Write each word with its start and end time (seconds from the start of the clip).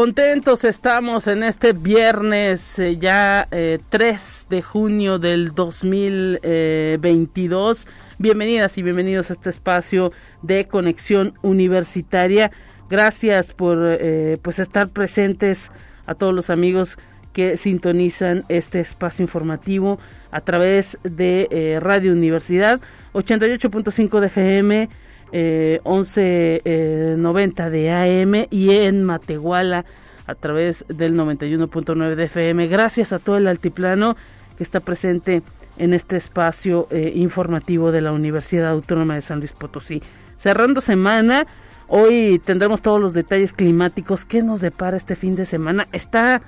Contentos 0.00 0.64
estamos 0.64 1.26
en 1.26 1.42
este 1.42 1.74
viernes 1.74 2.78
eh, 2.78 2.96
ya 2.96 3.46
3 3.50 3.52
eh, 3.52 3.78
de 4.48 4.62
junio 4.62 5.18
del 5.18 5.54
2022. 5.54 7.86
Bienvenidas 8.16 8.78
y 8.78 8.82
bienvenidos 8.82 9.28
a 9.28 9.34
este 9.34 9.50
espacio 9.50 10.10
de 10.40 10.66
conexión 10.66 11.34
universitaria. 11.42 12.50
Gracias 12.88 13.52
por 13.52 13.76
eh, 13.84 14.38
pues 14.40 14.58
estar 14.58 14.88
presentes 14.88 15.70
a 16.06 16.14
todos 16.14 16.32
los 16.32 16.48
amigos 16.48 16.96
que 17.34 17.58
sintonizan 17.58 18.44
este 18.48 18.80
espacio 18.80 19.22
informativo 19.22 19.98
a 20.30 20.40
través 20.40 20.96
de 21.02 21.78
Radio 21.82 22.12
Universidad 22.12 22.80
88.5 23.12 24.20
de 24.20 24.26
FM 24.28 24.88
eh, 25.32 25.80
1190 25.84 27.66
eh, 27.66 27.70
de 27.70 27.90
AM 27.90 28.46
y 28.50 28.70
en 28.70 29.04
Matehuala 29.04 29.84
a 30.26 30.34
través 30.34 30.84
del 30.88 31.14
91.9 31.14 32.14
de 32.14 32.24
FM. 32.24 32.68
Gracias 32.68 33.12
a 33.12 33.18
todo 33.18 33.36
el 33.36 33.46
altiplano 33.46 34.16
que 34.56 34.64
está 34.64 34.80
presente 34.80 35.42
en 35.78 35.94
este 35.94 36.16
espacio 36.16 36.86
eh, 36.90 37.12
informativo 37.16 37.90
de 37.90 38.00
la 38.00 38.12
Universidad 38.12 38.68
Autónoma 38.70 39.14
de 39.14 39.22
San 39.22 39.38
Luis 39.38 39.52
Potosí. 39.52 40.02
Cerrando 40.36 40.80
semana, 40.80 41.46
hoy 41.88 42.40
tendremos 42.44 42.82
todos 42.82 43.00
los 43.00 43.14
detalles 43.14 43.52
climáticos 43.52 44.24
que 44.24 44.42
nos 44.42 44.60
depara 44.60 44.96
este 44.96 45.16
fin 45.16 45.36
de 45.36 45.46
semana. 45.46 45.88
Está 45.92 46.42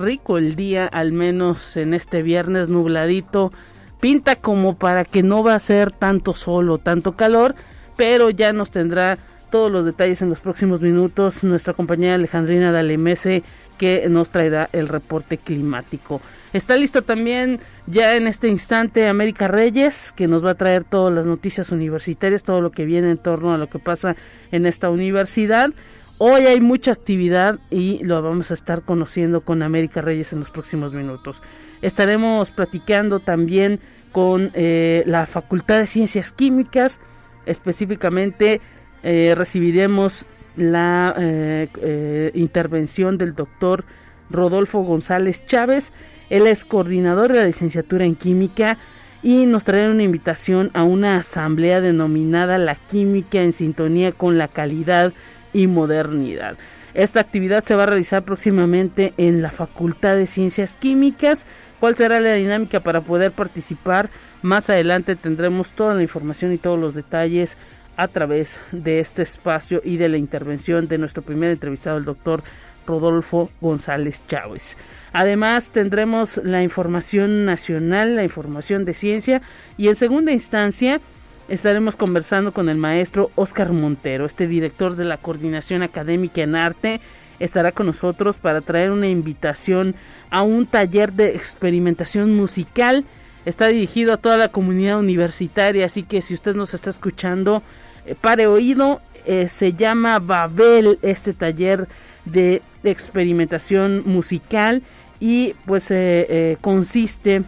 rico 0.00 0.38
el 0.38 0.56
día, 0.56 0.86
al 0.86 1.12
menos 1.12 1.76
en 1.76 1.94
este 1.94 2.22
viernes 2.22 2.68
nubladito. 2.68 3.52
Pinta 4.00 4.36
como 4.36 4.76
para 4.76 5.04
que 5.04 5.22
no 5.22 5.42
va 5.42 5.54
a 5.54 5.60
ser 5.60 5.90
tanto 5.90 6.34
sol 6.34 6.70
o 6.70 6.78
tanto 6.78 7.14
calor 7.14 7.54
pero 7.96 8.30
ya 8.30 8.52
nos 8.52 8.70
tendrá 8.70 9.18
todos 9.50 9.70
los 9.70 9.84
detalles 9.84 10.20
en 10.20 10.30
los 10.30 10.40
próximos 10.40 10.80
minutos 10.80 11.44
nuestra 11.44 11.74
compañera 11.74 12.16
Alejandrina 12.16 12.72
Dalemese 12.72 13.44
que 13.78 14.08
nos 14.08 14.30
traerá 14.30 14.68
el 14.72 14.88
reporte 14.88 15.38
climático. 15.38 16.20
Está 16.52 16.76
lista 16.76 17.02
también 17.02 17.60
ya 17.86 18.16
en 18.16 18.26
este 18.26 18.48
instante 18.48 19.08
América 19.08 19.48
Reyes, 19.48 20.12
que 20.12 20.28
nos 20.28 20.44
va 20.44 20.50
a 20.50 20.54
traer 20.54 20.84
todas 20.84 21.12
las 21.12 21.26
noticias 21.26 21.70
universitarias, 21.70 22.44
todo 22.44 22.60
lo 22.60 22.70
que 22.70 22.84
viene 22.84 23.10
en 23.10 23.18
torno 23.18 23.52
a 23.52 23.58
lo 23.58 23.68
que 23.68 23.78
pasa 23.78 24.16
en 24.52 24.66
esta 24.66 24.90
universidad. 24.90 25.70
Hoy 26.18 26.46
hay 26.46 26.60
mucha 26.60 26.92
actividad 26.92 27.58
y 27.70 28.02
lo 28.04 28.22
vamos 28.22 28.52
a 28.52 28.54
estar 28.54 28.82
conociendo 28.82 29.40
con 29.40 29.62
América 29.62 30.00
Reyes 30.00 30.32
en 30.32 30.40
los 30.40 30.50
próximos 30.50 30.94
minutos. 30.94 31.42
Estaremos 31.82 32.52
platicando 32.52 33.18
también 33.18 33.80
con 34.12 34.52
eh, 34.54 35.02
la 35.06 35.26
Facultad 35.26 35.80
de 35.80 35.88
Ciencias 35.88 36.30
Químicas, 36.30 37.00
específicamente 37.46 38.60
eh, 39.02 39.34
recibiremos 39.36 40.26
la 40.56 41.14
eh, 41.18 41.68
eh, 41.82 42.30
intervención 42.34 43.18
del 43.18 43.34
doctor 43.34 43.84
Rodolfo 44.30 44.80
González 44.82 45.46
Chávez. 45.46 45.92
Él 46.30 46.46
es 46.46 46.64
coordinador 46.64 47.32
de 47.32 47.40
la 47.40 47.46
licenciatura 47.46 48.04
en 48.04 48.14
química 48.14 48.78
y 49.22 49.46
nos 49.46 49.64
trae 49.64 49.90
una 49.90 50.02
invitación 50.02 50.70
a 50.74 50.82
una 50.82 51.16
asamblea 51.16 51.80
denominada 51.80 52.58
La 52.58 52.74
Química 52.74 53.42
en 53.42 53.52
Sintonía 53.52 54.12
con 54.12 54.38
la 54.38 54.48
Calidad 54.48 55.12
y 55.52 55.66
Modernidad. 55.66 56.56
Esta 56.92 57.20
actividad 57.20 57.64
se 57.64 57.74
va 57.74 57.84
a 57.84 57.86
realizar 57.86 58.24
próximamente 58.24 59.14
en 59.16 59.42
la 59.42 59.50
Facultad 59.50 60.14
de 60.14 60.26
Ciencias 60.26 60.74
Químicas. 60.74 61.46
¿Cuál 61.84 61.96
será 61.96 62.18
la 62.18 62.32
dinámica 62.32 62.80
para 62.80 63.02
poder 63.02 63.32
participar? 63.32 64.08
Más 64.40 64.70
adelante 64.70 65.16
tendremos 65.16 65.72
toda 65.72 65.92
la 65.92 66.00
información 66.00 66.50
y 66.54 66.56
todos 66.56 66.78
los 66.78 66.94
detalles 66.94 67.58
a 67.98 68.08
través 68.08 68.58
de 68.72 69.00
este 69.00 69.20
espacio 69.20 69.82
y 69.84 69.98
de 69.98 70.08
la 70.08 70.16
intervención 70.16 70.88
de 70.88 70.96
nuestro 70.96 71.22
primer 71.22 71.50
entrevistado, 71.50 71.98
el 71.98 72.06
doctor 72.06 72.42
Rodolfo 72.86 73.50
González 73.60 74.22
Chávez. 74.26 74.78
Además 75.12 75.72
tendremos 75.72 76.38
la 76.38 76.62
información 76.62 77.44
nacional, 77.44 78.16
la 78.16 78.24
información 78.24 78.86
de 78.86 78.94
ciencia 78.94 79.42
y 79.76 79.88
en 79.88 79.94
segunda 79.94 80.32
instancia 80.32 81.02
estaremos 81.48 81.96
conversando 81.96 82.54
con 82.54 82.70
el 82.70 82.78
maestro 82.78 83.30
Oscar 83.34 83.72
Montero, 83.72 84.24
este 84.24 84.46
director 84.46 84.96
de 84.96 85.04
la 85.04 85.18
Coordinación 85.18 85.82
Académica 85.82 86.40
en 86.40 86.56
Arte. 86.56 87.02
Estará 87.40 87.72
con 87.72 87.86
nosotros 87.86 88.36
para 88.36 88.60
traer 88.60 88.90
una 88.90 89.08
invitación 89.08 89.94
a 90.30 90.42
un 90.42 90.66
taller 90.66 91.12
de 91.12 91.34
experimentación 91.34 92.34
musical. 92.36 93.04
Está 93.44 93.66
dirigido 93.66 94.12
a 94.12 94.16
toda 94.16 94.36
la 94.36 94.48
comunidad 94.48 94.98
universitaria, 94.98 95.86
así 95.86 96.02
que 96.02 96.22
si 96.22 96.34
usted 96.34 96.54
nos 96.54 96.74
está 96.74 96.90
escuchando, 96.90 97.62
eh, 98.06 98.14
pare 98.20 98.46
oído, 98.46 99.00
eh, 99.26 99.48
se 99.48 99.72
llama 99.72 100.18
Babel 100.18 100.98
este 101.02 101.32
taller 101.32 101.88
de, 102.24 102.62
experimentación 102.84 104.02
musical 104.04 104.82
y 105.18 105.54
pues 105.64 105.90
eh, 105.90 106.58
consiste 106.60 107.44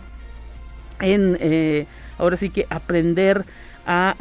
en 0.98 1.86
ahora 2.16 2.38
sí 2.38 2.48
que 2.48 2.66
aprender 2.70 3.44
a 3.86 4.14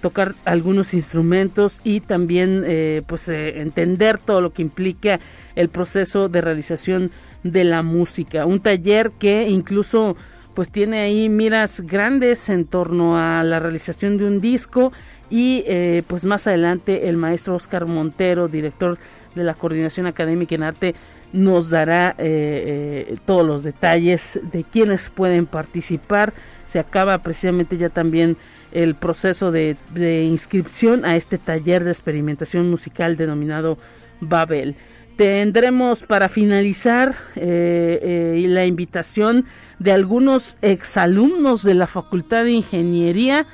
tocar 0.00 0.34
algunos 0.44 0.94
instrumentos 0.94 1.80
y 1.82 2.00
también 2.00 2.64
pues 3.06 3.28
entender 3.28 4.18
todo 4.18 4.40
lo 4.40 4.52
que 4.52 4.62
implica 4.62 5.18
el 5.56 5.68
proceso 5.68 6.28
de 6.28 6.40
realización 6.40 7.10
de 7.42 7.64
la 7.64 7.82
música. 7.82 8.46
Un 8.46 8.60
taller 8.60 9.10
que 9.18 9.48
incluso 9.48 10.16
pues 10.54 10.70
tiene 10.70 11.00
ahí 11.00 11.28
miras 11.28 11.80
grandes 11.80 12.48
en 12.48 12.66
torno 12.66 13.16
a 13.16 13.42
la 13.44 13.60
realización 13.60 14.18
de 14.18 14.24
un 14.24 14.40
disco 14.40 14.92
y 15.30 15.62
eh, 15.66 16.02
pues 16.06 16.24
más 16.24 16.46
adelante 16.46 17.08
el 17.08 17.16
maestro 17.16 17.54
Oscar 17.54 17.86
Montero, 17.86 18.48
director 18.48 18.98
de 19.34 19.44
la 19.44 19.54
Coordinación 19.54 20.06
Académica 20.06 20.56
en 20.56 20.64
Arte, 20.64 20.94
nos 21.32 21.70
dará 21.70 22.14
eh, 22.18 23.06
eh, 23.08 23.16
todos 23.24 23.46
los 23.46 23.62
detalles 23.62 24.40
de 24.52 24.64
quienes 24.64 25.10
pueden 25.10 25.46
participar. 25.46 26.32
Se 26.66 26.78
acaba 26.78 27.18
precisamente 27.18 27.76
ya 27.76 27.88
también 27.88 28.36
el 28.72 28.94
proceso 28.94 29.50
de, 29.50 29.76
inscripción 30.24 31.04
a 31.04 31.16
este 31.16 31.38
taller 31.38 31.84
de 31.84 31.90
experimentación 31.90 32.70
musical 32.70 33.16
denominado 33.16 33.78
Babel. 34.20 34.76
Tendremos 35.16 36.02
para 36.02 36.28
finalizar 36.28 37.14
eh, 37.36 38.42
la 38.48 38.64
invitación 38.64 39.44
de 39.78 39.92
algunos 39.92 40.56
exalumnos 40.62 41.62
de 41.62 41.74
la 41.74 41.86
Facultad 41.86 42.44
de 42.44 42.52
Ingeniería. 42.52 43.46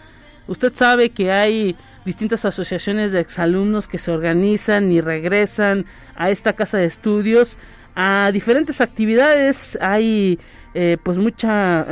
Usted 0.47 0.73
sabe 0.75 1.11
que 1.11 1.33
hay 1.33 1.75
distintas 2.07 2.47
asociaciones 2.47 3.13
de 3.13 3.21
exalumnos 3.21 3.87
que 3.87 3.99
se 3.99 4.11
organizan 4.11 4.91
y 4.91 5.03
regresan 5.03 5.85
a 6.15 6.31
esta 6.31 6.55
casa 6.55 6.79
de 6.79 6.87
estudios 6.87 7.59
a 7.95 8.31
diferentes 8.33 8.81
actividades. 8.81 9.77
Hay 9.83 10.39
eh, 10.73 10.97
pues 11.03 11.19
mucha 11.19 11.87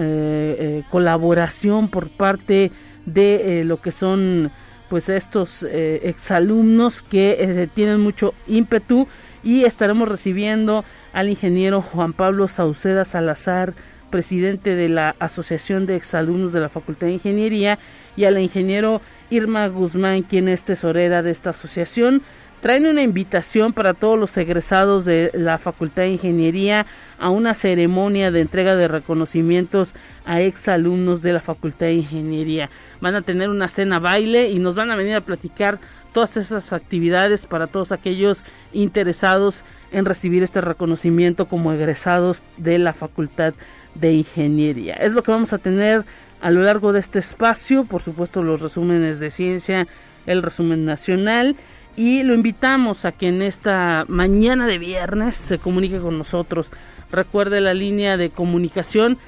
colaboración 0.90 1.88
por 1.90 2.08
parte 2.08 2.72
de 3.04 3.62
lo 3.64 3.82
que 3.82 3.92
son 3.92 4.50
pues 4.88 5.10
estos 5.10 5.62
exalumnos 5.62 7.02
que 7.02 7.68
tienen 7.74 8.00
mucho 8.00 8.32
ímpetu 8.46 9.06
y 9.44 9.64
estaremos 9.64 10.08
recibiendo 10.08 10.84
al 11.12 11.28
ingeniero 11.28 11.82
Juan 11.82 12.12
Pablo 12.12 12.48
Sauceda 12.48 13.04
Salazar, 13.04 13.74
presidente 14.14 14.76
de 14.76 14.88
la 14.88 15.16
Asociación 15.18 15.86
de 15.86 15.96
Exalumnos 15.96 16.52
de 16.52 16.60
la 16.60 16.68
Facultad 16.68 17.08
de 17.08 17.14
Ingeniería, 17.14 17.80
y 18.16 18.26
al 18.26 18.38
ingeniero 18.38 19.00
Irma 19.28 19.66
Guzmán, 19.66 20.22
quien 20.22 20.46
es 20.46 20.62
tesorera 20.62 21.20
de 21.20 21.32
esta 21.32 21.50
asociación. 21.50 22.22
Traen 22.60 22.86
una 22.86 23.02
invitación 23.02 23.72
para 23.72 23.92
todos 23.92 24.16
los 24.16 24.36
egresados 24.36 25.04
de 25.04 25.32
la 25.34 25.58
Facultad 25.58 26.04
de 26.04 26.10
Ingeniería 26.10 26.86
a 27.18 27.30
una 27.30 27.54
ceremonia 27.54 28.30
de 28.30 28.42
entrega 28.42 28.76
de 28.76 28.86
reconocimientos 28.86 29.96
a 30.26 30.40
exalumnos 30.42 31.20
de 31.20 31.32
la 31.32 31.40
Facultad 31.40 31.86
de 31.86 31.94
Ingeniería. 31.94 32.70
Van 33.00 33.16
a 33.16 33.22
tener 33.22 33.48
una 33.48 33.68
cena 33.68 33.98
baile 33.98 34.48
y 34.48 34.60
nos 34.60 34.76
van 34.76 34.92
a 34.92 34.96
venir 34.96 35.16
a 35.16 35.22
platicar 35.22 35.80
todas 36.14 36.38
esas 36.38 36.72
actividades 36.72 37.44
para 37.44 37.66
todos 37.66 37.92
aquellos 37.92 38.44
interesados 38.72 39.62
en 39.92 40.06
recibir 40.06 40.42
este 40.42 40.62
reconocimiento 40.62 41.46
como 41.46 41.72
egresados 41.72 42.42
de 42.56 42.78
la 42.78 42.94
Facultad 42.94 43.52
de 43.94 44.12
Ingeniería. 44.12 44.94
Es 44.94 45.12
lo 45.12 45.22
que 45.22 45.32
vamos 45.32 45.52
a 45.52 45.58
tener 45.58 46.04
a 46.40 46.50
lo 46.50 46.62
largo 46.62 46.92
de 46.92 47.00
este 47.00 47.18
espacio, 47.18 47.84
por 47.84 48.00
supuesto 48.00 48.42
los 48.42 48.62
resúmenes 48.62 49.20
de 49.20 49.30
ciencia, 49.30 49.86
el 50.24 50.42
resumen 50.42 50.84
nacional 50.84 51.56
y 51.96 52.22
lo 52.22 52.34
invitamos 52.34 53.04
a 53.04 53.12
que 53.12 53.28
en 53.28 53.42
esta 53.42 54.04
mañana 54.08 54.66
de 54.66 54.78
viernes 54.78 55.36
se 55.36 55.58
comunique 55.58 55.98
con 55.98 56.16
nosotros. 56.16 56.70
Recuerde 57.10 57.60
la 57.60 57.74
línea 57.74 58.16
de 58.16 58.30
comunicación 58.30 59.18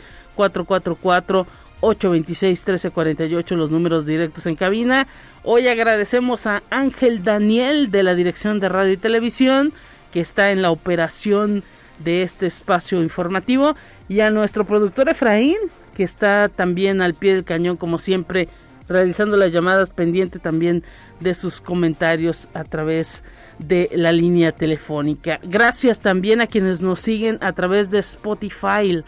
444-826-1348, 1.82 3.56
los 3.56 3.70
números 3.70 4.06
directos 4.06 4.46
en 4.46 4.54
cabina. 4.54 5.06
Hoy 5.42 5.66
agradecemos 5.66 6.46
a 6.46 6.62
Ángel 6.70 7.24
Daniel 7.24 7.90
de 7.90 8.04
la 8.04 8.14
Dirección 8.14 8.60
de 8.60 8.68
Radio 8.68 8.92
y 8.92 8.96
Televisión, 8.96 9.72
que 10.12 10.20
está 10.20 10.52
en 10.52 10.62
la 10.62 10.70
operación 10.70 11.64
de 11.98 12.22
este 12.22 12.46
espacio 12.46 13.02
informativo, 13.02 13.74
y 14.08 14.20
a 14.20 14.30
nuestro 14.30 14.64
productor 14.64 15.08
Efraín, 15.08 15.56
que 15.94 16.04
está 16.04 16.48
también 16.48 17.02
al 17.02 17.14
pie 17.14 17.34
del 17.34 17.44
cañón, 17.44 17.76
como 17.76 17.98
siempre, 17.98 18.48
realizando 18.88 19.36
las 19.36 19.52
llamadas 19.52 19.90
pendiente 19.90 20.38
también 20.38 20.84
de 21.20 21.34
sus 21.34 21.60
comentarios 21.60 22.48
a 22.54 22.64
través 22.64 23.22
de 23.58 23.88
la 23.94 24.12
línea 24.12 24.52
telefónica. 24.52 25.40
Gracias 25.42 26.00
también 26.00 26.40
a 26.40 26.46
quienes 26.46 26.82
nos 26.82 27.00
siguen 27.00 27.38
a 27.40 27.52
través 27.52 27.90
de 27.90 27.98
Spotify. 27.98 29.02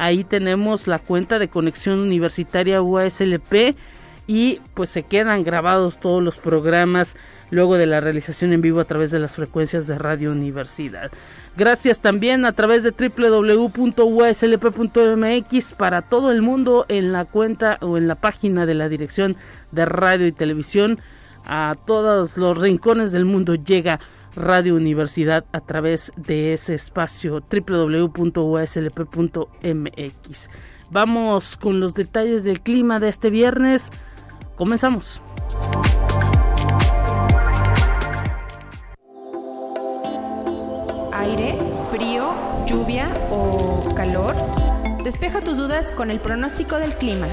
Ahí 0.00 0.24
tenemos 0.24 0.86
la 0.86 0.98
cuenta 0.98 1.38
de 1.38 1.48
conexión 1.48 2.00
universitaria 2.00 2.80
UASLP 2.80 3.76
y 4.26 4.60
pues 4.72 4.88
se 4.88 5.02
quedan 5.02 5.44
grabados 5.44 6.00
todos 6.00 6.22
los 6.22 6.38
programas 6.38 7.18
luego 7.50 7.76
de 7.76 7.84
la 7.84 8.00
realización 8.00 8.54
en 8.54 8.62
vivo 8.62 8.80
a 8.80 8.86
través 8.86 9.10
de 9.10 9.18
las 9.18 9.36
frecuencias 9.36 9.86
de 9.86 9.98
Radio 9.98 10.32
Universidad. 10.32 11.10
Gracias 11.54 12.00
también 12.00 12.46
a 12.46 12.52
través 12.52 12.82
de 12.82 12.92
www.uslp.mx 12.92 13.72
para 15.72 16.00
todo 16.00 16.30
el 16.30 16.40
mundo 16.40 16.86
en 16.88 17.12
la 17.12 17.26
cuenta 17.26 17.76
o 17.82 17.98
en 17.98 18.08
la 18.08 18.14
página 18.14 18.64
de 18.64 18.72
la 18.72 18.88
Dirección 18.88 19.36
de 19.70 19.84
Radio 19.84 20.26
y 20.26 20.32
Televisión. 20.32 20.98
A 21.44 21.76
todos 21.86 22.38
los 22.38 22.56
rincones 22.56 23.12
del 23.12 23.26
mundo 23.26 23.54
llega 23.54 24.00
Radio 24.36 24.74
Universidad 24.74 25.44
a 25.52 25.60
través 25.60 26.12
de 26.16 26.52
ese 26.52 26.74
espacio 26.74 27.40
www.uslp.mx. 27.40 28.20
Vamos 30.90 31.56
con 31.56 31.80
los 31.80 31.94
detalles 31.94 32.44
del 32.44 32.60
clima 32.60 33.00
de 33.00 33.08
este 33.08 33.30
viernes. 33.30 33.90
Comenzamos. 34.56 35.22
aire, 41.20 41.58
frío, 41.90 42.32
lluvia 42.66 43.08
o 43.30 43.86
calor? 43.94 44.34
Despeja 45.04 45.42
tus 45.42 45.58
dudas 45.58 45.92
con 45.92 46.10
el 46.10 46.18
pronóstico 46.18 46.76
del 46.76 46.94
clima. 46.94 47.26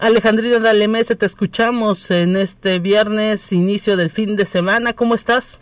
Alejandrina 0.00 0.58
Dalemese, 0.60 1.14
te 1.14 1.26
escuchamos 1.26 2.10
en 2.10 2.34
este 2.34 2.78
viernes, 2.78 3.52
inicio 3.52 3.98
del 3.98 4.08
fin 4.08 4.34
de 4.34 4.46
semana. 4.46 4.94
¿Cómo 4.94 5.14
estás? 5.14 5.60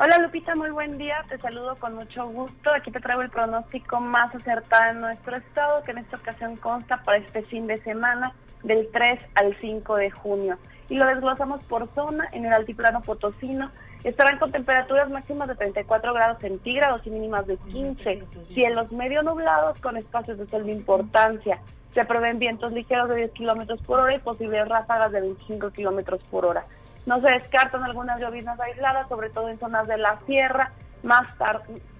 Hola 0.00 0.16
Lupita, 0.16 0.54
muy 0.54 0.70
buen 0.70 0.96
día. 0.96 1.22
Te 1.28 1.36
saludo 1.36 1.76
con 1.76 1.94
mucho 1.94 2.26
gusto. 2.26 2.70
Aquí 2.72 2.90
te 2.90 3.00
traigo 3.00 3.20
el 3.20 3.28
pronóstico 3.28 4.00
más 4.00 4.34
acertado 4.34 4.92
en 4.92 5.02
nuestro 5.02 5.36
estado, 5.36 5.82
que 5.82 5.90
en 5.90 5.98
esta 5.98 6.16
ocasión 6.16 6.56
consta 6.56 7.02
para 7.02 7.18
este 7.18 7.42
fin 7.42 7.66
de 7.66 7.76
semana 7.76 8.32
del 8.62 8.88
3 8.90 9.20
al 9.34 9.54
5 9.60 9.96
de 9.96 10.10
junio. 10.10 10.56
Y 10.88 10.94
lo 10.94 11.04
desglosamos 11.04 11.62
por 11.64 11.86
zona 11.88 12.30
en 12.32 12.46
el 12.46 12.52
altiplano 12.54 13.02
potosino, 13.02 13.70
Estarán 14.04 14.38
con 14.38 14.52
temperaturas 14.52 15.10
máximas 15.10 15.48
de 15.48 15.56
34 15.56 16.14
grados 16.14 16.38
centígrados 16.40 17.04
y 17.04 17.10
mínimas 17.10 17.46
de 17.48 17.56
15. 17.56 18.22
Cielos 18.54 18.92
medio 18.92 19.22
nublados 19.22 19.78
con 19.80 19.96
espacios 19.96 20.38
de 20.38 20.46
sol 20.46 20.64
de 20.66 20.72
importancia. 20.72 21.58
Se 21.98 22.04
prevén 22.04 22.38
vientos 22.38 22.70
ligeros 22.70 23.08
de 23.08 23.16
10 23.16 23.32
kilómetros 23.32 23.82
por 23.82 23.98
hora 23.98 24.14
y 24.14 24.20
posibles 24.20 24.68
ráfagas 24.68 25.10
de 25.10 25.20
25 25.20 25.72
kilómetros 25.72 26.22
por 26.30 26.46
hora. 26.46 26.64
No 27.06 27.20
se 27.20 27.28
descartan 27.28 27.82
algunas 27.82 28.20
lloviznas 28.20 28.60
aisladas, 28.60 29.08
sobre 29.08 29.30
todo 29.30 29.48
en 29.48 29.58
zonas 29.58 29.88
de 29.88 29.98
la 29.98 30.16
sierra, 30.24 30.70
más, 31.02 31.28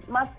más 0.07 0.29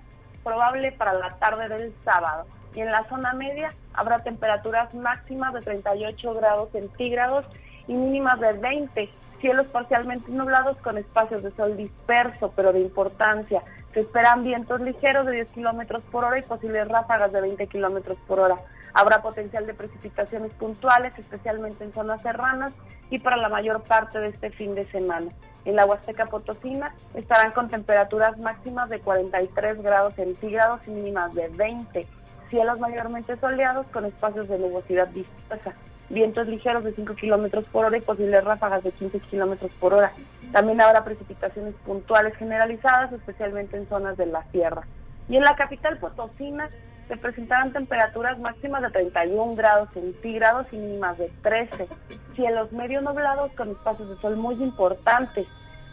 probable 0.42 0.92
para 0.92 1.12
la 1.12 1.28
tarde 1.32 1.68
del 1.68 1.92
sábado. 2.02 2.46
Y 2.74 2.80
en 2.80 2.90
la 2.90 3.04
zona 3.04 3.34
media 3.34 3.70
habrá 3.92 4.20
temperaturas 4.20 4.94
máximas 4.94 5.52
de 5.52 5.60
38 5.60 6.32
grados 6.32 6.70
centígrados 6.72 7.44
y 7.86 7.92
mínimas 7.92 8.40
de 8.40 8.54
20 8.54 9.10
cielos 9.42 9.66
parcialmente 9.66 10.32
nublados 10.32 10.78
con 10.78 10.96
espacios 10.96 11.42
de 11.42 11.50
sol 11.50 11.76
disperso, 11.76 12.50
pero 12.56 12.72
de 12.72 12.80
importancia. 12.80 13.60
Se 13.92 14.00
esperan 14.00 14.44
vientos 14.44 14.80
ligeros 14.80 15.26
de 15.26 15.32
10 15.32 15.50
kilómetros 15.50 16.02
por 16.04 16.24
hora 16.24 16.38
y 16.38 16.42
posibles 16.42 16.86
ráfagas 16.88 17.32
de 17.32 17.40
20 17.40 17.66
kilómetros 17.66 18.18
por 18.26 18.38
hora. 18.38 18.56
Habrá 18.94 19.22
potencial 19.22 19.66
de 19.66 19.74
precipitaciones 19.74 20.52
puntuales, 20.54 21.12
especialmente 21.18 21.84
en 21.84 21.92
zonas 21.92 22.22
serranas 22.22 22.72
y 23.10 23.18
para 23.18 23.36
la 23.36 23.48
mayor 23.48 23.82
parte 23.82 24.20
de 24.20 24.28
este 24.28 24.50
fin 24.50 24.74
de 24.74 24.86
semana. 24.86 25.30
En 25.64 25.76
la 25.76 25.86
Huasteca 25.86 26.26
Potosina 26.26 26.94
estarán 27.14 27.52
con 27.52 27.68
temperaturas 27.68 28.38
máximas 28.38 28.88
de 28.88 29.00
43 29.00 29.82
grados 29.82 30.14
centígrados 30.14 30.86
y 30.86 30.90
mínimas 30.92 31.34
de 31.34 31.48
20. 31.48 32.06
Cielos 32.48 32.80
mayormente 32.80 33.36
soleados 33.36 33.86
con 33.92 34.04
espacios 34.04 34.48
de 34.48 34.58
nubosidad 34.58 35.08
dispersa 35.08 35.74
vientos 36.10 36.48
ligeros 36.48 36.84
de 36.84 36.92
5 36.92 37.14
kilómetros 37.14 37.64
por 37.66 37.86
hora 37.86 37.96
y 37.96 38.00
posibles 38.00 38.44
ráfagas 38.44 38.82
de 38.82 38.90
15 38.90 39.20
kilómetros 39.20 39.70
por 39.80 39.94
hora. 39.94 40.12
También 40.52 40.80
habrá 40.80 41.04
precipitaciones 41.04 41.74
puntuales 41.86 42.34
generalizadas, 42.36 43.12
especialmente 43.12 43.76
en 43.76 43.88
zonas 43.88 44.16
de 44.16 44.26
la 44.26 44.42
sierra. 44.50 44.82
Y 45.28 45.36
en 45.36 45.44
la 45.44 45.54
capital 45.54 45.98
potosina 45.98 46.68
se 47.06 47.16
presentarán 47.16 47.72
temperaturas 47.72 48.38
máximas 48.38 48.82
de 48.82 48.90
31 48.90 49.54
grados 49.54 49.88
centígrados 49.92 50.66
y 50.72 50.76
mínimas 50.76 51.18
de 51.18 51.30
13. 51.42 51.88
Cielos 52.34 52.72
medio 52.72 53.00
nublados 53.00 53.52
con 53.52 53.70
espacios 53.70 54.08
de 54.08 54.16
sol 54.16 54.36
muy 54.36 54.54
importantes. 54.62 55.46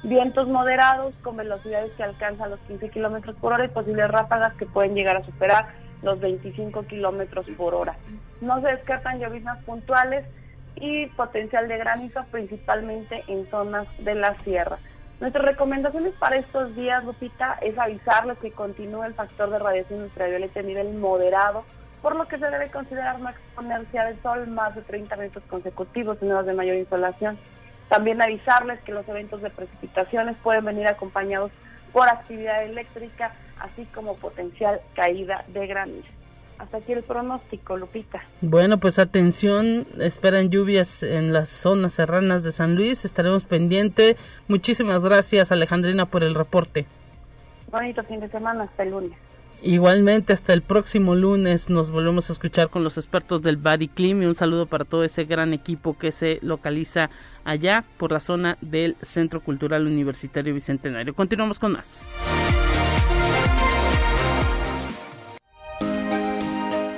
Vientos 0.04 0.48
moderados 0.48 1.14
con 1.24 1.38
velocidades 1.38 1.92
que 1.94 2.04
alcanzan 2.04 2.52
los 2.52 2.60
15 2.62 2.90
kilómetros 2.90 3.36
por 3.38 3.54
hora 3.54 3.66
y 3.66 3.70
posibles 3.70 4.10
ráfagas 4.10 4.54
que 4.56 4.66
pueden 4.66 4.94
llegar 4.94 5.18
a 5.18 5.24
superar 5.24 5.68
los 6.04 6.20
25 6.20 6.84
kilómetros 6.84 7.48
por 7.58 7.74
hora. 7.74 7.96
No 8.42 8.62
se 8.62 8.68
descartan 8.68 9.20
lloviznas 9.20 9.64
puntuales 9.64 10.47
y 10.80 11.08
potencial 11.08 11.68
de 11.68 11.78
granizo 11.78 12.26
principalmente 12.32 13.24
en 13.28 13.46
zonas 13.48 13.88
de 14.00 14.16
la 14.16 14.38
sierra. 14.40 14.78
Nuestras 15.20 15.46
recomendaciones 15.46 16.14
para 16.20 16.38
estos 16.38 16.76
días, 16.76 17.04
Lupita, 17.04 17.58
es 17.62 17.78
avisarles 17.78 18.38
que 18.38 18.52
continúa 18.52 19.08
el 19.08 19.16
factor 19.16 19.50
de 19.50 19.58
radiación 19.58 20.04
ultravioleta 20.04 20.60
a 20.60 20.64
nivel 20.64 20.94
moderado, 20.94 21.64
por 22.04 22.16
lo 22.16 22.28
que 22.28 22.38
se 22.38 22.50
debe 22.50 22.70
considerar 22.70 23.20
no 23.20 23.30
exponerse 23.30 23.98
al 23.98 24.22
sol 24.22 24.48
más 24.48 24.76
de 24.76 24.84
30 24.84 25.16
minutos 25.16 25.44
consecutivos 25.50 26.22
en 26.22 26.32
horas 26.32 26.46
de 26.46 26.54
mayor 26.54 26.76
insolación. 26.76 27.38
También 27.90 28.22
avisarles 28.22 28.80
que 28.82 28.92
los 28.92 29.08
eventos 29.10 29.42
de 29.42 29.50
precipitaciones 29.50 30.36
pueden 30.38 30.66
venir 30.66 30.88
acompañados 30.88 31.52
por 31.92 32.08
actividad 32.08 32.64
eléctrica, 32.64 33.32
así 33.60 33.86
como 33.86 34.16
potencial 34.18 34.80
caída 34.94 35.44
de 35.48 35.66
granizo. 35.66 36.17
Hasta 36.58 36.78
aquí 36.78 36.92
el 36.92 37.04
pronóstico, 37.04 37.78
Lupita. 37.78 38.24
Bueno, 38.42 38.80
pues 38.80 38.98
atención, 39.00 39.86
esperan 40.00 40.50
lluvias 40.50 41.04
en 41.04 41.32
las 41.32 41.50
zonas 41.50 41.94
serranas 41.94 42.44
de 42.44 42.52
San 42.52 42.76
Luis, 42.76 43.06
estaremos 43.06 43.44
pendiente. 43.44 44.18
Muchísimas 44.48 45.04
gracias, 45.04 45.52
Alejandrina, 45.52 46.08
por 46.08 46.24
el 46.24 46.34
reporte. 46.34 46.86
Bonito 47.72 48.04
fin 48.04 48.20
de 48.20 48.30
semana, 48.30 48.64
hasta 48.64 48.84
el 48.84 48.92
lunes. 48.92 49.18
Igualmente, 49.62 50.34
hasta 50.34 50.54
el 50.54 50.62
próximo 50.62 51.16
lunes 51.16 51.70
nos 51.70 51.90
volvemos 51.90 52.30
a 52.30 52.34
escuchar 52.34 52.70
con 52.70 52.84
los 52.84 52.98
expertos 52.98 53.42
del 53.42 53.58
Body 53.58 53.88
Clim 53.88 54.22
y 54.22 54.26
un 54.26 54.36
saludo 54.36 54.68
para 54.68 54.86
todo 54.86 55.04
ese 55.04 55.26
gran 55.26 55.52
equipo 55.52 55.98
que 55.98 56.12
se 56.12 56.38
localiza 56.42 57.10
allá 57.44 57.84
por 57.98 58.12
la 58.12 58.20
zona 58.20 58.58
del 58.62 58.96
Centro 59.02 59.42
Cultural 59.42 59.88
Universitario 59.88 60.54
Bicentenario. 60.54 61.16
Continuamos 61.16 61.58
con 61.58 61.72
más. 61.72 62.08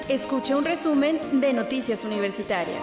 Escucha 0.10 0.58
un 0.58 0.66
resumen 0.66 1.20
de 1.40 1.54
Noticias 1.54 2.04
Universitarias. 2.04 2.82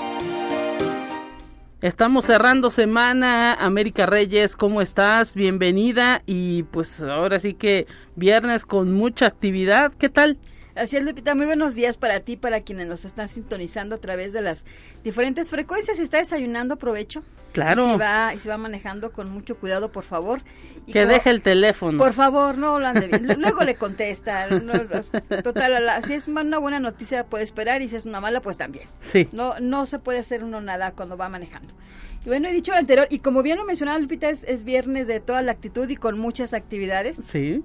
Estamos 1.82 2.24
cerrando 2.24 2.70
semana. 2.70 3.54
América 3.54 4.06
Reyes, 4.06 4.54
¿cómo 4.54 4.80
estás? 4.80 5.34
Bienvenida. 5.34 6.22
Y 6.24 6.62
pues 6.62 7.02
ahora 7.02 7.40
sí 7.40 7.54
que 7.54 7.88
viernes 8.14 8.64
con 8.64 8.92
mucha 8.92 9.26
actividad. 9.26 9.92
¿Qué 9.94 10.08
tal? 10.08 10.38
Así 10.76 10.98
es, 10.98 11.02
Lupita, 11.02 11.34
muy 11.34 11.46
buenos 11.46 11.74
días 11.74 11.96
para 11.96 12.20
ti, 12.20 12.36
para 12.36 12.60
quienes 12.60 12.86
nos 12.86 13.06
están 13.06 13.28
sintonizando 13.28 13.94
a 13.94 13.98
través 13.98 14.34
de 14.34 14.42
las 14.42 14.66
diferentes 15.02 15.48
frecuencias. 15.48 15.96
Si 15.96 16.02
está 16.02 16.18
desayunando, 16.18 16.74
aprovecho. 16.74 17.22
Claro. 17.52 17.88
Y 17.88 17.92
si 17.92 17.96
va, 17.96 18.34
y 18.34 18.38
si 18.38 18.48
va 18.48 18.58
manejando 18.58 19.10
con 19.10 19.30
mucho 19.30 19.56
cuidado, 19.56 19.90
por 19.90 20.04
favor. 20.04 20.42
que 20.92 21.06
deje 21.06 21.30
el 21.30 21.40
teléfono. 21.40 21.96
Por 21.96 22.12
favor, 22.12 22.58
no 22.58 22.78
lo 22.78 22.86
ande 22.86 23.08
bien. 23.08 23.26
Luego 23.40 23.64
le 23.64 23.76
contesta. 23.76 24.48
total, 25.42 26.04
si 26.04 26.12
es 26.12 26.28
una 26.28 26.58
buena 26.58 26.78
noticia 26.78 27.24
puede 27.24 27.44
esperar 27.44 27.80
y 27.80 27.88
si 27.88 27.96
es 27.96 28.04
una 28.04 28.20
mala, 28.20 28.42
pues 28.42 28.58
también. 28.58 28.86
Sí. 29.00 29.30
No, 29.32 29.58
no 29.60 29.86
se 29.86 29.98
puede 29.98 30.18
hacer 30.18 30.44
uno 30.44 30.60
nada 30.60 30.92
cuando 30.92 31.16
va 31.16 31.30
manejando. 31.30 31.72
Y 32.22 32.28
bueno, 32.28 32.48
he 32.48 32.52
dicho 32.52 32.74
anterior, 32.74 33.06
y 33.08 33.20
como 33.20 33.42
bien 33.42 33.56
lo 33.56 33.64
mencionaba 33.64 33.98
Lupita, 33.98 34.28
es, 34.28 34.44
es 34.44 34.62
viernes 34.62 35.06
de 35.06 35.20
toda 35.20 35.40
la 35.40 35.52
actitud 35.52 35.88
y 35.88 35.96
con 35.96 36.18
muchas 36.18 36.52
actividades. 36.52 37.22
Sí 37.24 37.62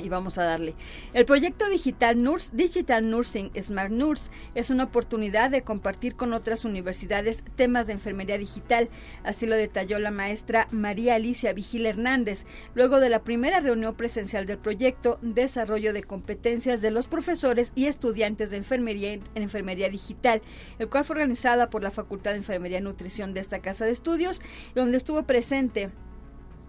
y 0.00 0.08
vamos 0.08 0.38
a 0.38 0.44
darle. 0.44 0.74
El 1.12 1.24
proyecto 1.24 1.68
digital 1.68 2.22
Nurse, 2.22 2.50
Digital 2.52 3.08
Nursing 3.10 3.50
Smart 3.60 3.90
Nurse 3.90 4.30
es 4.54 4.70
una 4.70 4.84
oportunidad 4.84 5.50
de 5.50 5.62
compartir 5.62 6.16
con 6.16 6.32
otras 6.32 6.64
universidades 6.64 7.44
temas 7.56 7.86
de 7.86 7.94
enfermería 7.94 8.38
digital. 8.38 8.88
Así 9.24 9.46
lo 9.46 9.56
detalló 9.56 9.98
la 9.98 10.10
maestra 10.10 10.68
María 10.70 11.14
Alicia 11.14 11.52
Vigil 11.52 11.86
Hernández, 11.86 12.46
luego 12.74 13.00
de 13.00 13.08
la 13.08 13.22
primera 13.22 13.60
reunión 13.60 13.94
presencial 13.94 14.46
del 14.46 14.58
proyecto 14.58 15.18
Desarrollo 15.22 15.92
de 15.92 16.02
competencias 16.02 16.82
de 16.82 16.90
los 16.90 17.06
profesores 17.06 17.72
y 17.74 17.86
estudiantes 17.86 18.50
de 18.50 18.56
enfermería 18.56 19.12
en 19.12 19.22
enfermería 19.34 19.88
digital, 19.88 20.42
el 20.78 20.88
cual 20.88 21.04
fue 21.04 21.14
organizada 21.14 21.70
por 21.70 21.82
la 21.82 21.90
Facultad 21.90 22.32
de 22.32 22.38
Enfermería 22.38 22.78
y 22.78 22.82
Nutrición 22.82 23.34
de 23.34 23.40
esta 23.40 23.60
casa 23.60 23.84
de 23.84 23.92
estudios, 23.92 24.40
donde 24.74 24.96
estuvo 24.96 25.22
presente 25.24 25.90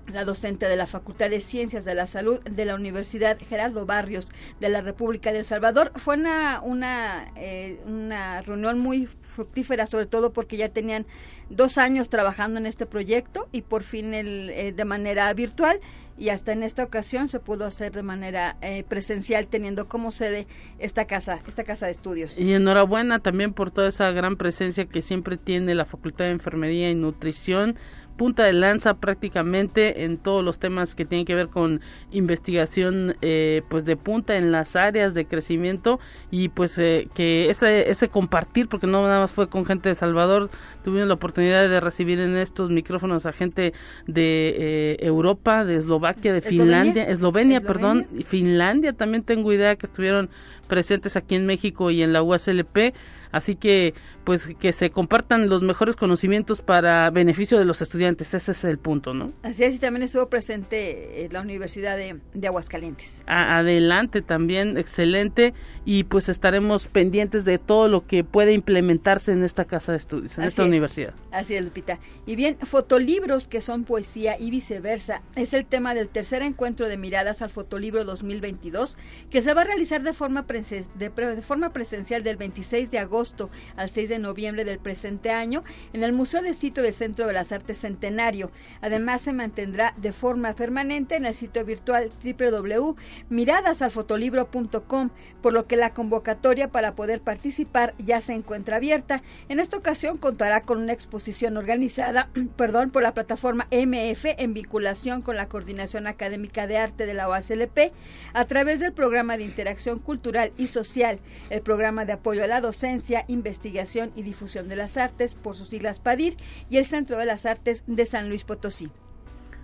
la 0.07 0.25
docente 0.25 0.67
de 0.67 0.75
la 0.75 0.87
Facultad 0.87 1.29
de 1.29 1.41
Ciencias 1.41 1.85
de 1.85 1.95
la 1.95 2.07
Salud 2.07 2.41
de 2.41 2.65
la 2.65 2.75
Universidad 2.75 3.37
Gerardo 3.39 3.85
Barrios 3.85 4.27
de 4.59 4.69
la 4.69 4.81
República 4.81 5.31
de 5.31 5.39
El 5.39 5.45
Salvador. 5.45 5.91
Fue 5.95 6.15
una, 6.15 6.61
una, 6.61 7.31
eh, 7.35 7.79
una 7.85 8.41
reunión 8.41 8.79
muy 8.79 9.07
fructífera, 9.21 9.87
sobre 9.87 10.05
todo 10.05 10.33
porque 10.33 10.57
ya 10.57 10.69
tenían 10.69 11.05
dos 11.49 11.77
años 11.77 12.09
trabajando 12.09 12.59
en 12.59 12.65
este 12.65 12.85
proyecto 12.85 13.47
y 13.51 13.61
por 13.61 13.83
fin 13.83 14.13
el, 14.13 14.49
eh, 14.51 14.73
de 14.73 14.85
manera 14.85 15.33
virtual 15.33 15.79
y 16.17 16.29
hasta 16.29 16.51
en 16.51 16.63
esta 16.63 16.83
ocasión 16.83 17.27
se 17.27 17.39
pudo 17.39 17.65
hacer 17.65 17.91
de 17.91 18.03
manera 18.03 18.57
eh, 18.61 18.83
presencial 18.87 19.47
teniendo 19.47 19.87
como 19.87 20.11
sede 20.11 20.47
esta 20.79 21.05
casa, 21.05 21.41
esta 21.47 21.63
casa 21.63 21.85
de 21.87 21.93
estudios. 21.93 22.37
Y 22.37 22.53
enhorabuena 22.53 23.19
también 23.19 23.53
por 23.53 23.71
toda 23.71 23.87
esa 23.87 24.11
gran 24.11 24.37
presencia 24.37 24.85
que 24.85 25.01
siempre 25.01 25.37
tiene 25.37 25.75
la 25.75 25.85
Facultad 25.85 26.25
de 26.25 26.31
Enfermería 26.31 26.89
y 26.89 26.95
Nutrición 26.95 27.77
punta 28.21 28.43
de 28.43 28.53
lanza 28.53 28.95
prácticamente 28.95 30.03
en 30.03 30.17
todos 30.17 30.43
los 30.43 30.59
temas 30.59 30.93
que 30.93 31.05
tienen 31.05 31.25
que 31.25 31.33
ver 31.33 31.47
con 31.47 31.81
investigación 32.11 33.15
eh, 33.21 33.63
pues 33.67 33.83
de 33.85 33.97
punta 33.97 34.35
en 34.35 34.51
las 34.51 34.75
áreas 34.75 35.15
de 35.15 35.25
crecimiento 35.25 35.99
y 36.29 36.49
pues 36.49 36.77
eh, 36.77 37.07
que 37.15 37.49
ese, 37.49 38.09
compartir 38.09 38.67
porque 38.67 38.85
no 38.85 39.01
nada 39.01 39.21
más 39.21 39.33
fue 39.33 39.49
con 39.49 39.65
gente 39.65 39.89
de 39.89 39.95
Salvador 39.95 40.51
tuvimos 40.83 41.07
la 41.07 41.15
oportunidad 41.15 41.67
de 41.67 41.79
recibir 41.79 42.19
en 42.19 42.37
estos 42.37 42.69
micrófonos 42.69 43.25
a 43.25 43.31
gente 43.31 43.73
de 44.05 44.55
eh, 44.55 44.97
Europa 44.99 45.65
de 45.65 45.77
Eslovaquia 45.77 46.00
de 46.33 46.41
Finlandia 46.41 47.03
Eslovenia, 47.03 47.61
perdón 47.61 48.07
Finlandia 48.25 48.93
también 48.93 49.23
tengo 49.23 49.53
idea 49.53 49.75
que 49.75 49.85
estuvieron 49.85 50.29
presentes 50.71 51.17
aquí 51.17 51.35
en 51.35 51.45
México 51.45 51.91
y 51.91 52.01
en 52.01 52.13
la 52.13 52.23
USLP 52.23 52.93
Así 53.31 53.55
que, 53.55 53.93
pues, 54.23 54.49
que 54.59 54.71
se 54.71 54.89
compartan 54.89 55.49
los 55.49 55.63
mejores 55.63 55.95
conocimientos 55.95 56.61
para 56.61 57.09
beneficio 57.09 57.57
de 57.57 57.65
los 57.65 57.81
estudiantes. 57.81 58.33
Ese 58.33 58.51
es 58.51 58.63
el 58.65 58.77
punto, 58.77 59.13
¿no? 59.13 59.31
Así 59.43 59.63
es, 59.63 59.75
y 59.75 59.79
también 59.79 60.03
estuvo 60.03 60.27
presente 60.27 61.25
eh, 61.25 61.29
la 61.31 61.41
Universidad 61.41 61.97
de, 61.97 62.47
Aguascalientes. 62.47 63.23
adelante 63.27 64.21
también, 64.21 64.77
excelente. 64.77 65.53
Y 65.85 66.03
pues 66.03 66.29
estaremos 66.29 66.87
pendientes 66.87 67.45
de 67.45 67.57
todo 67.57 67.87
lo 67.87 68.05
que 68.05 68.23
puede 68.23 68.51
implementarse 68.51 69.31
en 69.31 69.43
esta 69.43 69.65
casa 69.65 69.93
de 69.93 69.99
estudios, 69.99 70.37
en 70.37 70.43
esta 70.43 70.65
universidad. 70.65 71.13
Así 71.31 71.55
es, 71.55 71.63
Lupita. 71.63 71.99
Y 72.25 72.35
bien, 72.35 72.57
fotolibros 72.57 73.47
que 73.47 73.61
son 73.61 73.85
poesía 73.85 74.37
y 74.39 74.51
viceversa 74.51 75.21
es 75.35 75.53
el 75.53 75.65
tema 75.65 75.93
del 75.93 76.09
tercer 76.09 76.41
encuentro 76.41 76.87
de 76.87 76.97
miradas 76.97 77.41
al 77.41 77.49
fotolibro 77.49 78.03
2022 78.03 78.97
que 79.29 79.41
se 79.41 79.53
va 79.53 79.61
a 79.61 79.63
realizar 79.63 80.03
de 80.03 80.13
forma, 80.13 80.45
de 80.69 81.41
forma 81.41 81.73
presencial 81.73 82.21
del 82.23 82.37
26 82.37 82.91
de 82.91 82.99
agosto 82.99 83.49
al 83.75 83.89
6 83.89 84.07
de 84.09 84.19
noviembre 84.19 84.63
del 84.65 84.77
presente 84.79 85.31
año 85.31 85.63
en 85.93 86.03
el 86.03 86.13
Museo 86.13 86.41
de 86.41 86.53
Sitio 86.53 86.83
del 86.83 86.93
Centro 86.93 87.27
de 87.27 87.33
las 87.33 87.51
Artes 87.51 87.79
Centenario. 87.79 88.51
Además, 88.81 89.21
se 89.21 89.33
mantendrá 89.33 89.93
de 89.97 90.13
forma 90.13 90.55
permanente 90.55 91.15
en 91.15 91.25
el 91.25 91.33
sitio 91.33 91.65
virtual 91.65 92.11
www.miradasalfotolibro.com, 92.23 95.09
por 95.41 95.53
lo 95.53 95.65
que 95.67 95.75
la 95.75 95.89
convocatoria 95.91 96.69
para 96.69 96.95
poder 96.95 97.21
participar 97.21 97.93
ya 97.97 98.21
se 98.21 98.33
encuentra 98.33 98.77
abierta. 98.77 99.21
En 99.49 99.59
esta 99.59 99.75
ocasión 99.77 100.17
contará 100.17 100.61
con 100.61 100.79
una 100.79 100.93
exposición 100.93 101.57
organizada 101.57 102.29
perdón, 102.55 102.91
por 102.91 103.03
la 103.03 103.13
plataforma 103.13 103.67
MF 103.71 104.25
en 104.37 104.53
vinculación 104.53 105.21
con 105.21 105.35
la 105.35 105.47
Coordinación 105.47 106.07
Académica 106.07 106.67
de 106.67 106.77
Arte 106.77 107.05
de 107.05 107.13
la 107.13 107.29
OASLP 107.29 107.91
a 108.33 108.45
través 108.45 108.79
del 108.79 108.93
programa 108.93 109.37
de 109.37 109.43
interacción 109.43 109.99
cultural 109.99 110.50
y 110.57 110.67
social, 110.67 111.19
el 111.49 111.61
programa 111.61 112.05
de 112.05 112.13
apoyo 112.13 112.43
a 112.43 112.47
la 112.47 112.61
docencia, 112.61 113.25
Investigación 113.27 114.11
y 114.15 114.23
Difusión 114.23 114.69
de 114.69 114.75
las 114.75 114.97
Artes, 114.97 115.35
por 115.35 115.55
sus 115.55 115.69
siglas 115.69 115.99
PADIR, 115.99 116.35
y 116.69 116.77
el 116.77 116.85
Centro 116.85 117.17
de 117.17 117.25
las 117.25 117.45
Artes 117.45 117.83
de 117.87 118.05
San 118.05 118.29
Luis 118.29 118.43
Potosí. 118.43 118.89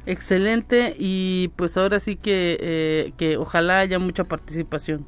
Excelente 0.05 0.95
y 0.97 1.49
pues 1.57 1.75
ahora 1.75 1.99
sí 1.99 2.15
que, 2.15 2.57
eh, 2.61 3.13
que 3.17 3.35
ojalá 3.35 3.79
haya 3.79 3.99
mucha 3.99 4.23
participación. 4.23 5.05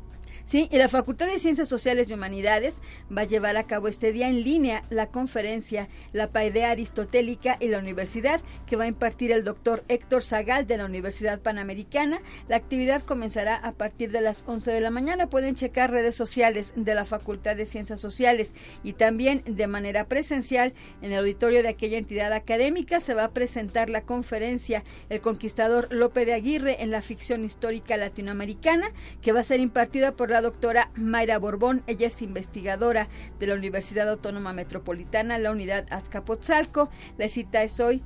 Sí, 0.50 0.68
y 0.72 0.78
la 0.78 0.90
Facultad 0.90 1.28
de 1.28 1.38
Ciencias 1.38 1.70
Sociales 1.70 2.10
y 2.10 2.14
Humanidades 2.14 2.78
va 3.16 3.22
a 3.22 3.26
llevar 3.26 3.56
a 3.56 3.68
cabo 3.68 3.88
este 3.88 4.12
día 4.12 4.28
en 4.28 4.44
línea 4.44 4.82
la 4.90 5.12
conferencia 5.12 5.90
La 6.12 6.32
Paidea 6.32 6.72
Aristotélica 6.72 7.58
y 7.60 7.68
la 7.68 7.78
Universidad 7.78 8.42
que 8.66 8.76
va 8.76 8.86
a 8.86 8.88
impartir 8.88 9.32
el 9.32 9.44
doctor 9.44 9.84
Héctor 9.90 10.24
Zagal 10.24 10.66
de 10.66 10.78
la 10.78 10.86
Universidad 10.86 11.40
Panamericana. 11.40 12.24
La 12.48 12.56
actividad 12.56 13.04
comenzará 13.04 13.58
a 13.58 13.74
partir 13.74 14.10
de 14.10 14.22
las 14.22 14.44
11 14.48 14.72
de 14.72 14.82
la 14.82 14.90
mañana. 14.90 15.30
Pueden 15.30 15.54
checar 15.54 15.92
redes 15.92 16.16
sociales 16.16 16.74
de 16.76 16.96
la 16.96 17.06
Facultad 17.06 17.56
de 17.56 17.68
Ciencias 17.68 18.02
Sociales 18.02 18.56
y 18.82 18.94
también 18.94 19.44
de 19.46 19.68
manera 19.68 20.06
presencial 20.06 20.74
en 21.04 21.12
el 21.12 21.20
auditorio 21.20 21.62
de 21.62 21.70
aquella 21.70 22.00
entidad 22.00 22.34
académica 22.34 23.02
se 23.02 23.14
va 23.14 23.26
a 23.26 23.34
presentar 23.34 23.92
la 23.92 24.02
conferencia 24.02 24.84
El 25.10 25.22
Conquistador 25.22 25.94
Lope 25.94 26.26
de 26.26 26.34
Aguirre 26.34 26.82
en 26.82 26.90
la 26.90 27.04
ficción 27.04 27.46
histórica 27.46 27.98
latinoamericana 27.98 28.92
que 29.22 29.32
va 29.32 29.42
a 29.42 29.44
ser 29.44 29.60
impartida 29.60 30.14
por 30.14 30.32
la 30.32 30.39
doctora 30.42 30.92
Mayra 30.96 31.38
Borbón. 31.40 31.84
Ella 31.88 32.08
es 32.08 32.22
investigadora 32.22 33.08
de 33.40 33.48
la 33.48 33.56
Universidad 33.56 34.10
Autónoma 34.10 34.54
Metropolitana, 34.54 35.38
la 35.38 35.52
unidad 35.52 35.86
Azcapotzalco. 35.92 36.90
La 37.18 37.28
cita 37.28 37.62
es 37.64 37.80
hoy 37.80 38.04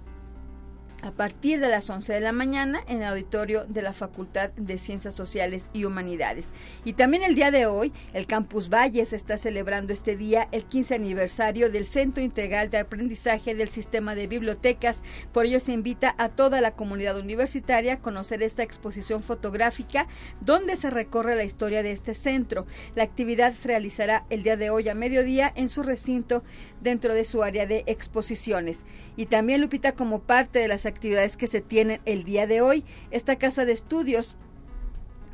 a 1.03 1.12
partir 1.12 1.60
de 1.60 1.67
las 1.67 1.89
11 1.89 2.13
de 2.13 2.19
la 2.22 2.31
mañana 2.31 2.79
en 2.88 3.01
el 3.01 3.07
auditorio 3.07 3.65
de 3.65 3.81
la 3.81 3.93
Facultad 3.93 4.51
de 4.51 4.77
Ciencias 4.77 5.13
Sociales 5.13 5.69
y 5.74 5.83
Humanidades. 5.83 6.53
Y 6.86 6.93
también 6.93 7.24
el 7.24 7.36
día 7.36 7.51
de 7.51 7.65
hoy, 7.65 7.91
el 8.13 8.25
Campus 8.25 8.69
Valles 8.69 9.12
está 9.12 9.38
celebrando 9.38 9.91
este 9.91 10.15
día 10.15 10.48
el 10.51 10.63
15 10.63 10.95
aniversario 10.95 11.69
del 11.69 11.86
Centro 11.86 12.24
Integral 12.24 12.69
de 12.69 12.77
Aprendizaje 12.77 13.53
del 13.53 13.67
Sistema 13.67 14.15
de 14.15 14.27
Bibliotecas. 14.27 15.03
Por 15.33 15.45
ello 15.45 15.60
se 15.60 15.74
invita 15.74 16.15
a 16.17 16.29
toda 16.29 16.62
la 16.62 16.72
comunidad 16.72 17.19
universitaria 17.19 17.93
a 17.93 18.00
conocer 18.00 18.41
esta 18.41 18.63
exposición 18.63 19.22
fotográfica 19.22 20.07
donde 20.39 20.77
se 20.77 20.89
recorre 20.89 21.36
la 21.36 21.43
historia 21.43 21.83
de 21.83 21.91
este 21.91 22.13
centro. 22.13 22.65
La 22.95 23.03
actividad 23.03 23.53
se 23.53 23.67
realizará 23.67 24.25
el 24.29 24.43
día 24.43 24.55
de 24.55 24.69
hoy 24.69 24.88
a 24.88 24.95
mediodía 24.95 25.51
en 25.55 25.67
su 25.67 25.83
recinto 25.83 26.43
dentro 26.83 27.13
de 27.13 27.23
su 27.23 27.41
área 27.41 27.65
de 27.65 27.83
exposiciones. 27.87 28.85
Y 29.15 29.25
también, 29.25 29.61
Lupita, 29.61 29.93
como 29.93 30.19
parte 30.19 30.59
de 30.59 30.67
las 30.67 30.85
actividades 30.85 31.37
que 31.37 31.47
se 31.47 31.61
tienen 31.61 32.01
el 32.05 32.23
día 32.23 32.45
de 32.45 32.61
hoy, 32.61 32.83
esta 33.09 33.37
casa 33.37 33.65
de 33.65 33.73
estudios 33.73 34.35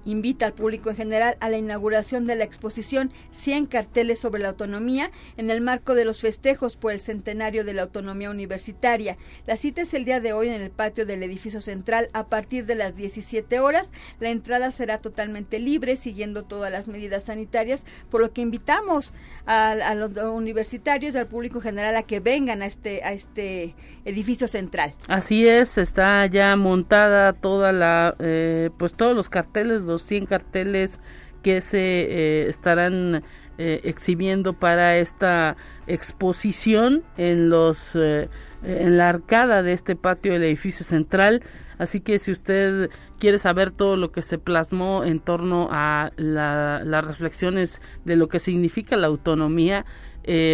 invita 0.10 0.46
al 0.46 0.54
público 0.54 0.90
en 0.90 0.96
general 0.96 1.38
a 1.40 1.50
la 1.50 1.58
inauguración 1.58 2.26
de 2.26 2.36
la 2.36 2.44
exposición 2.44 3.10
100 3.32 3.68
carteles 3.68 4.20
sobre 4.20 4.42
la 4.42 4.50
autonomía 4.50 5.12
en 5.38 5.50
el 5.50 5.62
marco 5.62 5.96
de 5.96 6.06
los 6.06 6.20
festejos 6.20 6.76
por 6.76 6.92
el 6.92 7.00
centenario 7.00 7.64
de 7.64 7.74
la 7.74 7.84
autonomía 7.84 8.30
universitaria. 8.30 9.18
La 9.46 9.58
cita 9.58 9.82
es 9.82 9.94
el 9.94 10.06
día 10.06 10.20
de 10.20 10.34
hoy 10.34 10.50
en 10.50 10.62
el 10.62 10.72
patio 10.72 11.06
del 11.06 11.24
edificio 11.24 11.62
central 11.62 12.10
a 12.14 12.28
partir 12.28 12.66
de 12.66 12.76
las 12.76 12.96
17 12.96 13.60
horas. 13.60 13.92
La 14.20 14.30
entrada 14.30 14.72
será 14.72 14.98
totalmente 14.98 15.60
libre 15.60 15.96
siguiendo 15.96 16.44
todas 16.44 16.72
las 16.72 16.88
medidas 16.88 17.24
sanitarias, 17.24 17.86
por 18.10 18.22
lo 18.22 18.32
que 18.32 18.42
invitamos 18.42 19.14
a, 19.46 19.94
los 19.96 20.12
universitarios 20.16 21.16
y 21.16 21.18
al 21.18 21.28
público 21.28 21.58
en 21.58 21.64
general 21.64 21.96
a 21.96 22.04
que 22.04 22.20
vengan 22.20 22.62
a 22.62 22.66
este, 22.66 23.04
a 23.04 23.12
este 23.12 23.76
edificio 24.06 24.48
central. 24.48 24.94
Así 25.08 25.48
es, 25.48 25.78
está 25.78 26.26
ya 26.28 26.56
montada 26.56 27.34
toda 27.34 27.72
la, 27.72 28.16
eh, 28.20 28.70
pues 28.78 28.94
todos 28.94 29.16
los 29.16 29.30
carteles, 29.30 29.82
los 29.82 29.99
100 30.04 30.26
carteles 30.26 31.00
que 31.42 31.62
se 31.62 31.80
eh, 31.80 32.48
estarán 32.48 33.24
eh, 33.58 33.82
exhibiendo 33.84 34.54
para 34.54 34.98
esta 34.98 35.58
exposición 35.88 37.04
en 37.18 37.50
los 37.50 37.96
eh, 37.96 38.30
en 38.62 38.98
la 38.98 39.10
arcada 39.10 39.64
de 39.64 39.72
este 39.72 39.96
patio 39.96 40.34
del 40.34 40.44
edificio 40.44 40.86
central. 40.86 41.42
Así 41.78 42.02
que 42.02 42.20
si 42.20 42.32
usted 42.32 42.90
quiere 43.20 43.38
saber 43.38 43.72
todo 43.72 43.96
lo 43.96 44.12
que 44.12 44.22
se 44.22 44.38
plasmó 44.38 45.06
en 45.06 45.22
torno 45.22 45.70
a 45.72 46.12
las 46.18 47.06
reflexiones 47.06 47.82
de 48.04 48.18
lo 48.18 48.28
que 48.28 48.40
significa 48.40 48.98
la 48.98 49.08
autonomía 49.08 49.86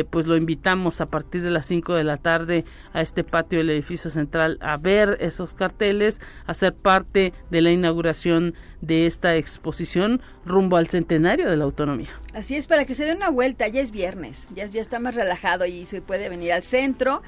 pues 0.09 0.27
lo 0.27 0.37
invitamos 0.37 1.01
a 1.01 1.07
partir 1.07 1.41
de 1.41 1.49
las 1.49 1.65
5 1.65 1.95
de 1.95 2.05
la 2.05 2.15
tarde 2.15 2.63
a 2.93 3.01
este 3.01 3.25
patio 3.25 3.59
del 3.59 3.71
edificio 3.71 4.09
central 4.09 4.57
a 4.61 4.77
ver 4.77 5.17
esos 5.19 5.53
carteles, 5.53 6.21
a 6.45 6.53
ser 6.53 6.73
parte 6.75 7.33
de 7.49 7.61
la 7.61 7.71
inauguración 7.71 8.53
de 8.85 9.05
esta 9.05 9.35
exposición 9.35 10.21
rumbo 10.45 10.77
al 10.77 10.87
centenario 10.87 11.49
de 11.49 11.57
la 11.57 11.63
autonomía. 11.63 12.09
Así 12.33 12.55
es, 12.55 12.67
para 12.67 12.85
que 12.85 12.95
se 12.95 13.05
dé 13.05 13.15
una 13.15 13.29
vuelta, 13.29 13.67
ya 13.67 13.81
es 13.81 13.91
viernes, 13.91 14.47
ya, 14.55 14.65
ya 14.65 14.81
está 14.81 14.99
más 14.99 15.15
relajado 15.15 15.65
y 15.65 15.85
se 15.85 16.01
puede 16.01 16.29
venir 16.29 16.53
al 16.53 16.63
centro. 16.63 17.21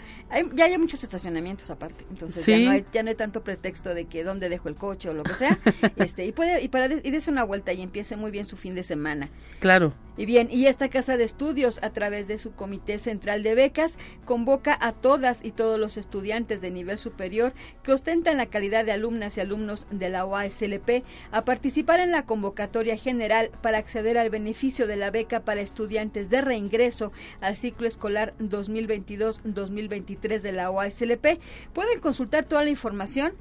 ya 0.54 0.66
hay 0.66 0.78
muchos 0.78 1.04
estacionamientos 1.04 1.70
aparte, 1.70 2.06
entonces 2.10 2.46
ya, 2.46 2.60
no 2.60 2.72
hay, 2.72 2.86
ya 2.94 3.04
no 3.04 3.10
hay 3.10 3.16
tanto 3.16 3.44
pretexto 3.44 3.94
de 3.94 4.06
que 4.06 4.24
dónde 4.24 4.50
dejo 4.50 4.70
el 4.70 4.76
coche 4.76 5.10
o 5.10 5.14
lo 5.14 5.24
que 5.24 5.36
sea. 5.36 5.60
este 5.98 6.26
Y 6.26 6.32
puede 6.32 6.62
y 6.62 6.68
para 6.68 6.88
y 6.88 7.12
des 7.12 7.28
una 7.28 7.44
vuelta 7.44 7.74
y 7.74 7.82
empiece 7.82 8.16
muy 8.16 8.32
bien 8.32 8.46
su 8.46 8.58
fin 8.58 8.76
de 8.76 8.84
semana. 8.84 9.30
Claro. 9.60 9.94
Y 10.18 10.26
bien, 10.26 10.50
y 10.52 10.66
esta 10.66 10.90
casa 10.90 11.16
de 11.16 11.24
estudios, 11.24 11.80
a 11.84 11.92
través 11.92 12.28
de 12.28 12.40
su 12.40 12.52
Comité 12.54 12.98
Central 12.98 13.44
de 13.44 13.54
Becas, 13.54 14.00
convoca 14.26 14.76
a 14.82 14.92
todas 14.92 15.46
y 15.46 15.52
todos 15.52 15.80
los 15.80 15.96
estudiantes 15.96 16.60
de 16.60 16.72
nivel 16.72 16.98
superior 16.98 17.54
que 17.84 17.94
ostentan 17.94 18.38
la 18.38 18.48
calidad 18.48 18.84
de 18.84 18.94
alumnas 18.94 19.38
y 19.38 19.42
alumnos 19.42 19.86
de 19.92 20.10
la 20.10 20.26
OASLP 20.26 21.04
a 21.32 21.46
participar 21.48 22.00
en 22.02 22.12
la 22.12 22.26
convocatoria 22.26 22.98
general 22.98 23.52
para 23.62 23.78
acceder 23.78 24.18
al 24.18 24.30
beneficio 24.30 24.86
de 24.86 24.98
la 24.98 25.12
beca 25.12 25.46
para 25.46 25.62
estudiantes 25.62 26.30
de 26.30 26.42
reingreso 26.42 27.14
al 27.40 27.56
ciclo 27.56 27.88
escolar 27.88 28.34
2022-2023 28.40 30.42
de 30.42 30.52
la 30.52 30.70
OASLP. 30.70 31.40
Pueden 31.72 32.02
consultar 32.02 32.44
toda 32.44 32.66
la 32.66 32.70
información 32.70 33.32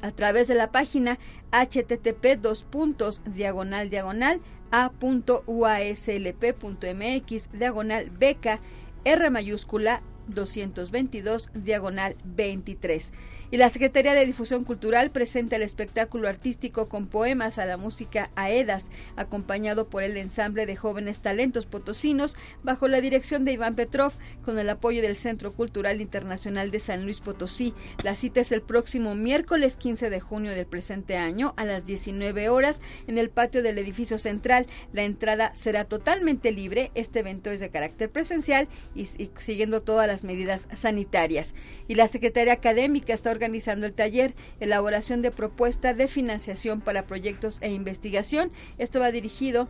a 0.00 0.12
través 0.12 0.46
de 0.46 0.54
la 0.54 0.70
página 0.70 1.18
http 1.50 2.40
dos 2.40 2.62
puntos 2.62 3.20
diagonal 3.26 3.90
diagonal 3.90 4.40
a.uaslp.mx 4.70 5.42
diagonal 7.52 8.10
beca 8.10 8.60
R 9.04 9.30
mayúscula 9.30 10.02
222 10.28 11.50
diagonal 11.52 12.14
23. 12.24 13.12
Y 13.50 13.56
la 13.56 13.70
Secretaría 13.70 14.12
de 14.12 14.26
Difusión 14.26 14.64
Cultural 14.64 15.10
presenta 15.10 15.56
el 15.56 15.62
espectáculo 15.62 16.28
artístico 16.28 16.88
con 16.88 17.06
poemas 17.06 17.58
a 17.58 17.64
la 17.64 17.78
música 17.78 18.30
Aedas, 18.36 18.90
acompañado 19.16 19.88
por 19.88 20.02
el 20.02 20.18
ensamble 20.18 20.66
de 20.66 20.76
jóvenes 20.76 21.20
talentos 21.20 21.64
potosinos, 21.64 22.36
bajo 22.62 22.88
la 22.88 23.00
dirección 23.00 23.46
de 23.46 23.52
Iván 23.52 23.74
Petrov, 23.74 24.12
con 24.44 24.58
el 24.58 24.68
apoyo 24.68 25.00
del 25.00 25.16
Centro 25.16 25.54
Cultural 25.54 26.02
Internacional 26.02 26.70
de 26.70 26.78
San 26.78 27.04
Luis 27.04 27.20
Potosí. 27.20 27.72
La 28.02 28.16
cita 28.16 28.40
es 28.40 28.52
el 28.52 28.60
próximo 28.60 29.14
miércoles 29.14 29.76
15 29.76 30.10
de 30.10 30.20
junio 30.20 30.50
del 30.50 30.66
presente 30.66 31.16
año 31.16 31.54
a 31.56 31.64
las 31.64 31.86
19 31.86 32.50
horas 32.50 32.82
en 33.06 33.16
el 33.16 33.30
patio 33.30 33.62
del 33.62 33.78
edificio 33.78 34.18
central. 34.18 34.66
La 34.92 35.04
entrada 35.04 35.54
será 35.54 35.86
totalmente 35.86 36.52
libre. 36.52 36.90
Este 36.94 37.20
evento 37.20 37.50
es 37.50 37.60
de 37.60 37.70
carácter 37.70 38.10
presencial 38.10 38.68
y, 38.94 39.02
y 39.02 39.30
siguiendo 39.38 39.80
todas 39.80 40.06
las 40.06 40.22
medidas 40.22 40.68
sanitarias. 40.74 41.54
Y 41.86 41.94
la 41.94 42.08
Secretaría 42.08 42.52
Académica 42.52 43.14
está 43.14 43.37
organizando 43.38 43.86
el 43.86 43.94
taller 43.94 44.34
Elaboración 44.58 45.22
de 45.22 45.30
propuesta 45.30 45.94
de 45.94 46.08
financiación 46.08 46.80
para 46.80 47.06
proyectos 47.06 47.58
e 47.60 47.70
investigación. 47.70 48.50
Esto 48.78 48.98
va 48.98 49.12
dirigido 49.12 49.68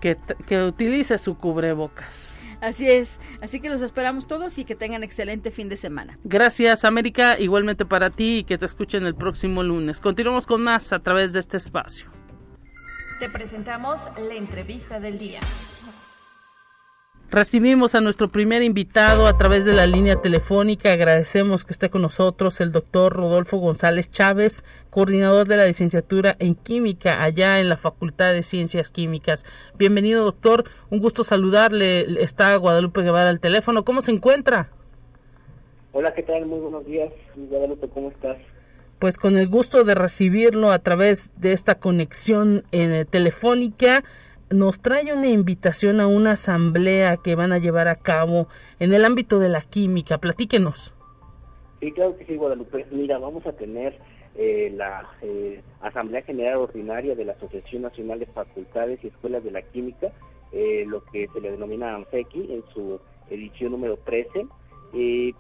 que 0.47 0.63
utilice 0.63 1.19
su 1.19 1.38
cubrebocas. 1.38 2.42
Así 2.63 2.89
es, 2.89 3.19
así 3.41 3.60
que 3.60 3.69
los 3.69 3.82
esperamos 3.82 4.26
todos 4.26 4.58
y 4.58 4.63
que 4.63 4.73
tengan 4.73 5.04
excelente 5.04 5.52
fin 5.52 5.67
de 5.67 5.76
semana. 5.76 6.17
Gracias 6.23 6.86
América, 6.86 7.38
igualmente 7.38 7.86
para 7.86 8.10
ti 8.10 8.38
y 8.38 8.43
que 8.45 8.58
te 8.58 8.65
escuchen 8.65 9.04
el 9.04 9.15
próximo 9.15 9.63
lunes. 9.63 9.99
Continuamos 9.99 10.45
con 10.45 10.63
más 10.63 10.93
a 10.93 10.99
través 10.99 11.34
de 11.34 11.41
este 11.41 11.58
espacio. 11.58 12.08
Te 13.19 13.28
presentamos 13.28 13.99
la 14.15 14.36
entrevista 14.36 15.02
del 15.02 15.19
día. 15.19 15.41
Recibimos 17.34 17.96
a 17.96 18.02
nuestro 18.02 18.28
primer 18.30 18.62
invitado 18.62 19.26
a 19.26 19.36
través 19.39 19.65
de 19.65 19.74
la 19.74 19.88
línea 19.88 20.22
telefónica. 20.22 20.93
Agradecemos 20.93 21.65
que 21.65 21.74
esté 21.74 21.89
con 21.89 22.04
nosotros 22.04 22.62
el 22.62 22.72
doctor 22.72 23.12
Rodolfo 23.12 23.58
González 23.58 24.12
Chávez, 24.12 24.63
coordinador 24.91 25.48
de 25.48 25.58
la 25.58 25.65
licenciatura 25.65 26.36
en 26.38 26.54
química 26.54 27.24
allá 27.24 27.60
en 27.60 27.69
la 27.69 27.78
Facultad 27.78 28.34
de 28.34 28.43
Ciencias 28.43 28.91
Químicas. 28.91 29.46
Bienvenido, 29.80 30.24
doctor. 30.24 30.65
Un 30.91 31.00
gusto 31.00 31.24
saludarle. 31.24 32.22
Está 32.22 32.56
Guadalupe 32.56 33.02
Guevara 33.02 33.32
al 33.32 33.39
teléfono. 33.39 33.84
¿Cómo 33.84 34.02
se 34.02 34.12
encuentra? 34.12 34.69
Hola, 35.91 36.13
¿qué 36.13 36.22
tal? 36.22 36.46
Muy 36.46 36.60
buenos 36.60 36.86
días. 36.86 37.12
Guadalupe, 37.36 37.89
¿cómo 37.89 38.12
estás? 38.12 38.38
Pues 39.00 39.17
con 39.17 39.38
el 39.38 39.48
gusto 39.48 39.84
de 39.84 39.96
recibirlo 39.96 40.72
a 40.72 40.78
través 40.78 41.32
de 41.41 41.54
esta 41.54 41.80
conexión 41.80 42.63
eh, 42.72 43.06
telefónica 43.10 44.04
nos 44.53 44.79
trae 44.79 45.13
una 45.13 45.27
invitación 45.27 45.99
a 45.99 46.07
una 46.07 46.31
asamblea 46.31 47.17
que 47.17 47.35
van 47.35 47.51
a 47.51 47.57
llevar 47.57 47.87
a 47.87 47.95
cabo 47.95 48.47
en 48.79 48.93
el 48.93 49.03
ámbito 49.03 49.39
de 49.39 49.49
la 49.49 49.61
química. 49.61 50.19
Platíquenos. 50.19 50.93
Sí, 51.79 51.91
claro 51.91 52.15
que 52.17 52.25
sí, 52.25 52.35
Guadalupe. 52.35 52.85
Mira, 52.91 53.17
vamos 53.17 53.45
a 53.45 53.53
tener 53.53 53.99
eh, 54.35 54.71
la 54.75 55.09
eh, 55.21 55.61
Asamblea 55.81 56.21
General 56.21 56.57
Ordinaria 56.57 57.15
de 57.15 57.25
la 57.25 57.33
Asociación 57.33 57.81
Nacional 57.81 58.19
de 58.19 58.25
Facultades 58.27 58.99
y 59.03 59.07
Escuelas 59.07 59.43
de 59.43 59.51
la 59.51 59.63
Química, 59.63 60.11
eh, 60.51 60.85
lo 60.87 61.03
que 61.05 61.27
se 61.33 61.41
le 61.41 61.51
denomina 61.51 61.95
ANFEQI, 61.95 62.53
en 62.53 62.63
su 62.73 62.99
edición 63.29 63.71
número 63.71 63.97
13. 63.97 64.45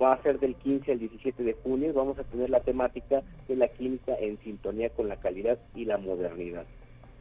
va 0.01 0.13
a 0.13 0.23
ser 0.23 0.39
del 0.39 0.55
15 0.55 0.91
al 0.91 0.99
17 0.99 1.43
de 1.43 1.53
junio. 1.53 1.93
Vamos 1.93 2.17
a 2.17 2.23
tener 2.23 2.49
la 2.49 2.61
temática 2.61 3.21
de 3.47 3.55
la 3.55 3.67
química 3.67 4.15
en 4.19 4.39
sintonía 4.39 4.89
con 4.89 5.07
la 5.07 5.19
calidad 5.19 5.59
y 5.75 5.85
la 5.85 5.97
modernidad. 5.97 6.65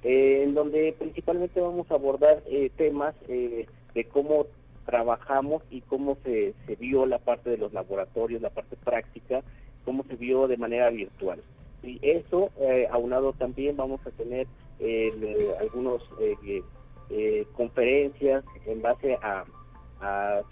Eh, 0.04 0.42
en 0.42 0.54
donde 0.54 0.94
principalmente 0.98 1.60
vamos 1.60 1.88
a 1.90 1.94
abordar 1.94 2.42
eh, 2.46 2.70
temas 2.76 3.14
eh, 3.28 3.66
de 3.94 4.04
cómo 4.04 4.46
trabajamos 4.84 5.62
y 5.70 5.80
cómo 5.82 6.16
se, 6.24 6.54
vio 6.80 7.06
la 7.06 7.18
parte 7.18 7.50
de 7.50 7.58
los 7.58 7.72
laboratorios, 7.72 8.42
la 8.42 8.50
parte 8.50 8.74
práctica, 8.76 9.42
cómo 9.84 10.02
se 10.04 10.16
vio 10.16 10.48
de 10.48 10.56
manera 10.56 10.90
virtual. 10.90 11.40
Y 11.84 12.00
eso, 12.02 12.50
aunado 12.90 13.32
también 13.32 13.76
vamos 13.76 14.00
a 14.06 14.10
tener 14.10 14.46
algunos 15.60 16.02
conferencias 17.54 18.44
en 18.66 18.82
base 18.82 19.18
a, 19.22 19.44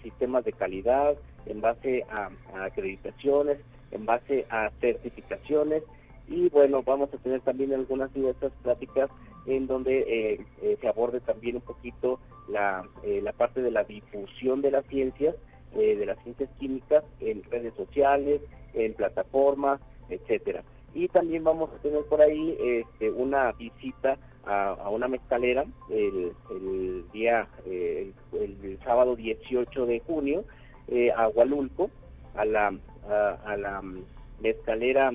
sistemas 0.01 0.45
de 0.45 0.53
calidad, 0.53 1.15
en 1.45 1.59
base 1.59 2.05
a 2.09 2.29
acreditaciones, 2.63 3.59
en 3.91 4.05
base 4.05 4.45
a 4.49 4.71
certificaciones 4.79 5.83
y 6.27 6.49
bueno, 6.49 6.83
vamos 6.83 7.13
a 7.13 7.17
tener 7.17 7.41
también 7.41 7.73
algunas 7.73 8.13
diversas 8.13 8.51
pláticas 8.63 9.09
en 9.45 9.67
donde 9.67 9.99
eh, 9.99 10.45
eh, 10.61 10.77
se 10.79 10.87
aborde 10.87 11.19
también 11.19 11.55
un 11.55 11.61
poquito 11.61 12.19
la, 12.47 12.83
eh, 13.03 13.21
la 13.21 13.33
parte 13.33 13.61
de 13.61 13.71
la 13.71 13.83
difusión 13.83 14.61
de 14.61 14.71
las 14.71 14.85
ciencias, 14.87 15.35
de 15.73 16.05
las 16.05 16.21
ciencias 16.23 16.49
químicas 16.59 17.01
en 17.21 17.43
redes 17.43 17.73
sociales, 17.75 18.41
en 18.73 18.93
plataformas, 18.93 19.79
etcétera. 20.09 20.63
Y 20.93 21.07
también 21.07 21.45
vamos 21.45 21.69
a 21.71 21.81
tener 21.81 22.03
por 22.09 22.21
ahí 22.21 22.57
este, 22.59 23.09
una 23.09 23.53
visita 23.53 24.17
a, 24.43 24.89
una 24.89 25.07
mezcalera 25.07 25.63
el, 25.89 27.05
día, 27.13 27.47
el, 27.65 28.13
sábado 28.83 29.15
18 29.15 29.85
de 29.85 30.01
junio, 30.01 30.43
a 31.15 31.29
Hualulco, 31.29 31.89
a 32.35 32.43
la, 32.43 32.73
a, 33.07 33.55
la 33.55 33.81
mezcalera 34.41 35.13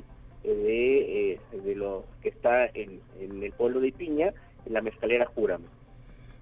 de, 0.55 1.41
de 1.53 1.75
lo 1.75 2.05
que 2.23 2.29
está 2.29 2.67
en, 2.67 3.01
el 3.21 3.53
pueblo 3.53 3.81
de 3.81 3.89
Ipiña, 3.89 4.33
en 4.65 4.73
la 4.73 4.83
mezcalera 4.83 5.27
Júrame. 5.27 5.67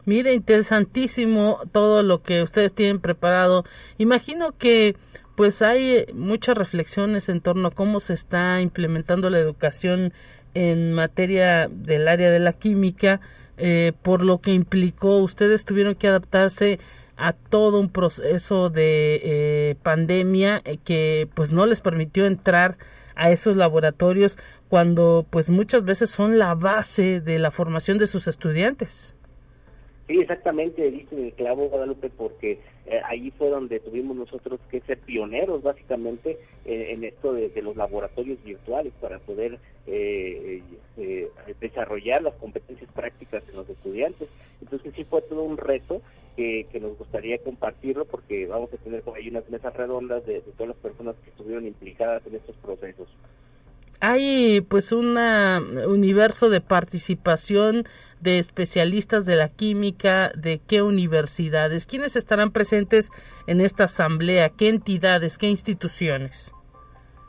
Mire, 0.06 0.34
interesantísimo 0.34 1.60
todo 1.72 2.02
lo 2.02 2.22
que 2.22 2.42
ustedes 2.42 2.74
tienen 2.74 3.00
preparado. 3.00 3.64
Imagino 3.96 4.52
que 4.56 4.96
pues 5.34 5.62
hay 5.62 6.06
muchas 6.12 6.56
reflexiones 6.56 7.28
en 7.28 7.40
torno 7.40 7.68
a 7.68 7.70
cómo 7.70 8.00
se 8.00 8.12
está 8.12 8.60
implementando 8.60 9.30
la 9.30 9.38
educación 9.38 10.12
en 10.52 10.92
materia 10.92 11.68
del 11.68 12.06
área 12.06 12.30
de 12.30 12.38
la 12.38 12.52
química, 12.52 13.20
eh, 13.56 13.92
por 14.02 14.22
lo 14.22 14.38
que 14.38 14.52
implicó 14.52 15.18
ustedes 15.18 15.64
tuvieron 15.64 15.94
que 15.94 16.08
adaptarse 16.08 16.78
a 17.16 17.32
todo 17.32 17.78
un 17.78 17.88
proceso 17.88 18.70
de 18.70 19.20
eh, 19.22 19.76
pandemia 19.82 20.60
eh, 20.64 20.78
que 20.84 21.28
pues 21.34 21.52
no 21.52 21.66
les 21.66 21.80
permitió 21.80 22.26
entrar 22.26 22.76
a 23.16 23.31
esos 23.31 23.57
laboratorios 23.57 24.38
cuando 24.68 25.27
pues 25.31 25.50
muchas 25.50 25.85
veces 25.85 26.11
son 26.11 26.38
la 26.38 26.55
base 26.55 27.20
de 27.20 27.38
la 27.38 27.50
formación 27.50 27.98
de 27.98 28.07
sus 28.07 28.29
estudiantes. 28.29 29.14
Sí, 30.06 30.20
exactamente, 30.20 30.90
dice 30.90 31.16
el 31.16 31.32
clavo 31.32 31.68
Guadalupe, 31.70 32.10
porque 32.10 32.58
eh, 32.84 33.00
ahí 33.06 33.30
fue 33.30 33.48
donde 33.48 33.80
tuvimos 33.80 34.14
nosotros 34.14 34.60
que 34.70 34.82
ser 34.82 34.98
pioneros 34.98 35.62
básicamente 35.62 36.38
en 36.66 37.04
esto 37.04 37.32
de, 37.32 37.50
los 37.62 37.74
laboratorios 37.74 38.42
virtuales 38.44 38.92
para 39.00 39.18
poder 39.18 39.58
eh, 39.86 40.62
eh, 40.98 41.30
desarrollar 41.58 42.22
las 42.22 42.34
competencias 42.34 42.90
prácticas 42.92 43.46
de 43.46 43.54
los 43.54 43.68
estudiantes. 43.70 44.28
Entonces 44.60 44.92
sí 44.94 45.04
fue 45.04 45.22
todo 45.22 45.42
un 45.42 45.56
reto 45.56 46.02
que, 46.36 46.66
nos 46.80 46.98
gustaría 46.98 47.38
compartirlo 47.38 48.04
porque 48.04 48.46
vamos 48.46 48.70
a 48.74 48.76
tener 48.76 49.00
por 49.00 49.16
ahí 49.16 49.28
unas 49.28 49.48
mesas 49.48 49.74
redondas 49.74 50.26
de 50.26 50.40
todas 50.40 50.68
las 50.68 50.76
personas 50.78 51.16
que 51.24 51.30
estuvieron 51.30 51.66
implicadas 51.66 52.26
en 52.26 52.34
estos 52.34 52.56
procesos 52.56 53.08
hay 54.04 54.60
pues 54.60 54.92
un 54.92 55.16
universo 55.16 56.50
de 56.50 56.60
participación 56.60 57.84
de 58.20 58.38
especialistas 58.38 59.24
de 59.24 59.36
la 59.36 59.48
química, 59.48 60.30
de 60.36 60.60
qué 60.66 60.82
universidades, 60.82 61.86
quiénes 61.86 62.16
estarán 62.16 62.52
presentes 62.52 63.10
en 63.46 63.60
esta 63.60 63.84
asamblea, 63.84 64.50
qué 64.50 64.68
entidades, 64.68 65.38
qué 65.38 65.48
instituciones. 65.48 66.54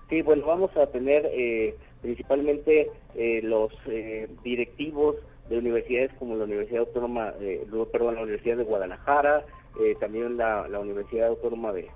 Sí, 0.09 0.21
bueno, 0.21 0.45
vamos 0.45 0.75
a 0.75 0.87
tener 0.87 1.29
eh, 1.33 1.75
principalmente 2.01 2.91
eh, 3.15 3.41
los 3.41 3.71
eh, 3.87 4.27
directivos 4.43 5.15
de 5.49 5.57
universidades 5.57 6.11
como 6.19 6.35
la 6.35 6.43
Universidad 6.43 6.81
Autónoma, 6.81 7.33
perdón, 7.91 8.15
la 8.15 8.23
Universidad 8.23 8.57
de 8.57 8.63
Guadalajara, 8.63 9.45
también 9.99 10.37
la, 10.37 10.67
Universidad 10.79 11.27
Autónoma 11.27 11.71
de, 11.73 11.89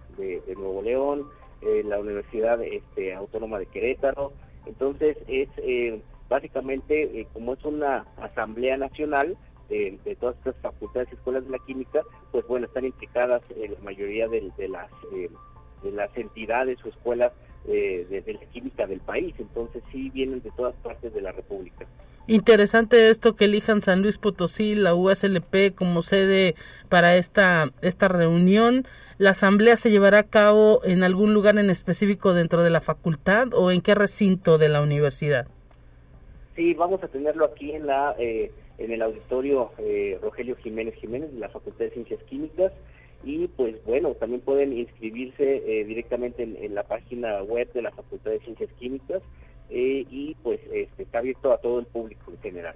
Nuevo 0.55 0.81
León, 0.81 1.25
la 1.85 1.99
Universidad 1.99 2.61
este, 2.61 3.13
Autónoma 3.15 3.57
de 3.57 3.65
Querétaro, 3.65 4.33
entonces 4.65 5.17
es 5.27 5.49
eh, 5.57 6.01
básicamente, 6.29 7.19
eh, 7.19 7.27
como 7.33 7.53
es 7.53 7.63
una 7.65 8.05
asamblea 8.17 8.77
nacional 8.77 9.37
de, 9.69 10.17
todas 10.19 10.35
estas 10.37 10.55
facultades 10.61 11.09
y 11.11 11.15
escuelas 11.15 11.45
de 11.45 11.51
la 11.51 11.59
química, 11.59 12.01
pues 12.31 12.45
bueno, 12.47 12.65
están 12.65 12.85
implicadas 12.85 13.43
en 13.55 13.73
la 13.73 13.79
mayoría 13.81 14.27
de, 14.27 14.41
las, 14.67 14.89
eh, 15.13 15.29
de 15.83 15.91
las 15.91 16.15
entidades 16.17 16.83
o 16.83 16.89
escuelas 16.89 17.31
de, 17.65 18.23
la 18.25 18.45
química 18.47 18.87
del 18.87 18.99
país. 18.99 19.35
Entonces 19.37 19.83
sí 19.91 20.09
vienen 20.09 20.41
de 20.41 20.49
todas 20.51 20.75
partes 20.77 21.13
de 21.13 21.21
la 21.21 21.31
República. 21.31 21.85
Interesante 22.25 23.09
esto 23.09 23.35
que 23.35 23.45
elijan 23.45 23.83
San 23.83 24.01
Luis 24.01 24.17
Potosí, 24.17 24.75
la 24.75 24.95
USLP 24.95 25.75
como 25.75 26.01
sede 26.01 26.55
para 26.87 27.15
esta, 27.15 27.71
esta 27.81 28.07
reunión. 28.07 28.85
¿La 29.19 29.31
asamblea 29.31 29.75
se 29.75 29.91
llevará 29.91 30.19
a 30.19 30.23
cabo 30.23 30.79
en 30.85 31.03
algún 31.03 31.33
lugar 31.33 31.57
en 31.57 31.69
específico 31.69 32.33
dentro 32.33 32.63
de 32.63 32.69
la 32.69 32.79
facultad 32.79 33.53
o 33.53 33.69
en 33.69 33.81
qué 33.81 33.93
recinto 33.93 34.57
de 34.57 34.69
la 34.69 34.81
universidad? 34.81 35.45
Sí, 36.55 36.73
vamos 36.73 37.03
a 37.03 37.09
tenerlo 37.09 37.43
aquí 37.43 37.73
en 37.73 37.85
la 37.85 38.15
eh, 38.17 38.49
en 38.77 38.93
el 38.93 39.01
auditorio 39.01 39.71
eh, 39.77 40.17
Rogelio 40.21 40.55
Jiménez 40.55 40.95
Jiménez 40.95 41.33
de 41.33 41.39
la 41.39 41.49
Facultad 41.49 41.79
de 41.79 41.91
Ciencias 41.91 42.23
Químicas 42.29 42.71
y 43.25 43.49
pues 43.49 43.75
bueno, 43.83 44.13
también 44.13 44.39
pueden 44.39 44.71
inscribirse 44.71 45.63
eh, 45.67 45.83
directamente 45.83 46.43
en, 46.43 46.73
la 46.73 46.83
página 46.83 47.43
web 47.43 47.69
de 47.73 47.81
la 47.81 47.91
Facultad 47.91 48.31
de 48.31 48.39
Ciencias 48.39 48.69
Químicas 48.79 49.21
y 49.69 50.33
pues 50.43 50.61
este, 50.71 51.03
está 51.03 51.19
abierto 51.19 51.51
a 51.51 51.57
todo 51.57 51.79
el 51.79 51.85
público 51.87 52.31
en 52.31 52.39
general. 52.39 52.75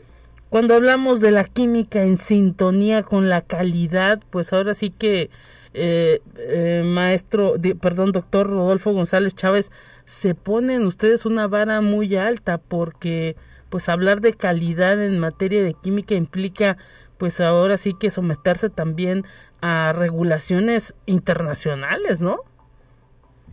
Cuando 0.50 0.76
hablamos 0.76 1.22
de 1.22 1.32
la 1.32 1.46
química 1.46 2.04
en 2.04 2.18
sintonía 2.18 3.02
con 3.02 3.30
la 3.30 3.42
calidad, 3.42 4.22
pues 4.30 4.52
ahora 4.52 4.74
sí 4.74 4.92
que 4.92 5.32
eh, 5.74 6.20
eh, 6.38 6.84
maestro, 6.86 7.56
perdón, 7.82 8.12
doctor 8.12 8.48
Rodolfo 8.48 8.92
González 8.94 9.36
Chávez, 9.36 9.72
se 10.06 10.36
ponen 10.36 10.86
ustedes 10.86 11.26
una 11.26 11.48
vara 11.48 11.82
muy 11.82 12.16
alta 12.16 12.58
porque 12.58 13.36
pues 13.70 13.90
hablar 13.90 14.22
de 14.22 14.34
calidad 14.34 15.04
en 15.04 15.20
materia 15.20 15.64
de 15.64 15.74
química 15.74 16.14
implica 16.14 16.78
pues 17.18 17.40
ahora 17.40 17.78
sí 17.78 17.94
que 18.00 18.12
someterse 18.12 18.70
también 18.70 19.24
a 19.62 19.94
regulaciones 19.94 20.96
internacionales, 21.06 22.20
¿no? 22.20 22.42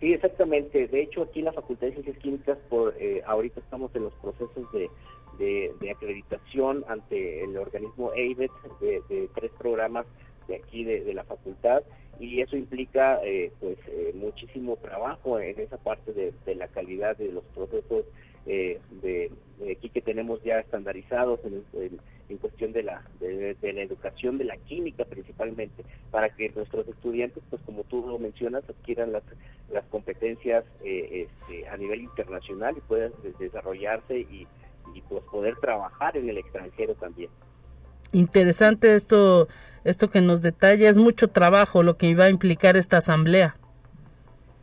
Sí, 0.00 0.14
exactamente. 0.14 0.88
De 0.88 1.02
hecho, 1.02 1.22
aquí 1.22 1.40
en 1.40 1.44
la 1.44 1.52
Facultad 1.52 1.86
de 1.86 1.92
Ciencias 1.92 2.18
Químicas, 2.18 2.58
por 2.68 2.94
eh, 2.98 3.22
ahorita 3.26 3.60
estamos 3.60 3.94
en 3.94 4.04
los 4.04 4.14
procesos 4.14 4.70
de, 4.72 4.90
de, 5.38 5.90
acreditación 5.90 6.84
ante 6.88 7.44
el 7.44 7.56
organismo 7.56 8.10
AIVET 8.12 8.50
de, 8.80 9.28
tres 9.34 9.50
programas 9.58 10.06
de 10.48 10.56
aquí 10.56 10.84
de, 10.84 11.14
la 11.14 11.24
facultad 11.24 11.82
y 12.20 12.42
eso 12.42 12.54
implica 12.56 13.18
eh, 13.24 13.50
pues 13.60 13.78
eh, 13.88 14.12
muchísimo 14.14 14.76
trabajo 14.76 15.40
en 15.40 15.58
esa 15.58 15.78
parte 15.78 16.12
de, 16.12 16.54
la 16.54 16.68
calidad 16.68 17.16
de 17.16 17.32
los 17.32 17.42
procesos 17.54 18.04
eh, 18.44 18.78
de, 19.02 19.32
aquí 19.72 19.88
que 19.88 20.02
tenemos 20.02 20.42
ya 20.42 20.58
estandarizados 20.58 21.40
en, 21.44 21.98
cuestión 22.38 22.72
de 22.72 22.82
la 22.84 23.02
de, 23.18 23.56
la 23.60 23.82
educación 23.82 24.38
de 24.38 24.44
la 24.44 24.56
química 24.56 25.04
principalmente 25.04 25.82
para 26.10 26.28
que 26.30 26.48
nuestros 26.50 26.86
estudiantes 26.88 27.42
pues 27.50 27.60
como 27.62 27.82
tú 27.84 28.06
lo 28.06 28.18
mencionas 28.18 28.62
adquieran 28.68 29.12
las 29.12 29.24
las 29.72 29.84
competencias 29.86 30.64
este, 30.82 31.68
a 31.68 31.76
nivel 31.76 32.02
internacional 32.02 32.74
y 32.76 32.80
puedan 32.80 33.12
desarrollarse 33.38 34.20
y, 34.20 34.46
y 34.94 35.00
pues 35.08 35.22
poder 35.24 35.56
trabajar 35.56 36.16
en 36.16 36.28
el 36.28 36.38
extranjero 36.38 36.94
también. 36.94 37.30
Interesante 38.12 38.94
esto 38.94 39.48
esto 39.84 40.10
que 40.10 40.20
nos 40.20 40.42
detalla 40.42 40.88
es 40.88 40.98
mucho 40.98 41.28
trabajo 41.28 41.82
lo 41.82 41.96
que 41.96 42.06
iba 42.06 42.24
a 42.24 42.30
implicar 42.30 42.76
esta 42.76 42.98
asamblea. 42.98 43.56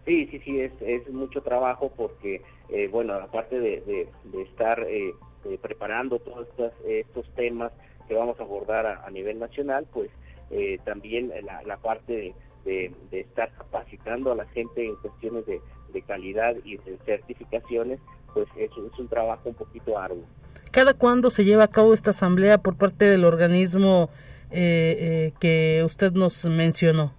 Sí, 0.05 0.25
sí, 0.31 0.39
sí, 0.39 0.61
es, 0.61 0.71
es 0.81 1.09
mucho 1.09 1.41
trabajo 1.41 1.91
porque, 1.95 2.41
eh, 2.69 2.87
bueno, 2.89 3.13
aparte 3.15 3.59
de, 3.59 4.07
de, 4.23 4.41
estar 4.41 4.79
eh, 4.87 5.13
eh, 5.43 5.59
preparando 5.61 6.19
todos 6.19 6.47
estos, 6.47 6.71
estos 6.85 7.29
temas 7.35 7.73
que 8.07 8.13
vamos 8.13 8.39
a 8.39 8.43
abordar 8.43 8.85
a, 8.85 9.09
nivel 9.11 9.37
nacional, 9.37 9.85
pues 9.91 10.09
también 10.85 11.29
la, 11.43 11.61
la 11.63 11.75
parte 11.75 12.33
de, 12.63 12.91
de, 13.11 13.19
estar 13.19 13.51
capacitando 13.57 14.31
a 14.31 14.35
la 14.35 14.45
gente 14.45 14.85
en 14.85 14.95
cuestiones 14.95 15.45
de, 15.45 15.59
calidad 16.05 16.55
y 16.63 16.77
de 16.77 16.95
certificaciones, 17.05 17.99
pues 18.31 18.47
es, 18.55 18.69
es 18.69 18.99
un 18.99 19.07
trabajo 19.07 19.49
un 19.49 19.55
poquito 19.55 19.97
arduo. 19.97 20.23
¿Cada 20.71 20.93
cuándo 20.93 21.31
se 21.31 21.43
lleva 21.43 21.63
a 21.63 21.67
cabo 21.69 21.91
esta 21.91 22.11
asamblea 22.11 22.59
por 22.59 22.77
parte 22.77 23.05
del 23.05 23.25
organismo 23.25 24.09
eh, 24.51 24.97
eh, 24.99 25.33
que 25.39 25.83
usted 25.83 26.13
nos 26.13 26.45
mencionó. 26.45 27.13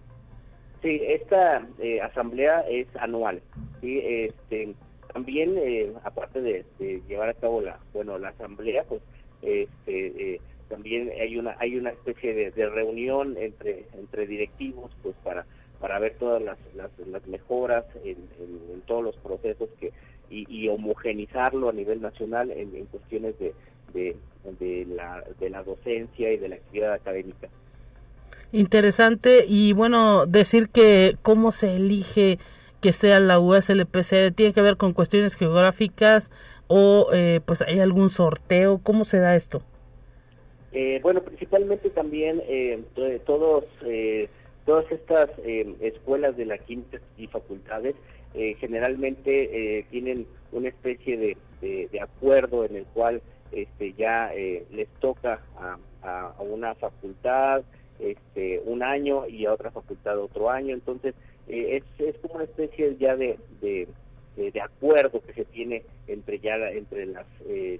Sí, 0.82 1.00
esta 1.06 1.66
eh, 1.78 2.00
asamblea 2.00 2.60
es 2.68 2.86
anual. 2.96 3.42
¿sí? 3.80 4.00
Este, 4.02 4.74
también, 5.12 5.56
aparte 6.04 6.40
de, 6.40 6.64
llevar 7.08 7.30
a 7.30 7.34
cabo 7.34 7.60
la, 7.60 7.78
bueno, 7.92 8.18
la 8.18 8.28
asamblea, 8.30 8.84
pues 8.84 9.02
este, 9.42 10.40
también 10.68 11.10
hay 11.20 11.36
una 11.36 11.56
hay 11.58 11.76
una 11.76 11.90
especie 11.90 12.50
de, 12.50 12.68
reunión 12.68 13.36
entre 13.38 13.86
entre 13.98 14.26
directivos, 14.26 14.90
pues 15.02 15.14
para 15.24 15.46
para 15.80 15.98
ver 15.98 16.16
todas 16.18 16.42
las, 16.42 16.58
las, 16.74 17.26
mejoras 17.28 17.84
en, 18.04 18.16
todos 18.86 19.04
los 19.04 19.16
procesos 19.16 19.68
que 19.78 19.92
y, 20.30 20.68
homogenizarlo 20.68 21.68
a 21.68 21.72
nivel 21.72 22.02
nacional 22.02 22.50
en, 22.50 22.74
en 22.74 22.86
cuestiones 22.86 23.38
de, 23.38 23.54
de, 23.92 24.16
de, 24.58 24.86
la, 24.86 25.24
de 25.38 25.50
la 25.50 25.62
docencia 25.62 26.32
y 26.32 26.36
de 26.36 26.48
la 26.48 26.56
actividad 26.56 26.92
académica. 26.92 27.48
Interesante 28.52 29.44
y 29.46 29.74
bueno, 29.74 30.24
decir 30.26 30.70
que 30.70 31.16
cómo 31.22 31.52
se 31.52 31.76
elige 31.76 32.38
que 32.80 32.92
sea 32.92 33.20
la 33.20 33.40
USLPC 33.40 34.34
tiene 34.34 34.52
que 34.52 34.62
ver 34.62 34.76
con 34.76 34.92
cuestiones 34.92 35.34
geográficas 35.34 36.30
o 36.66 37.08
eh, 37.12 37.40
pues 37.44 37.62
hay 37.62 37.80
algún 37.80 38.08
sorteo, 38.08 38.80
¿cómo 38.82 39.04
se 39.04 39.18
da 39.18 39.34
esto? 39.34 39.62
Eh, 40.72 41.00
bueno, 41.02 41.22
principalmente 41.22 41.90
también 41.90 42.42
eh, 42.46 42.80
todos 43.26 43.64
todas 44.64 44.90
estas 44.92 45.30
escuelas 45.80 46.36
de 46.36 46.44
la 46.44 46.58
quinta 46.58 46.98
y 47.16 47.26
facultades 47.26 47.94
generalmente 48.34 49.86
tienen 49.90 50.26
una 50.52 50.68
especie 50.68 51.16
de, 51.16 51.88
de 51.90 52.00
acuerdo 52.00 52.66
en 52.66 52.76
el 52.76 52.84
cual 52.84 53.22
este, 53.52 53.92
ya 53.94 54.32
eh, 54.34 54.66
les 54.70 54.88
toca 55.00 55.40
a, 55.56 55.78
una 56.38 56.74
facultad 56.76 57.62
este, 57.98 58.62
un 58.64 58.82
año 58.82 59.26
y 59.26 59.44
a 59.44 59.52
otra 59.52 59.70
facultad 59.70 60.18
otro 60.18 60.48
año, 60.48 60.72
entonces 60.72 61.14
eh, 61.48 61.82
es, 61.98 62.06
es, 62.06 62.16
como 62.18 62.36
una 62.36 62.44
especie 62.44 62.96
ya 62.98 63.16
de, 63.16 63.38
de, 63.60 63.88
acuerdo 64.62 65.20
que 65.20 65.32
se 65.34 65.44
tiene 65.44 65.82
entre 66.06 66.38
ya 66.38 66.54
entre 66.70 67.06
las 67.06 67.26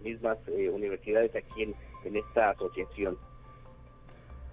mismas 0.03 0.39
universidades 0.49 1.35
aquí 1.37 1.63
en, 1.63 1.75
en 2.05 2.17
esta 2.17 2.51
asociación. 2.51 3.17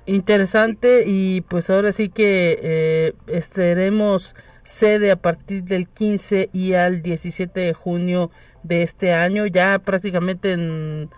Interesante 0.08 1.04
y 1.08 1.42
pues 1.42 1.72
ahora 1.72 1.92
sí 1.92 2.10
que 2.10 2.60
eh, 2.62 3.14
estaremos 3.26 4.36
sede 4.62 5.10
a 5.10 5.16
partir 5.16 5.64
del 5.64 5.88
15 5.88 6.50
y 6.54 6.74
al 6.74 7.02
17 7.02 7.60
de 7.60 7.74
junio 7.74 8.30
de 8.68 8.84
este 8.84 9.14
año, 9.14 9.46
ya 9.46 9.80
prácticamente 9.80 10.52
en, 10.52 11.10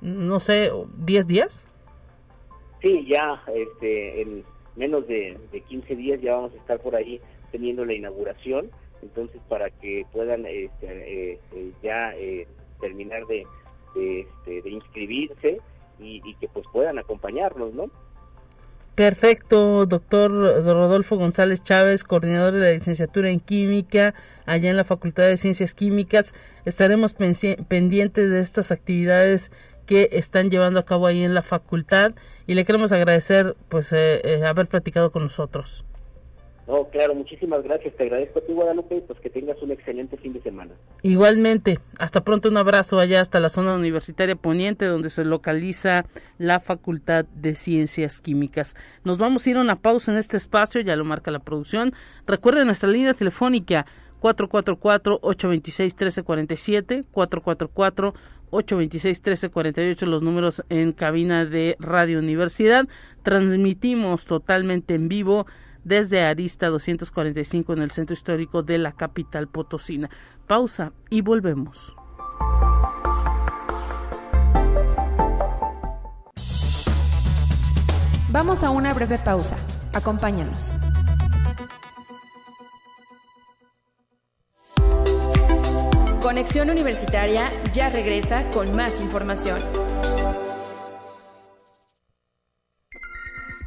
no 0.00 0.40
sé, 0.40 0.70
10 0.98 1.26
días. 1.26 1.64
Sí, 2.82 3.06
ya 3.08 3.42
este, 3.54 4.22
en 4.22 4.44
menos 4.76 5.06
de, 5.06 5.38
de 5.52 5.60
15 5.60 5.96
días 5.96 6.20
ya 6.20 6.34
vamos 6.34 6.52
a 6.54 6.56
estar 6.56 6.80
por 6.80 6.96
ahí 6.96 7.20
teniendo 7.50 7.84
la 7.84 7.94
inauguración, 7.94 8.70
entonces 9.02 9.40
para 9.48 9.70
que 9.70 10.04
puedan 10.12 10.44
este, 10.46 11.32
eh, 11.32 11.40
eh, 11.52 11.72
ya 11.82 12.12
terminar 12.80 13.24
de, 13.26 13.46
de, 13.94 14.20
este, 14.20 14.62
de 14.62 14.70
inscribirse 14.70 15.60
y, 15.98 16.20
y 16.24 16.34
que 16.34 16.48
pues 16.48 16.66
puedan 16.72 16.98
acompañarnos, 16.98 17.72
¿no? 17.74 17.90
Perfecto, 18.94 19.86
doctor 19.86 20.30
Rodolfo 20.30 21.16
González 21.16 21.64
Chávez, 21.64 22.04
coordinador 22.04 22.54
de 22.54 22.60
la 22.60 22.70
licenciatura 22.70 23.28
en 23.28 23.40
química, 23.40 24.14
allá 24.46 24.70
en 24.70 24.76
la 24.76 24.84
Facultad 24.84 25.24
de 25.24 25.36
Ciencias 25.36 25.74
Químicas. 25.74 26.32
Estaremos 26.64 27.12
pendientes 27.12 28.30
de 28.30 28.38
estas 28.38 28.70
actividades 28.70 29.50
que 29.86 30.10
están 30.12 30.48
llevando 30.48 30.78
a 30.78 30.84
cabo 30.84 31.08
ahí 31.08 31.24
en 31.24 31.34
la 31.34 31.42
facultad 31.42 32.12
y 32.46 32.54
le 32.54 32.64
queremos 32.64 32.92
agradecer 32.92 33.56
pues 33.68 33.92
eh, 33.92 34.20
eh, 34.22 34.46
haber 34.46 34.68
platicado 34.68 35.10
con 35.10 35.24
nosotros. 35.24 35.84
No, 36.66 36.88
claro, 36.88 37.14
muchísimas 37.14 37.62
gracias. 37.62 37.94
Te 37.94 38.04
agradezco 38.04 38.38
a 38.38 38.42
ti, 38.42 38.52
Guadalupe, 38.52 39.02
pues 39.06 39.20
que 39.20 39.28
tengas 39.28 39.60
un 39.62 39.70
excelente 39.70 40.16
fin 40.16 40.32
de 40.32 40.40
semana. 40.40 40.72
Igualmente, 41.02 41.78
hasta 41.98 42.24
pronto, 42.24 42.48
un 42.48 42.56
abrazo 42.56 42.98
allá 42.98 43.20
hasta 43.20 43.38
la 43.38 43.50
zona 43.50 43.74
universitaria 43.74 44.34
poniente, 44.34 44.86
donde 44.86 45.10
se 45.10 45.24
localiza 45.24 46.06
la 46.38 46.60
Facultad 46.60 47.26
de 47.26 47.54
Ciencias 47.54 48.22
Químicas. 48.22 48.76
Nos 49.04 49.18
vamos 49.18 49.46
a 49.46 49.50
ir 49.50 49.58
a 49.58 49.60
una 49.60 49.76
pausa 49.76 50.10
en 50.10 50.16
este 50.18 50.38
espacio, 50.38 50.80
ya 50.80 50.96
lo 50.96 51.04
marca 51.04 51.30
la 51.30 51.40
producción. 51.40 51.92
Recuerden 52.26 52.64
nuestra 52.66 52.88
línea 52.88 53.12
telefónica 53.12 53.84
444-826-1347, 54.22 57.04
444 57.10 58.14
826-1348, 58.50 60.06
los 60.06 60.22
números 60.22 60.64
en 60.68 60.92
cabina 60.92 61.44
de 61.44 61.76
Radio 61.80 62.20
Universidad. 62.20 62.86
Transmitimos 63.22 64.26
totalmente 64.26 64.94
en 64.94 65.08
vivo 65.08 65.46
desde 65.84 66.22
Arista 66.22 66.68
245 66.68 67.72
en 67.72 67.82
el 67.82 67.90
centro 67.90 68.14
histórico 68.14 68.62
de 68.62 68.78
la 68.78 68.92
capital 68.92 69.48
potosina. 69.48 70.10
Pausa 70.46 70.92
y 71.10 71.20
volvemos. 71.20 71.94
Vamos 78.30 78.64
a 78.64 78.70
una 78.70 78.92
breve 78.92 79.18
pausa. 79.18 79.56
Acompáñanos. 79.92 80.74
Conexión 86.20 86.70
Universitaria 86.70 87.52
ya 87.72 87.90
regresa 87.90 88.50
con 88.50 88.74
más 88.74 89.00
información. 89.00 89.60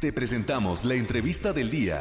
Te 0.00 0.12
presentamos 0.12 0.84
la 0.84 0.94
entrevista 0.94 1.52
del 1.52 1.70
día. 1.70 2.00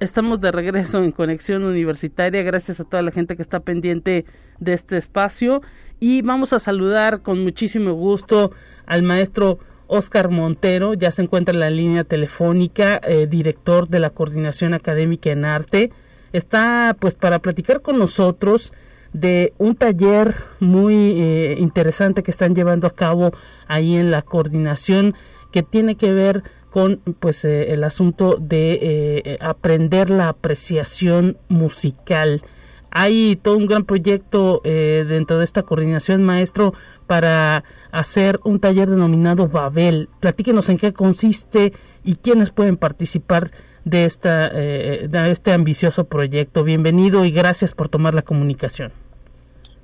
Estamos 0.00 0.40
de 0.40 0.50
regreso 0.50 0.98
en 1.04 1.12
Conexión 1.12 1.62
Universitaria, 1.62 2.42
gracias 2.42 2.80
a 2.80 2.84
toda 2.84 3.02
la 3.02 3.12
gente 3.12 3.36
que 3.36 3.42
está 3.42 3.60
pendiente 3.60 4.24
de 4.58 4.72
este 4.72 4.96
espacio. 4.96 5.62
Y 6.00 6.22
vamos 6.22 6.52
a 6.52 6.58
saludar 6.58 7.22
con 7.22 7.40
muchísimo 7.44 7.92
gusto 7.92 8.50
al 8.84 9.04
maestro 9.04 9.60
Oscar 9.86 10.28
Montero, 10.28 10.94
ya 10.94 11.12
se 11.12 11.22
encuentra 11.22 11.54
en 11.54 11.60
la 11.60 11.70
línea 11.70 12.02
telefónica, 12.02 13.00
eh, 13.04 13.28
director 13.28 13.86
de 13.86 14.00
la 14.00 14.10
Coordinación 14.10 14.74
Académica 14.74 15.30
en 15.30 15.44
Arte 15.44 15.92
está 16.34 16.96
pues 16.98 17.14
para 17.14 17.38
platicar 17.38 17.80
con 17.80 17.98
nosotros 17.98 18.72
de 19.12 19.54
un 19.58 19.76
taller 19.76 20.34
muy 20.58 20.94
eh, 20.94 21.56
interesante 21.58 22.24
que 22.24 22.32
están 22.32 22.54
llevando 22.54 22.88
a 22.88 22.94
cabo 22.94 23.32
ahí 23.68 23.96
en 23.96 24.10
la 24.10 24.20
coordinación 24.22 25.14
que 25.52 25.62
tiene 25.62 25.94
que 25.94 26.12
ver 26.12 26.42
con 26.70 26.96
pues 27.20 27.44
eh, 27.44 27.72
el 27.72 27.84
asunto 27.84 28.36
de 28.40 28.80
eh, 28.82 29.38
aprender 29.40 30.10
la 30.10 30.28
apreciación 30.28 31.38
musical. 31.48 32.42
Hay 32.90 33.36
todo 33.36 33.56
un 33.56 33.66
gran 33.66 33.84
proyecto 33.84 34.60
dentro 34.62 35.38
de 35.38 35.44
esta 35.44 35.64
coordinación 35.64 36.22
maestro 36.22 36.74
para 37.08 37.64
hacer 37.90 38.38
un 38.44 38.60
taller 38.60 38.88
denominado 38.88 39.48
Babel. 39.48 40.08
Platíquenos 40.20 40.68
en 40.68 40.78
qué 40.78 40.92
consiste 40.92 41.72
y 42.04 42.14
quiénes 42.14 42.52
pueden 42.52 42.76
participar 42.76 43.50
de, 43.84 44.04
esta, 44.04 44.48
eh, 44.48 45.06
de 45.08 45.30
este 45.30 45.52
ambicioso 45.52 46.04
proyecto. 46.04 46.64
Bienvenido 46.64 47.24
y 47.24 47.30
gracias 47.30 47.74
por 47.74 47.88
tomar 47.88 48.14
la 48.14 48.22
comunicación. 48.22 48.92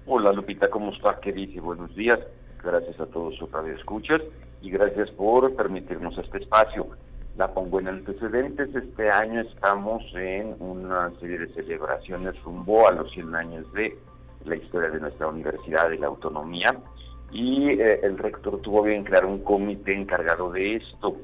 Hola 0.07 0.33
Lupita, 0.33 0.69
¿cómo 0.69 0.93
está? 0.93 1.21
¿Qué 1.21 1.33
dice? 1.33 1.61
Buenos 1.61 1.95
días. 1.95 2.19
Gracias 2.63 2.99
a 3.01 3.07
todos 3.07 3.37
sus 3.37 3.49
escuchas 3.79 4.21
y 4.61 4.71
gracias 4.71 5.11
por 5.13 5.55
permitirnos 5.55 6.17
este 6.19 6.39
espacio. 6.39 6.89
La 7.37 7.55
pongo 7.55 7.81
en 7.81 7.89
antecedentes. 7.89 8.75
Este 8.75 9.09
año 9.09 9.41
estamos 9.41 10.03
en 10.15 10.57
una 10.59 11.11
serie 11.21 11.39
de 11.39 11.49
celebraciones 11.55 12.35
rumbo 12.43 12.89
a 12.89 12.93
los 12.93 13.11
100 13.13 13.35
años 13.35 13.73
de 13.73 13.97
la 14.45 14.57
historia 14.57 14.91
de 14.91 15.01
nuestra 15.01 15.29
universidad 15.29 15.91
y 15.91 15.99
la 15.99 16.09
autonomía. 16.09 16.77
Y 17.33 17.71
eh, 17.71 18.01
el 18.03 18.19
rector 18.19 18.61
tuvo 18.61 18.83
bien 18.83 19.05
crear 19.05 19.25
un 19.25 19.45
comité 19.45 19.95
encargado 19.95 20.51
de 20.51 20.77
esto. 20.77 21.17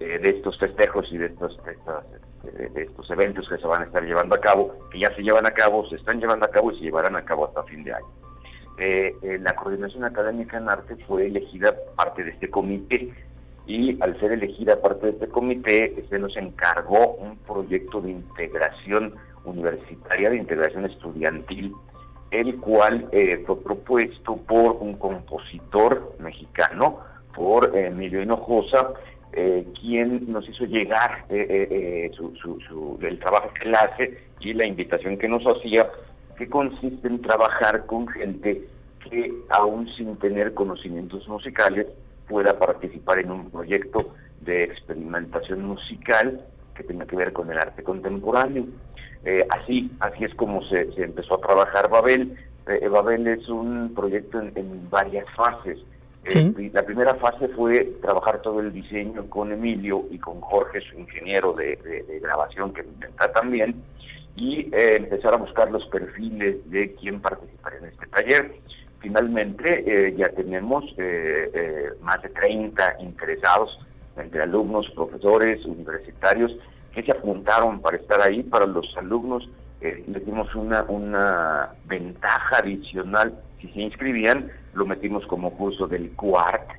Eh, 0.00 0.18
de 0.18 0.30
estos 0.30 0.58
festejos 0.58 1.06
y 1.12 1.18
de 1.18 1.26
estos, 1.26 1.60
de 1.62 2.82
estos 2.82 3.10
eventos 3.10 3.46
que 3.46 3.58
se 3.58 3.66
van 3.66 3.82
a 3.82 3.84
estar 3.84 4.02
llevando 4.02 4.34
a 4.34 4.40
cabo, 4.40 4.74
que 4.90 4.98
ya 4.98 5.14
se 5.14 5.20
llevan 5.20 5.44
a 5.44 5.50
cabo, 5.50 5.86
se 5.90 5.96
están 5.96 6.18
llevando 6.18 6.46
a 6.46 6.50
cabo 6.50 6.72
y 6.72 6.78
se 6.78 6.84
llevarán 6.84 7.16
a 7.16 7.24
cabo 7.26 7.44
hasta 7.44 7.64
fin 7.64 7.84
de 7.84 7.92
año. 7.92 8.06
Eh, 8.78 9.14
eh, 9.20 9.38
la 9.42 9.54
coordinación 9.54 10.04
académica 10.04 10.56
en 10.56 10.70
arte 10.70 10.96
fue 11.06 11.26
elegida 11.26 11.74
parte 11.96 12.24
de 12.24 12.30
este 12.30 12.48
comité 12.48 13.12
y 13.66 14.02
al 14.02 14.18
ser 14.18 14.32
elegida 14.32 14.80
parte 14.80 15.04
de 15.04 15.12
este 15.12 15.28
comité 15.28 16.02
se 16.08 16.18
nos 16.18 16.34
encargó 16.38 17.16
un 17.16 17.36
proyecto 17.36 18.00
de 18.00 18.12
integración 18.12 19.14
universitaria, 19.44 20.30
de 20.30 20.38
integración 20.38 20.86
estudiantil, 20.86 21.74
el 22.30 22.56
cual 22.56 23.10
fue 23.44 23.62
propuesto 23.62 24.36
por 24.48 24.78
un 24.80 24.94
compositor 24.94 26.14
mexicano, 26.18 27.00
por 27.34 27.76
Emilio 27.76 28.22
Hinojosa, 28.22 28.94
eh, 29.32 29.64
quien 29.80 30.32
nos 30.32 30.48
hizo 30.48 30.64
llegar 30.64 31.24
eh, 31.28 31.46
eh, 31.70 32.10
su, 32.16 32.98
el 33.00 33.18
trabajo 33.20 33.52
que 33.54 33.68
él 33.68 33.74
hace 33.76 34.18
y 34.40 34.54
la 34.54 34.66
invitación 34.66 35.18
que 35.18 35.28
nos 35.28 35.44
hacía, 35.44 35.88
que 36.36 36.48
consiste 36.48 37.06
en 37.06 37.22
trabajar 37.22 37.86
con 37.86 38.08
gente 38.08 38.64
que 39.08 39.32
aún 39.50 39.88
sin 39.96 40.16
tener 40.16 40.52
conocimientos 40.52 41.28
musicales 41.28 41.86
pueda 42.28 42.58
participar 42.58 43.20
en 43.20 43.30
un 43.30 43.50
proyecto 43.50 44.14
de 44.40 44.64
experimentación 44.64 45.64
musical 45.64 46.44
que 46.74 46.82
tenga 46.82 47.06
que 47.06 47.14
ver 47.14 47.32
con 47.32 47.52
el 47.52 47.58
arte 47.58 47.84
contemporáneo. 47.84 48.66
así, 49.50 49.92
así 50.00 50.24
es 50.24 50.34
como 50.34 50.62
se, 50.64 50.88
empezó 50.96 51.34
a 51.34 51.40
trabajar 51.40 51.88
Babel. 51.88 52.36
Babel 52.90 53.28
es 53.28 53.48
un 53.48 53.94
proyecto 53.94 54.40
en 54.40 54.90
varias 54.90 55.26
fases. 55.36 55.78
Eh, 56.24 56.70
la 56.74 56.82
primera 56.82 57.14
fase 57.14 57.48
fue 57.48 57.96
trabajar 58.02 58.42
todo 58.42 58.60
el 58.60 58.72
diseño 58.72 59.26
con 59.30 59.52
Emilio 59.52 60.04
y 60.10 60.18
con 60.18 60.40
Jorge, 60.40 60.80
su 60.82 60.98
ingeniero 60.98 61.54
de, 61.54 61.78
grabación, 62.22 62.74
que 62.74 62.82
intenta 62.82 63.32
también, 63.32 63.82
y 64.36 64.68
eh, 64.72 64.96
empezar 64.96 65.34
a 65.34 65.38
buscar 65.38 65.70
los 65.70 65.84
perfiles 65.86 66.58
de 66.70 66.94
quién 66.94 67.20
participaría 67.20 67.78
en 67.78 67.84
este 67.86 68.06
taller. 68.06 68.54
Finalmente 69.00 69.82
eh, 69.86 70.14
ya 70.14 70.28
tenemos 70.28 70.84
más 72.02 72.20
de 72.22 72.28
30 72.28 72.96
interesados 73.00 73.78
entre 74.16 74.42
alumnos, 74.42 74.90
profesores, 74.90 75.64
universitarios, 75.64 76.52
que 76.92 77.02
se 77.02 77.12
apuntaron 77.12 77.80
para 77.80 77.96
estar 77.96 78.20
ahí. 78.20 78.42
Para 78.42 78.66
los 78.66 78.94
alumnos 78.98 79.48
les 79.80 80.26
dimos 80.26 80.54
una, 80.54 80.82
una 80.82 81.70
ventaja 81.86 82.58
adicional 82.58 83.32
si 83.60 83.68
se 83.68 83.80
inscribían 83.80 84.50
lo 84.74 84.86
metimos 84.86 85.26
como 85.26 85.56
curso 85.56 85.86
del 85.86 86.10
CUART 86.12 86.70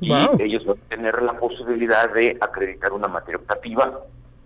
y 0.00 0.12
ellos 0.38 0.64
van 0.66 0.76
a 0.76 0.88
tener 0.88 1.22
la 1.22 1.32
posibilidad 1.38 2.12
de 2.12 2.36
acreditar 2.40 2.92
una 2.92 3.08
materia 3.08 3.38
optativa 3.38 4.00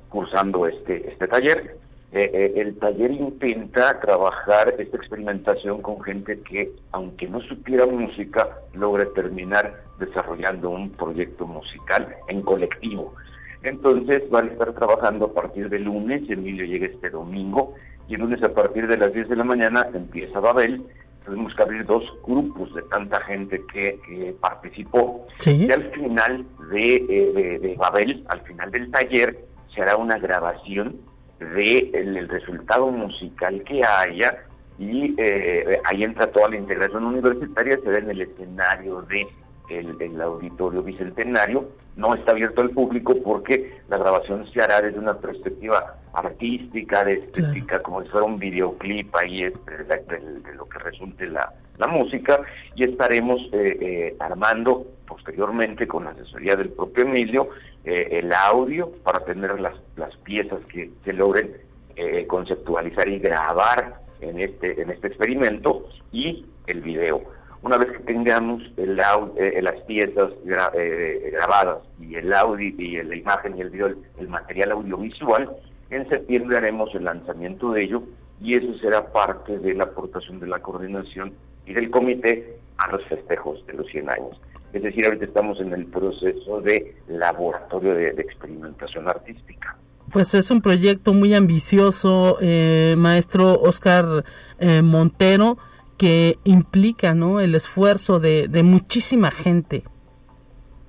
cursando 0.08 0.66
este, 0.66 1.10
este 1.10 1.26
taller. 1.28 1.76
eh, 2.12 2.30
eh, 2.32 2.52
el 2.56 2.76
taller 2.78 3.12
intenta 3.12 4.00
trabajar 4.00 4.74
esta 4.78 4.96
experimentación 4.96 5.80
con 5.80 6.00
gente 6.02 6.40
que, 6.40 6.70
aunque 6.92 7.28
no 7.28 7.40
supiera 7.40 7.86
música, 7.86 8.48
logre 8.74 9.06
terminar 9.06 9.82
desarrollando 9.98 10.70
un 10.70 10.90
proyecto 10.90 11.46
musical 11.46 12.08
en 12.28 12.42
colectivo. 12.42 13.14
Entonces 13.62 14.28
van 14.30 14.48
a 14.48 14.52
estar 14.52 14.72
trabajando 14.72 15.26
a 15.26 15.34
partir 15.34 15.68
del 15.68 15.84
lunes, 15.84 16.28
Emilio 16.28 16.64
llega 16.64 16.86
este 16.86 17.10
domingo, 17.10 17.74
y 18.08 18.14
el 18.14 18.22
lunes 18.22 18.42
a 18.42 18.52
partir 18.52 18.88
de 18.88 18.96
las 18.96 19.12
10 19.12 19.28
de 19.28 19.36
la 19.36 19.44
mañana 19.44 19.86
empieza 19.94 20.40
Babel. 20.40 20.82
Tuvimos 21.30 21.54
que 21.54 21.62
abrir 21.62 21.86
dos 21.86 22.02
grupos 22.26 22.74
de 22.74 22.82
tanta 22.82 23.20
gente 23.20 23.62
que, 23.72 24.34
participó. 24.40 25.28
Y 25.46 25.70
al 25.70 25.88
final 25.92 26.44
eh, 26.74 27.06
de, 27.08 27.58
de 27.60 27.76
Babel, 27.76 28.24
al 28.26 28.40
final 28.40 28.68
del 28.72 28.90
taller, 28.90 29.38
se 29.72 29.80
hará 29.80 29.96
una 29.96 30.18
grabación 30.18 30.96
de 31.38 31.88
el, 31.94 32.28
resultado 32.28 32.90
musical 32.90 33.62
que 33.62 33.80
haya 33.84 34.44
y 34.76 35.14
eh, 35.18 35.80
ahí 35.84 36.02
entra 36.02 36.26
toda 36.32 36.48
la 36.48 36.56
integración 36.56 37.04
universitaria, 37.04 37.78
se 37.80 37.88
ve 37.88 37.98
en 37.98 38.10
el 38.10 38.22
escenario 38.22 39.02
de 39.02 39.24
el, 39.70 40.20
auditorio 40.20 40.82
bicentenario, 40.82 41.70
no 41.94 42.12
está 42.16 42.32
abierto 42.32 42.60
al 42.60 42.70
público 42.70 43.14
porque 43.22 43.78
la 43.88 43.98
grabación 43.98 44.50
se 44.52 44.60
hará 44.60 44.80
desde 44.80 44.98
una 44.98 45.14
perspectiva 45.14 45.94
artística, 46.12 47.04
de 47.04 47.14
estética, 47.14 47.82
como 47.82 48.02
si 48.02 48.08
fuera 48.08 48.26
un 48.26 48.38
videoclip 48.38 49.14
ahí 49.16 49.44
este, 49.44 49.84
de, 49.84 50.54
lo 50.54 50.68
que 50.68 50.78
resulte 50.78 51.26
la, 51.26 51.52
la 51.78 51.86
música 51.86 52.40
y 52.74 52.84
estaremos 52.84 53.40
eh, 53.52 53.78
eh, 53.80 54.16
armando 54.18 54.86
posteriormente 55.06 55.86
con 55.86 56.04
la 56.04 56.10
asesoría 56.10 56.56
del 56.56 56.70
propio 56.70 57.04
Emilio 57.04 57.48
eh, 57.84 58.18
el 58.18 58.32
audio 58.32 58.92
para 59.02 59.24
tener 59.24 59.58
las, 59.60 59.74
las 59.96 60.14
piezas 60.18 60.60
que 60.66 60.90
se 61.04 61.12
logren 61.12 61.56
eh, 61.96 62.26
conceptualizar 62.26 63.08
y 63.08 63.18
grabar 63.18 64.00
en 64.20 64.38
este, 64.38 64.80
en 64.80 64.90
este 64.90 65.08
experimento 65.08 65.88
y 66.12 66.44
el 66.66 66.82
video. 66.82 67.22
Una 67.62 67.78
vez 67.78 67.90
que 67.92 68.04
tengamos 68.04 68.62
el 68.76 69.00
eh, 69.36 69.60
las 69.62 69.80
piezas 69.82 70.30
grabadas 70.44 71.78
y 72.00 72.14
el 72.14 72.32
audio 72.32 72.68
y 72.78 73.02
la 73.02 73.16
imagen 73.16 73.56
y 73.58 73.62
el 73.62 73.70
video, 73.70 73.88
el 74.18 74.28
material 74.28 74.72
audiovisual, 74.72 75.50
en 75.90 76.08
septiembre 76.08 76.56
haremos 76.56 76.94
el 76.94 77.04
lanzamiento 77.04 77.72
de 77.72 77.84
ello 77.84 78.02
y 78.40 78.56
eso 78.56 78.78
será 78.78 79.12
parte 79.12 79.58
de 79.58 79.74
la 79.74 79.84
aportación 79.84 80.40
de 80.40 80.46
la 80.46 80.60
coordinación 80.60 81.32
y 81.66 81.74
del 81.74 81.90
comité 81.90 82.56
a 82.78 82.90
los 82.90 83.04
festejos 83.04 83.64
de 83.66 83.74
los 83.74 83.86
100 83.88 84.10
años. 84.10 84.40
Es 84.72 84.82
decir, 84.82 85.04
ahorita 85.04 85.24
estamos 85.24 85.60
en 85.60 85.72
el 85.72 85.86
proceso 85.86 86.60
de 86.60 86.94
laboratorio 87.08 87.94
de, 87.94 88.08
experimentación 88.10 89.08
artística. 89.08 89.76
Pues 90.12 90.34
es 90.34 90.50
un 90.50 90.60
proyecto 90.60 91.12
muy 91.12 91.34
ambicioso, 91.34 92.38
eh, 92.40 92.94
maestro 92.96 93.60
Oscar 93.60 94.24
eh, 94.58 94.82
Montero, 94.82 95.58
que 95.96 96.38
implica 96.44 97.14
¿no? 97.14 97.40
el 97.40 97.54
esfuerzo 97.54 98.20
de, 98.20 98.48
muchísima 98.64 99.30
gente. 99.30 99.82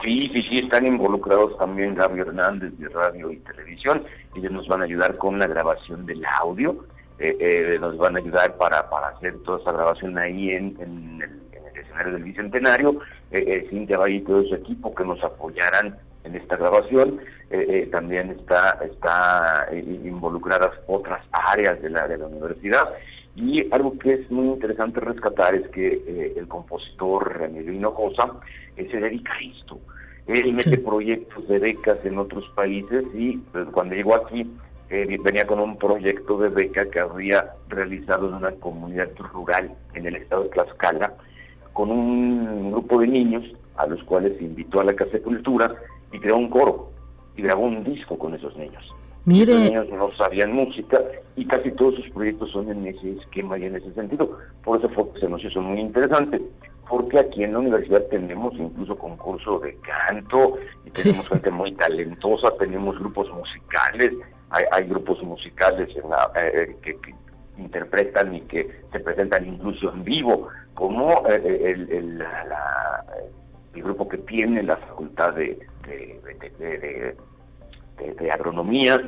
Sí, 0.04 0.30
sí, 0.34 0.42
sí, 0.44 0.56
están 0.64 0.88
involucrados 0.88 1.58
también 1.58 1.96
Gabriel 1.96 2.30
Hernández 2.30 2.72
de 2.78 2.88
Radio 2.90 3.32
y 3.32 3.38
Televisión. 3.40 4.04
Ellos 4.36 4.52
nos 4.52 4.67
van 4.67 4.82
a 4.82 4.86
ayudar 4.86 5.17
con 5.17 5.39
la 5.39 5.48
grabación 5.48 6.06
del 6.06 6.24
audio, 6.26 6.86
eh, 7.20 7.78
nos 7.80 7.98
van 7.98 8.15
a 8.15 8.20
ayudar 8.20 8.58
para, 8.58 8.89
para 8.89 9.10
hacer 9.10 9.38
toda 9.44 9.60
esa 9.60 9.72
grabación 9.72 10.17
ahí 10.17 10.52
en, 10.52 10.76
el 10.80 11.41
del 12.10 12.24
Bicentenario, 12.24 13.00
eh, 13.32 13.44
eh, 13.46 13.67
Cintia 13.70 13.98
Valle 13.98 14.15
y 14.15 14.22
todo 14.22 14.44
su 14.44 14.56
equipo 14.56 14.91
que 14.91 15.06
nos 15.06 15.24
apoyarán 15.24 15.98
en 16.24 16.36
esta 16.36 16.58
grabación. 16.58 17.20
Eh, 17.50 17.65
eh, 17.67 17.89
también 17.91 18.32
está, 18.32 18.80
está 18.84 19.67
involucradas 19.74 20.72
otras 20.88 21.24
áreas 21.32 21.82
de 21.82 21.89
la, 21.89 22.08
de 22.08 22.17
la 22.17 22.28
universidad. 22.28 22.89
Y 23.36 23.65
algo 23.74 23.98
que 23.98 24.13
es 24.13 24.32
muy 24.32 24.48
interesante 24.48 25.00
rescatar 25.00 25.56
es 25.56 25.67
que 25.70 26.34
el 26.36 26.48
compositor 26.48 27.39
Remigio 27.39 27.72
Hinojosa 27.72 28.39
se 28.76 28.98
dedica 28.98 29.34
a 29.34 29.39
esto. 29.39 29.80
Él 30.27 30.53
mete 30.53 30.77
proyectos 30.77 31.47
de 31.47 31.60
becas 31.60 31.97
en 32.05 32.17
otros 32.17 32.47
países 32.55 33.03
y 33.13 33.38
pues, 33.51 33.67
cuando 33.71 33.95
llegó 33.95 34.15
aquí 34.15 34.49
venía 34.89 35.47
con 35.47 35.60
un 35.60 35.77
proyecto 35.77 36.38
de 36.38 36.49
beca 36.49 36.89
que 36.89 36.99
había 36.99 37.53
realizado 37.69 38.27
en 38.27 38.36
una 38.36 38.51
comunidad 38.51 39.10
rural 39.17 39.73
en 39.93 40.05
el 40.05 40.17
estado 40.17 40.43
de 40.43 40.49
Tlaxcala 40.49 41.13
con 41.73 41.89
un 41.91 42.71
grupo 42.71 42.99
de 42.99 43.07
niños 43.07 43.43
a 43.77 43.88
los 43.88 44.03
cuales 44.03 44.39
invitó 44.41 44.81
a 44.81 44.84
la 44.84 44.93
Casa 44.93 45.12
de 45.13 45.21
Cultura 45.21 45.73
y 46.12 46.19
creó 46.19 46.38
un 46.38 46.49
coro 46.49 46.91
y 47.38 47.41
grabó 47.41 47.63
un 47.63 47.84
disco 47.84 48.17
con 48.17 48.34
esos 48.34 48.55
niños. 48.57 48.84
Mire. 49.23 49.53
Los 49.53 49.63
niños 49.63 49.88
no 49.91 50.12
sabían 50.17 50.51
música 50.51 51.01
y 51.36 51.45
casi 51.45 51.71
todos 51.71 51.95
sus 51.95 52.10
proyectos 52.10 52.51
son 52.51 52.69
en 52.69 52.88
ese 52.88 53.12
esquema 53.13 53.57
y 53.57 53.65
en 53.65 53.75
ese 53.77 53.93
sentido. 53.93 54.38
Por 54.63 54.79
eso 54.79 54.89
fue 54.89 55.13
que 55.13 55.21
se 55.21 55.29
nos 55.29 55.43
hizo 55.43 55.62
muy 55.62 55.79
interesante, 55.79 56.41
porque 56.91 57.19
aquí 57.19 57.45
en 57.45 57.54
la 57.54 57.60
universidad 57.60 58.04
tenemos 58.10 58.54
incluso 58.56 58.97
concurso 58.97 59.60
de 59.60 59.77
canto 59.77 60.58
y 60.86 60.91
tenemos 60.91 61.25
gente 61.30 61.49
muy 61.49 61.71
talentosa, 61.71 62.49
tenemos 62.60 62.99
grupos 62.99 63.32
musicales, 63.32 64.12
hay, 64.49 64.84
grupos 64.89 65.23
musicales 65.23 65.88
en 65.95 66.10
la, 66.10 66.30
eh, 66.36 66.75
que 66.84 66.97
interpretan 67.58 68.36
y 68.36 68.41
que 68.41 68.69
se 68.91 68.99
presentan 68.99 69.47
incluso 69.47 69.93
en 69.93 70.04
vivo, 70.04 70.49
como 70.73 71.12
eh, 71.30 71.41
eh, 71.41 71.71
el, 71.71 71.89
el, 71.93 72.25
el, 73.73 73.84
grupo 73.84 74.10
que 74.10 74.17
tiene 74.17 74.62
la 74.62 74.75
facultad 74.75 75.34
de, 75.36 75.58
de, 75.88 77.15
de, 78.19 78.32
agronomía, 78.32 78.99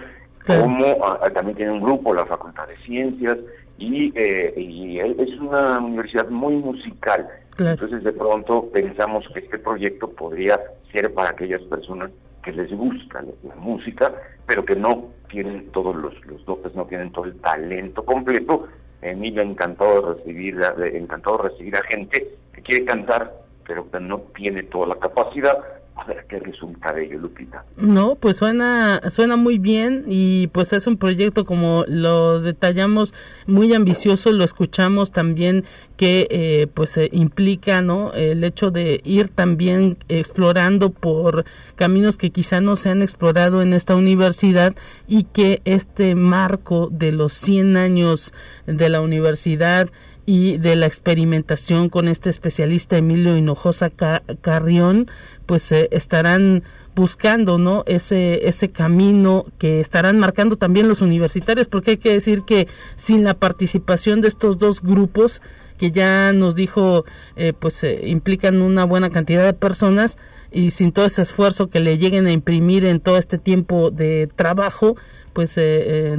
como 0.47 0.85
ah, 1.03 1.29
también 1.33 1.57
tiene 1.57 1.73
un 1.73 1.81
grupo 1.81 2.13
la 2.13 2.25
facultad 2.25 2.65
de 2.65 2.77
ciencias, 2.77 3.37
y, 3.77 4.13
eh, 4.15 4.53
y 4.55 4.99
es 4.99 5.37
una 5.39 5.79
universidad 5.79 6.29
muy 6.29 6.55
musical. 6.55 7.27
Entonces 7.57 8.03
de 8.03 8.13
pronto 8.13 8.69
pensamos 8.71 9.25
que 9.33 9.39
este 9.39 9.59
proyecto 9.59 10.09
podría 10.09 10.59
ser 10.91 11.13
para 11.13 11.29
aquellas 11.31 11.61
personas 11.63 12.11
que 12.43 12.51
les 12.51 12.71
gusta 12.71 13.23
la 13.43 13.55
música, 13.55 14.13
pero 14.45 14.65
que 14.65 14.75
no 14.75 15.09
tienen 15.29 15.71
todos 15.71 15.95
los, 15.95 16.13
los 16.25 16.43
dotes, 16.45 16.75
no 16.75 16.85
tienen 16.85 17.11
todo 17.11 17.25
el 17.25 17.35
talento 17.39 18.03
completo. 18.03 18.67
Emilio 19.01 19.41
encantado 19.41 20.01
de 20.01 20.13
recibir, 20.15 20.59
encantado 20.93 21.37
de 21.37 21.49
recibir 21.49 21.75
a 21.75 21.83
gente 21.83 22.35
que 22.53 22.61
quiere 22.61 22.85
cantar, 22.85 23.33
pero 23.65 23.89
que 23.89 23.99
no 23.99 24.19
tiene 24.35 24.63
toda 24.63 24.87
la 24.87 24.95
capacidad 24.95 25.57
a 25.95 26.05
ver 26.05 26.25
qué 26.27 26.39
resulta 26.39 26.91
de 26.91 27.05
ello, 27.05 27.19
Lupita. 27.19 27.65
No, 27.77 28.15
pues 28.15 28.37
suena, 28.37 29.01
suena 29.09 29.35
muy 29.35 29.59
bien 29.59 30.05
y 30.07 30.47
pues 30.47 30.73
es 30.73 30.87
un 30.87 30.97
proyecto 30.97 31.45
como 31.45 31.85
lo 31.87 32.41
detallamos 32.41 33.13
muy 33.45 33.73
ambicioso, 33.73 34.31
lo 34.31 34.43
escuchamos 34.43 35.11
también 35.11 35.65
que 35.95 36.27
eh, 36.31 36.67
pues 36.73 36.99
implica, 37.11 37.81
¿no? 37.81 38.11
El 38.13 38.43
hecho 38.43 38.71
de 38.71 39.01
ir 39.03 39.29
también 39.29 39.97
explorando 40.09 40.89
por 40.89 41.45
caminos 41.75 42.17
que 42.17 42.31
quizá 42.31 42.59
no 42.59 42.75
se 42.75 42.89
han 42.89 43.03
explorado 43.03 43.61
en 43.61 43.73
esta 43.73 43.95
universidad 43.95 44.75
y 45.07 45.25
que 45.25 45.61
este 45.65 46.15
marco 46.15 46.89
de 46.91 47.11
los 47.11 47.33
100 47.33 47.77
años 47.77 48.33
de 48.65 48.89
la 48.89 49.01
universidad 49.01 49.89
y 50.25 50.57
de 50.57 50.75
la 50.75 50.85
experimentación 50.85 51.89
con 51.89 52.07
este 52.07 52.29
especialista 52.29 52.97
Emilio 52.97 53.37
Hinojosa 53.37 53.89
Carrión, 53.89 55.07
pues 55.45 55.71
eh, 55.71 55.89
estarán 55.91 56.63
buscando 56.95 57.57
no 57.57 57.83
ese 57.87 58.47
ese 58.47 58.69
camino 58.69 59.45
que 59.57 59.79
estarán 59.79 60.19
marcando 60.19 60.57
también 60.57 60.87
los 60.87 61.01
universitarios 61.01 61.67
porque 61.67 61.91
hay 61.91 61.97
que 61.97 62.13
decir 62.13 62.43
que 62.43 62.67
sin 62.97 63.23
la 63.23 63.33
participación 63.33 64.21
de 64.21 64.27
estos 64.27 64.59
dos 64.59 64.81
grupos 64.83 65.41
que 65.79 65.91
ya 65.91 66.33
nos 66.33 66.53
dijo 66.53 67.03
eh, 67.35 67.53
pues 67.57 67.83
eh, 67.83 68.01
implican 68.03 68.61
una 68.61 68.85
buena 68.85 69.09
cantidad 69.09 69.43
de 69.43 69.53
personas 69.53 70.19
y 70.51 70.69
sin 70.69 70.91
todo 70.91 71.05
ese 71.05 71.23
esfuerzo 71.23 71.67
que 71.67 71.79
le 71.79 71.97
lleguen 71.97 72.27
a 72.27 72.31
imprimir 72.31 72.85
en 72.85 72.99
todo 72.99 73.17
este 73.17 73.39
tiempo 73.39 73.89
de 73.89 74.29
trabajo 74.35 74.95
pues 75.33 75.59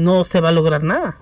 no 0.01 0.25
se 0.25 0.40
va 0.40 0.49
a 0.49 0.53
lograr 0.53 0.83
nada 0.83 1.19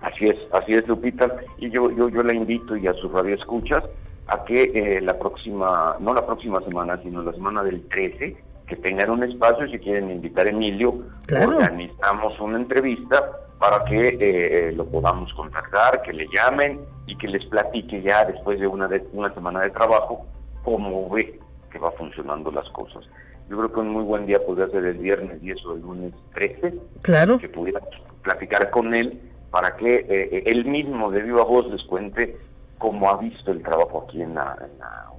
Así 0.00 0.28
es, 0.28 0.36
así 0.52 0.74
es, 0.74 0.86
Lupita. 0.86 1.36
Y 1.58 1.70
yo, 1.70 1.90
yo, 1.90 2.08
yo 2.08 2.22
la 2.22 2.34
invito 2.34 2.76
y 2.76 2.86
a 2.86 2.94
sus 2.94 3.10
radioescuchas 3.10 3.84
a 4.28 4.44
que 4.44 4.70
eh, 4.74 5.00
la 5.00 5.18
próxima, 5.18 5.96
no 6.00 6.14
la 6.14 6.24
próxima 6.24 6.60
semana, 6.62 7.00
sino 7.02 7.22
la 7.22 7.32
semana 7.32 7.62
del 7.62 7.88
13, 7.88 8.36
que 8.66 8.76
tengan 8.76 9.10
un 9.10 9.24
espacio, 9.24 9.66
si 9.68 9.78
quieren 9.78 10.10
invitar 10.10 10.46
a 10.46 10.50
Emilio, 10.50 11.02
organizamos 11.32 12.38
una 12.38 12.58
entrevista 12.58 13.24
para 13.58 13.84
que 13.84 14.08
eh, 14.08 14.18
eh, 14.20 14.72
lo 14.72 14.84
podamos 14.86 15.32
contactar, 15.32 16.02
que 16.02 16.12
le 16.12 16.26
llamen 16.32 16.80
y 17.06 17.16
que 17.16 17.26
les 17.26 17.44
platique 17.46 18.02
ya 18.02 18.24
después 18.26 18.60
de 18.60 18.66
una, 18.66 18.86
de, 18.86 19.04
una 19.12 19.32
semana 19.32 19.60
de 19.60 19.70
trabajo 19.70 20.26
cómo 20.62 21.08
ve 21.08 21.40
que 21.70 21.78
va 21.78 21.90
funcionando 21.92 22.50
las 22.50 22.68
cosas. 22.70 23.04
Yo 23.48 23.56
creo 23.56 23.72
que 23.72 23.80
un 23.80 23.90
muy 23.90 24.04
buen 24.04 24.26
día 24.26 24.38
podría 24.44 24.68
ser 24.68 24.84
el 24.84 24.98
viernes 24.98 25.40
10 25.40 25.64
o 25.64 25.74
el 25.74 25.80
lunes 25.80 26.12
13, 26.34 26.74
claro. 27.00 27.38
que 27.38 27.48
pudiéramos 27.48 27.88
platicar 28.22 28.70
con 28.70 28.94
él 28.94 29.18
para 29.50 29.76
que 29.76 29.94
eh, 29.94 30.06
eh, 30.08 30.42
él 30.46 30.64
mismo 30.64 31.10
de 31.10 31.22
viva 31.22 31.44
voz 31.44 31.66
les 31.70 31.82
cuente 31.84 32.36
cómo 32.78 33.10
ha 33.10 33.16
visto 33.16 33.50
el 33.50 33.62
trabajo 33.62 34.06
aquí 34.06 34.22
en 34.22 34.34
la, 34.34 34.56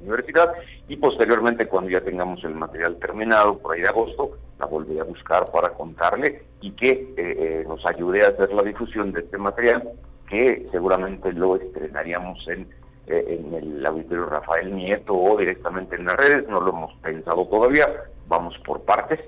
universidad. 0.01 0.53
Y 0.88 0.95
posteriormente 0.95 1.67
cuando 1.67 1.89
ya 1.89 1.99
tengamos 1.99 2.41
el 2.45 2.55
material 2.55 2.95
terminado 2.99 3.57
por 3.57 3.75
ahí 3.75 3.82
de 3.82 3.89
agosto 3.89 4.32
la 4.57 4.65
volveré 4.65 5.01
a 5.01 5.03
buscar 5.03 5.43
para 5.51 5.71
contarle 5.71 6.43
y 6.61 6.71
que 6.71 7.65
nos 7.67 7.86
ayude 7.86 8.23
a 8.23 8.30
hacer 8.30 8.53
la 8.53 8.63
difusión 8.63 9.11
de 9.11 9.19
este 9.19 9.38
material 9.38 9.89
que 10.30 10.67
seguramente 10.71 11.34
lo 11.34 11.57
estrenaríamos 11.57 12.47
en, 12.47 12.65
en 13.07 13.53
el 13.53 13.86
auditorio 13.86 14.27
Rafael 14.27 14.73
Nieto 14.73 15.13
o 15.13 15.38
directamente 15.38 15.95
en 15.97 16.05
las 16.05 16.15
redes, 16.15 16.47
no 16.47 16.61
lo 16.61 16.69
hemos 16.69 16.93
pensado 16.99 17.45
todavía, 17.47 17.88
vamos 18.27 18.55
por 18.59 18.82
partes, 18.84 19.19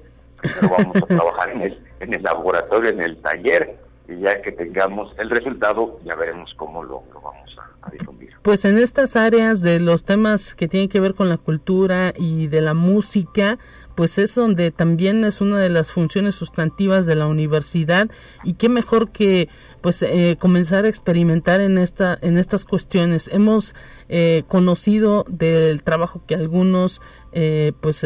pero 0.41 0.69
vamos 0.69 0.95
a 0.97 1.05
trabajar 1.07 1.49
en 1.49 1.61
el, 1.61 1.83
en 1.99 2.13
el 2.13 2.23
laboratorio, 2.23 2.89
en 2.91 3.01
el 3.01 3.17
taller, 3.21 3.75
ya 4.19 4.41
que 4.41 4.51
tengamos 4.51 5.13
el 5.17 5.29
resultado, 5.29 5.99
ya 6.03 6.15
veremos 6.15 6.53
cómo 6.55 6.83
lo, 6.83 7.03
vamos 7.13 7.55
a, 7.57 7.89
difundir. 7.91 8.31
Pues 8.41 8.65
en 8.65 8.77
estas 8.77 9.15
áreas 9.15 9.61
de 9.61 9.79
los 9.79 10.03
temas 10.03 10.55
que 10.55 10.67
tienen 10.67 10.89
que 10.89 10.99
ver 10.99 11.15
con 11.15 11.29
la 11.29 11.37
cultura 11.37 12.13
y 12.15 12.47
de 12.47 12.61
la 12.61 12.73
música, 12.73 13.57
pues 13.95 14.17
es 14.17 14.35
donde 14.35 14.71
también 14.71 15.23
es 15.23 15.41
una 15.41 15.59
de 15.59 15.69
las 15.69 15.91
funciones 15.91 16.35
sustantivas 16.35 17.05
de 17.05 17.15
la 17.15 17.27
universidad 17.27 18.09
y 18.43 18.53
qué 18.53 18.69
mejor 18.69 19.11
que 19.11 19.49
pues 19.81 20.01
eh, 20.03 20.37
comenzar 20.39 20.85
a 20.85 20.89
experimentar 20.89 21.59
en 21.59 21.77
esta 21.77 22.17
en 22.21 22.37
estas 22.37 22.65
cuestiones 22.65 23.29
hemos 23.33 23.75
eh, 24.09 24.43
conocido 24.47 25.25
del 25.27 25.83
trabajo 25.83 26.21
que 26.27 26.35
algunos 26.35 27.01
eh, 27.33 27.73
pues 27.79 28.05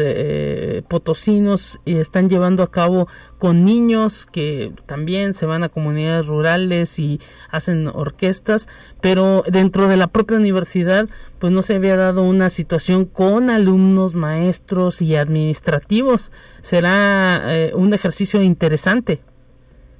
potosinos 0.88 1.80
están 1.84 2.28
llevando 2.28 2.62
a 2.62 2.70
cabo 2.70 3.08
con 3.38 3.64
niños 3.64 4.26
que 4.26 4.72
también 4.86 5.32
se 5.32 5.46
van 5.46 5.64
a 5.64 5.68
comunidades 5.68 6.26
rurales 6.26 6.98
y 6.98 7.20
hacen 7.50 7.88
orquestas 7.88 8.68
pero 9.00 9.42
dentro 9.50 9.88
de 9.88 9.96
la 9.96 10.06
propia 10.06 10.36
universidad 10.36 11.08
pues 11.38 11.52
no 11.52 11.62
se 11.62 11.74
había 11.74 11.96
dado 11.96 12.22
una 12.22 12.50
situación 12.50 13.04
con 13.04 13.50
alumnos 13.50 14.14
maestros 14.14 15.02
y 15.02 15.16
administrativos 15.16 16.32
será 16.60 17.70
un 17.74 17.94
ejercicio 17.94 18.42
interesante 18.42 19.20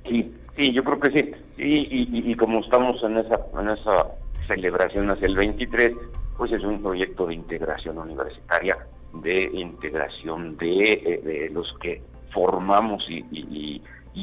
sí 0.08 0.32
Sí, 0.56 0.72
yo 0.72 0.82
creo 0.82 0.98
que 0.98 1.10
sí. 1.10 1.32
Y, 1.58 2.30
y, 2.30 2.34
como 2.34 2.60
estamos 2.60 3.02
en 3.02 3.18
esa, 3.18 3.40
en 3.60 3.68
esa 3.68 4.06
celebración 4.46 5.10
hacia 5.10 5.26
el 5.26 5.36
23, 5.36 5.92
pues 6.36 6.52
es 6.52 6.62
un 6.64 6.82
proyecto 6.82 7.26
de 7.26 7.34
integración 7.34 7.98
universitaria, 7.98 8.78
de 9.22 9.44
integración 9.52 10.56
de, 10.56 10.92
eh, 10.92 11.20
de 11.24 11.50
los 11.50 11.72
que 11.80 12.02
formamos 12.32 13.04
y, 13.08 13.24
y, 13.32 13.82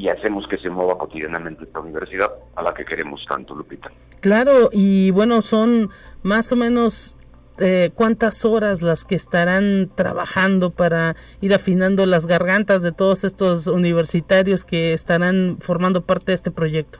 hacemos 0.09 0.45
que 0.47 0.57
se 0.57 0.69
mueva 0.69 0.97
cotidianamente 0.97 1.63
esta 1.63 1.79
universidad 1.79 2.29
a 2.55 2.61
la 2.61 2.73
que 2.73 2.83
queremos 2.83 3.23
tanto, 3.27 3.55
Lupita. 3.55 3.89
Claro, 4.19 4.69
y 4.71 5.11
bueno, 5.11 5.41
son 5.41 5.89
más 6.23 6.51
o 6.51 6.55
menos 6.55 7.17
eh, 7.59 7.91
cuántas 7.93 8.45
horas 8.45 8.81
las 8.81 9.05
que 9.05 9.13
estarán 9.13 9.91
trabajando 9.93 10.71
para 10.71 11.15
ir 11.39 11.53
afinando 11.53 12.05
las 12.07 12.25
gargantas 12.25 12.81
de 12.81 12.91
todos 12.91 13.23
estos 13.23 13.67
universitarios 13.67 14.65
que 14.65 14.93
estarán 14.93 15.57
formando 15.59 16.01
parte 16.01 16.31
de 16.31 16.35
este 16.35 16.51
proyecto. 16.51 16.99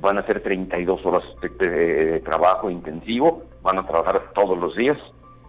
Van 0.00 0.18
a 0.18 0.26
ser 0.26 0.42
32 0.42 1.06
horas 1.06 1.22
de, 1.60 2.20
trabajo 2.24 2.70
intensivo, 2.70 3.44
van 3.62 3.78
a 3.78 3.86
trabajar 3.86 4.32
todos 4.34 4.58
los 4.58 4.74
días 4.76 4.98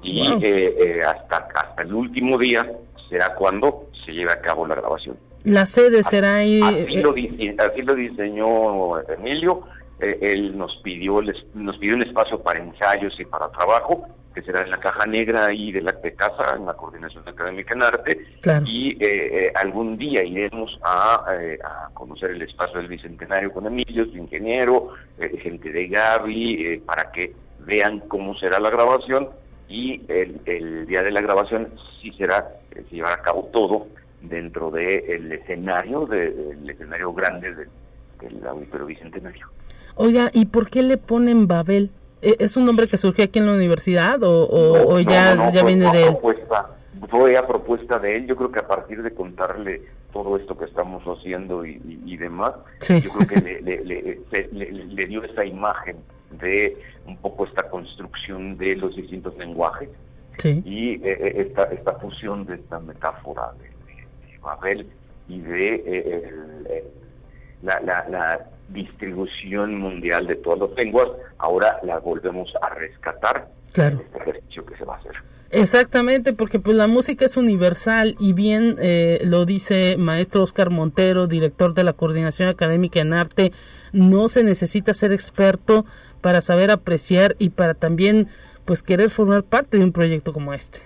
y 0.02 0.22
eh, 0.22 0.76
eh, 0.80 1.02
hasta, 1.04 1.48
hasta 1.54 1.82
el 1.82 1.94
último 1.94 2.38
día 2.38 2.70
será 3.10 3.34
cuando 3.36 3.90
se 4.06 4.12
lleve 4.12 4.32
a 4.32 4.42
cabo 4.42 4.66
la 4.68 4.76
grabación. 4.76 5.18
La 5.44 5.66
sede 5.66 6.04
será 6.04 6.36
ahí. 6.36 6.62
Así, 6.62 6.98
lo, 7.02 7.12
así 7.12 7.82
lo 7.82 7.96
diseñó 7.96 9.00
Emilio. 9.10 9.64
él 10.00 10.58
nos 10.58 10.76
pidió, 10.78 11.22
nos 11.54 11.78
pidió 11.78 11.96
un 11.96 12.04
espacio 12.04 12.40
para 12.42 12.60
ensayos 12.60 13.20
y 13.20 13.26
para 13.26 13.50
trabajo 13.50 14.08
que 14.34 14.42
será 14.44 14.62
en 14.62 14.70
la 14.70 14.78
caja 14.78 15.06
negra 15.06 15.48
ahí 15.48 15.72
de 15.72 15.82
la 15.82 15.92
de 15.92 16.14
casa, 16.14 16.56
en 16.56 16.66
la 16.66 16.74
coordinación 16.74 17.28
académica 17.28 17.74
en 17.74 17.84
arte, 17.84 18.26
y 18.66 18.92
eh, 18.92 18.98
eh, 19.02 19.52
algún 19.56 19.98
día 19.98 20.24
iremos 20.24 20.72
eh, 21.32 21.58
a, 21.64 21.90
conocer 21.94 22.32
el 22.32 22.42
espacio 22.44 22.80
del 22.80 22.88
Bicentenario 22.88 23.52
con 23.52 23.66
Emilio, 23.66 24.06
su 24.06 24.18
ingeniero, 24.18 24.90
gente 25.42 25.72
de 25.72 25.88
Gaby, 25.88 26.84
para 26.86 27.12
que 27.12 27.34
vean 27.60 28.00
cómo 28.08 28.38
será 28.38 28.60
la 28.60 28.70
grabación, 28.70 29.30
y 29.70 30.02
el, 30.08 30.88
día 30.88 31.04
de 31.04 31.12
la 31.12 31.22
grabación 31.22 31.70
sí 32.02 32.12
será, 32.18 32.56
se 32.74 32.84
llevará 32.96 33.16
a 33.16 33.22
cabo 33.22 33.50
todo 33.54 33.88
dentro 34.22 34.72
del 34.72 35.32
escenario, 35.32 36.06
del 36.06 36.70
escenario 36.70 37.14
grande 37.14 37.54
del, 37.54 37.70
del 38.20 38.48
Auditorio 38.48 38.88
Bicentenario. 38.88 39.48
Oiga, 39.96 40.32
¿y 40.34 40.46
por 40.46 40.70
qué 40.70 40.82
le 40.82 40.98
ponen 40.98 41.48
Babel? 41.48 41.92
¿E-, 42.22 42.38
¿Es 42.40 42.58
un 42.58 42.66
nombre 42.66 42.88
que 42.88 42.98
surgió 42.98 43.24
aquí 43.26 43.40
en 43.40 43.46
la 43.46 43.54
universidad 43.54 44.20
o, 44.22 45.00
ya, 45.00 45.52
ya 45.52 45.64
viene 45.64 45.92
de 45.92 46.04
él? 46.04 46.08
Propuesta, 46.14 46.70
fue 47.10 47.38
a 47.38 47.48
propuesta 47.48 48.00
de 48.00 48.18
él. 48.18 48.28
Yo 48.28 48.36
creo 48.36 48.52
que 48.52 48.60
a 48.60 48.68
partir 48.68 49.04
de 49.04 49.14
contarle 49.14 49.82
todo 50.12 50.38
esto 50.38 50.58
que 50.58 50.66
estamos 50.66 51.04
haciendo 51.06 51.66
y, 51.66 52.18
demás, 52.18 52.54
yo 52.88 53.12
creo 53.12 53.28
que 53.28 53.62
le, 53.62 55.06
dio 55.06 55.24
esa 55.24 55.46
imagen 55.46 55.98
de 56.32 56.78
un 57.06 57.18
poco 57.18 57.46
esta 57.46 57.70
construcción 57.70 58.58
de 58.58 58.76
los 58.76 58.96
distintos 58.96 59.38
lenguajes 59.38 59.90
y 60.44 60.94
eh, 60.94 61.02
eh, 61.04 61.34
esta, 61.48 61.64
esta 61.64 61.94
fusión 61.96 62.46
de 62.46 62.56
esta 62.56 62.80
metáfora 62.80 63.52
de, 63.60 63.70
Babel 64.40 64.88
y 65.28 65.40
de 65.42 65.84
eh, 65.86 66.84
la, 67.62 67.82
la 67.82 68.50
distribución 68.70 69.76
mundial 69.80 70.28
de 70.28 70.36
todas 70.38 70.70
las 70.70 70.78
lenguas, 70.78 71.08
ahora 71.40 71.80
la 71.84 72.00
volvemos 72.00 72.54
a 72.62 72.70
rescatar 72.70 73.50
claro. 73.74 74.00
este 74.00 74.18
ejercicio 74.18 74.66
que 74.66 74.78
se 74.78 74.86
va 74.86 74.96
a 74.96 74.98
hacer. 75.00 75.16
Exactamente, 75.52 76.34
porque 76.34 76.60
pues 76.60 76.76
la 76.76 76.88
música 76.88 77.26
es 77.26 77.36
universal 77.36 78.16
y 78.20 78.34
bien 78.34 78.76
eh, 78.80 79.20
lo 79.24 79.46
dice 79.46 79.98
maestro 79.98 80.44
Oscar 80.44 80.70
Montero, 80.70 81.28
director 81.28 81.74
de 81.74 81.84
la 81.84 81.94
Coordinación 81.94 82.50
Académica 82.50 83.00
en 83.00 83.14
Arte, 83.14 83.52
no 83.92 84.28
se 84.28 84.44
necesita 84.44 84.94
ser 84.94 85.12
experto 85.12 85.86
para 86.22 86.42
saber 86.42 86.70
apreciar 86.70 87.36
y 87.40 87.50
para 87.50 87.74
también 87.74 88.28
pues 88.66 88.84
querer 88.84 89.10
formar 89.10 89.44
parte 89.44 89.78
de 89.78 89.84
un 89.84 89.92
proyecto 89.92 90.34
como 90.34 90.54
este. 90.54 90.80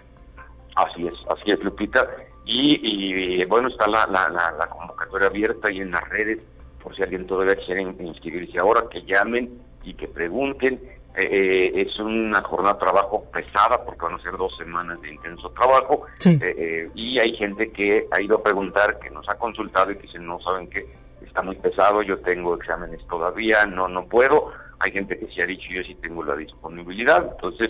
Así 0.75 1.07
es, 1.07 1.13
así 1.29 1.51
es 1.51 1.59
Lupita. 1.63 2.09
Y, 2.45 3.45
bueno, 3.45 3.69
está 3.69 3.87
la, 3.87 4.05
la, 4.07 4.29
la 4.29 4.67
convocatoria 4.67 5.27
abierta 5.27 5.71
y 5.71 5.79
en 5.79 5.91
las 5.91 6.07
redes 6.09 6.39
por 6.83 6.95
si 6.95 7.01
alguien 7.01 7.25
todavía 7.25 7.55
quiere 7.55 7.81
inscribirse 7.81 8.59
ahora, 8.59 8.83
que 8.91 9.01
llamen 9.03 9.49
y 9.83 9.93
que 9.93 10.07
pregunten. 10.07 10.79
Eh, 11.15 11.29
eh, 11.31 11.81
es 11.81 11.99
una 11.99 12.41
jornada 12.41 12.73
de 12.73 12.79
trabajo 12.79 13.25
pesada 13.31 13.83
porque 13.85 14.01
van 14.01 14.15
a 14.15 14.23
ser 14.23 14.35
dos 14.35 14.55
semanas 14.57 14.99
de 15.01 15.13
intenso 15.13 15.51
trabajo 15.51 16.07
eh, 16.25 16.89
y 16.95 17.19
hay 17.19 17.35
gente 17.35 17.71
que 17.71 18.07
ha 18.09 18.19
ido 18.19 18.37
a 18.37 18.43
preguntar, 18.43 18.97
que 18.99 19.11
nos 19.11 19.27
ha 19.29 19.35
consultado 19.35 19.91
y 19.91 19.97
que 19.97 20.03
dicen, 20.03 20.25
no 20.25 20.39
saben 20.41 20.67
que 20.69 20.87
está 21.23 21.43
muy 21.43 21.55
pesado, 21.55 22.01
yo 22.01 22.17
tengo 22.19 22.55
exámenes 22.55 23.05
todavía, 23.07 23.65
no 23.65 23.87
no 23.87 24.05
puedo. 24.05 24.51
Hay 24.79 24.91
gente 24.91 25.17
que 25.17 25.27
sí 25.27 25.39
ha 25.41 25.45
dicho, 25.45 25.67
yo 25.71 25.83
sí 25.83 25.95
tengo 26.01 26.23
la 26.23 26.35
disponibilidad. 26.35 27.29
Entonces, 27.31 27.69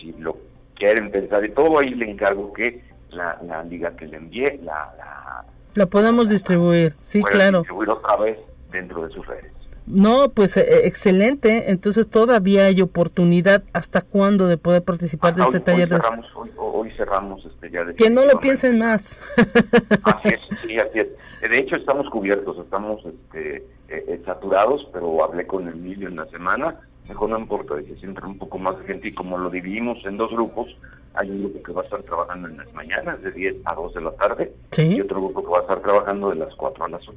si 0.00 0.12
lo 0.18 0.36
quieren 0.74 1.10
pensar 1.10 1.44
y 1.44 1.50
todo, 1.50 1.78
ahí 1.78 1.90
le 1.90 2.10
encargo 2.10 2.52
que 2.52 2.82
la, 3.10 3.38
la 3.42 3.62
liga 3.62 3.94
que 3.94 4.06
le 4.06 4.16
envié, 4.16 4.58
la 4.64 5.44
la 5.76 5.84
podemos 5.84 6.30
distribuir, 6.30 6.94
sí, 7.02 7.22
claro. 7.22 7.58
Distribuir 7.58 7.90
otra 7.90 8.16
vez 8.16 8.38
dentro 8.72 9.06
de 9.06 9.12
sus 9.12 9.26
redes. 9.26 9.52
No, 9.86 10.30
pues 10.30 10.56
eh, 10.56 10.86
excelente. 10.86 11.70
Entonces 11.70 12.08
todavía 12.08 12.66
hay 12.66 12.80
oportunidad. 12.80 13.62
¿Hasta 13.72 14.02
cuándo 14.02 14.48
de 14.48 14.58
poder 14.58 14.82
participar 14.82 15.34
de 15.34 15.42
este 15.42 15.60
taller? 15.60 15.92
Hoy 15.92 16.00
cerramos, 16.00 16.26
hoy, 16.56 16.90
cerramos 16.96 17.46
este 17.46 17.70
ya. 17.70 17.92
Que 17.94 18.10
no 18.10 18.24
lo 18.24 18.40
piensen 18.40 18.78
más. 18.78 19.22
así 20.02 20.28
es, 20.28 20.58
sí, 20.58 20.76
así 20.78 20.98
es. 20.98 21.08
De 21.48 21.58
hecho 21.58 21.76
estamos 21.76 22.08
cubiertos, 22.10 22.58
estamos 22.58 23.04
este, 23.04 23.56
eh, 23.88 24.04
eh, 24.08 24.22
saturados, 24.24 24.88
pero 24.92 25.22
hablé 25.22 25.46
con 25.46 25.68
Emilio 25.68 26.08
en 26.08 26.16
la 26.16 26.26
semana. 26.26 26.80
Mejor 27.08 27.30
no 27.30 27.38
importa, 27.38 27.76
dice, 27.76 27.94
si 28.00 28.04
entra 28.04 28.26
un 28.26 28.36
poco 28.36 28.58
más 28.58 28.76
de 28.80 28.86
gente 28.86 29.08
y 29.08 29.14
como 29.14 29.38
lo 29.38 29.48
dividimos 29.48 30.04
en 30.06 30.16
dos 30.16 30.32
grupos, 30.32 30.66
hay 31.14 31.30
un 31.30 31.42
grupo 31.44 31.62
que 31.62 31.72
va 31.72 31.82
a 31.82 31.84
estar 31.84 32.02
trabajando 32.02 32.48
en 32.48 32.56
las 32.56 32.74
mañanas 32.74 33.22
de 33.22 33.30
10 33.30 33.56
a 33.64 33.74
2 33.74 33.94
de 33.94 34.00
la 34.00 34.10
tarde 34.12 34.52
y 34.76 35.00
otro 35.00 35.20
grupo 35.22 35.44
que 35.44 35.50
va 35.50 35.58
a 35.58 35.60
estar 35.62 35.80
trabajando 35.80 36.30
de 36.30 36.36
las 36.36 36.52
4 36.56 36.84
a 36.84 36.88
las 36.88 37.08
8. 37.08 37.16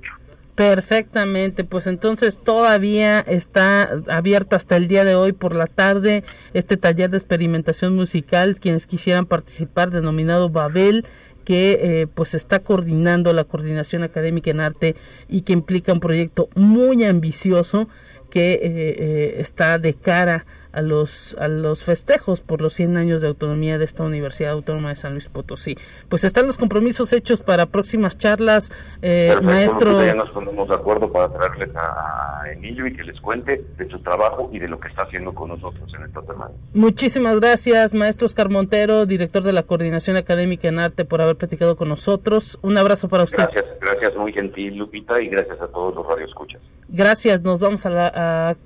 Perfectamente, 0.60 1.64
pues 1.64 1.88
entonces 1.88 2.38
todavía 2.38 3.22
está 3.22 4.02
abierto 4.10 4.58
hasta 4.58 4.76
el 4.76 4.90
día 4.90 5.06
de 5.06 5.16
hoy 5.16 5.32
por 5.32 5.56
la 5.56 5.68
tarde 5.68 6.26
este 6.54 6.76
taller 6.76 7.10
de 7.10 7.16
experimentación 7.16 7.96
musical. 7.96 8.60
Quienes 8.60 8.86
quisieran 8.86 9.26
participar, 9.26 9.90
denominado 9.90 10.50
Babel, 10.50 11.06
que 11.46 11.80
eh, 11.82 12.08
pues 12.14 12.34
está 12.34 12.60
coordinando 12.60 13.32
la 13.32 13.46
coordinación 13.46 14.04
académica 14.04 14.52
en 14.52 14.60
arte 14.60 14.98
y 15.30 15.44
que 15.44 15.54
implica 15.54 15.94
un 15.94 16.02
proyecto 16.02 16.50
muy 16.56 17.06
ambicioso 17.06 17.88
que 18.30 18.56
eh, 18.56 18.60
eh, 18.62 19.36
está 19.38 19.78
de 19.78 19.94
cara 19.94 20.46
a 20.72 20.82
los, 20.82 21.36
a 21.40 21.48
los 21.48 21.84
festejos 21.84 22.42
por 22.42 22.62
los 22.62 22.74
100 22.74 22.98
años 22.98 23.22
de 23.22 23.28
autonomía 23.28 23.78
de 23.78 23.86
esta 23.86 24.04
Universidad 24.04 24.52
Autónoma 24.52 24.90
de 24.90 24.96
San 24.96 25.14
Luis 25.14 25.28
Potosí. 25.28 25.78
Pues 26.10 26.24
están 26.24 26.46
los 26.46 26.58
compromisos 26.58 27.14
hechos 27.14 27.42
para 27.42 27.66
próximas 27.66 28.18
charlas, 28.18 28.72
eh, 29.02 29.36
maestro. 29.42 30.04
Ya 30.04 30.14
nos 30.14 30.30
ponemos 30.32 30.68
de 30.70 30.76
acuerdo 30.76 31.12
para 31.12 31.30
traerles 31.30 31.72
a 31.76 32.44
Emilio 32.52 32.88
y 32.88 32.94
que 32.94 33.04
les 33.04 33.20
cuente 33.20 33.62
de 33.78 33.90
su 33.90 34.00
trabajo 34.00 34.50
y 34.54 34.60
de 34.60 34.68
lo 34.68 34.80
que 34.80 34.88
está 34.88 35.04
haciendo 35.04 35.34
con 35.34 35.50
nosotros 35.50 35.92
en 35.96 36.06
esta 36.06 36.22
semana. 36.22 36.52
Muchísimas 36.74 37.40
gracias, 37.40 37.94
maestro 37.94 38.26
Oscar 38.26 38.50
Montero, 38.50 39.06
director 39.06 39.44
de 39.44 39.54
la 39.54 39.64
Coordinación 39.64 40.18
Académica 40.18 40.68
en 40.68 40.80
Arte, 40.80 41.06
por 41.06 41.22
haber 41.22 41.36
platicado 41.36 41.76
con 41.76 41.90
nosotros. 41.90 42.60
Un 42.62 42.78
abrazo 42.78 43.10
para 43.10 43.24
usted. 43.24 43.38
Gracias, 43.38 43.80
gracias, 43.80 44.16
muy 44.16 44.34
gentil, 44.34 44.78
Lupita, 44.78 45.22
y 45.22 45.30
gracias 45.30 45.60
a 45.62 45.68
todos 45.68 45.96
los 45.96 46.06
radioescuchas. 46.06 46.62
Gracias, 46.92 47.42
nos 47.42 47.60
vamos 47.60 47.86
a, 47.86 47.90
la, 47.90 48.58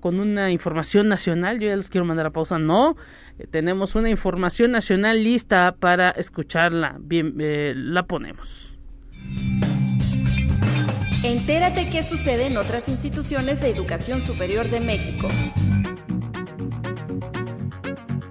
con 0.00 0.20
una 0.20 0.50
información 0.50 1.08
nacional. 1.08 1.58
Yo 1.58 1.68
ya 1.68 1.76
les 1.76 1.88
quiero 1.88 2.04
mandar 2.04 2.26
a 2.26 2.30
pausa. 2.30 2.58
No, 2.58 2.96
eh, 3.38 3.46
tenemos 3.50 3.94
una 3.94 4.08
información 4.08 4.70
nacional 4.70 5.22
lista 5.22 5.76
para 5.78 6.10
escucharla. 6.10 6.96
Bien, 7.00 7.34
eh, 7.40 7.72
la 7.76 8.06
ponemos. 8.06 8.74
Entérate 11.22 11.90
qué 11.90 12.02
sucede 12.02 12.46
en 12.46 12.56
otras 12.56 12.88
instituciones 12.88 13.60
de 13.60 13.70
educación 13.70 14.20
superior 14.20 14.68
de 14.70 14.80
México. 14.80 15.28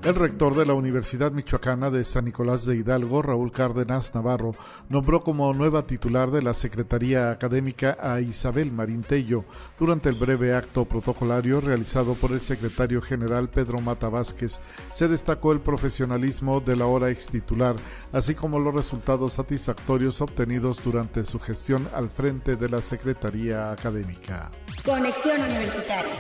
El 0.05 0.13
rector 0.13 0.53
de 0.53 0.67
la 0.67 0.75
Universidad 0.75 1.31
Michoacana 1.31 1.89
de 1.89 2.03
San 2.03 2.25
Nicolás 2.25 2.63
de 2.63 2.75
Hidalgo, 2.75 3.23
Raúl 3.23 3.51
Cárdenas 3.51 4.13
Navarro, 4.13 4.55
nombró 4.87 5.23
como 5.23 5.51
nueva 5.51 5.87
titular 5.87 6.29
de 6.29 6.43
la 6.43 6.53
Secretaría 6.53 7.31
Académica 7.31 7.97
a 7.99 8.21
Isabel 8.21 8.71
Marín 8.71 9.01
Tello 9.01 9.45
durante 9.79 10.09
el 10.09 10.15
breve 10.15 10.53
acto 10.53 10.85
protocolario 10.85 11.59
realizado 11.59 12.13
por 12.13 12.33
el 12.33 12.41
secretario 12.41 13.01
general 13.01 13.49
Pedro 13.49 13.81
Mata 13.81 14.07
Vázquez. 14.07 14.59
Se 14.93 15.07
destacó 15.07 15.53
el 15.53 15.61
profesionalismo 15.61 16.59
de 16.59 16.75
la 16.75 16.85
hora 16.85 17.09
ex 17.09 17.25
titular, 17.25 17.75
así 18.11 18.35
como 18.35 18.59
los 18.59 18.75
resultados 18.75 19.33
satisfactorios 19.33 20.21
obtenidos 20.21 20.83
durante 20.83 21.25
su 21.25 21.39
gestión 21.39 21.89
al 21.95 22.11
frente 22.11 22.57
de 22.57 22.69
la 22.69 22.79
Secretaría 22.79 23.71
Académica. 23.71 24.51
Conexión 24.85 25.41
Universitaria. 25.41 26.13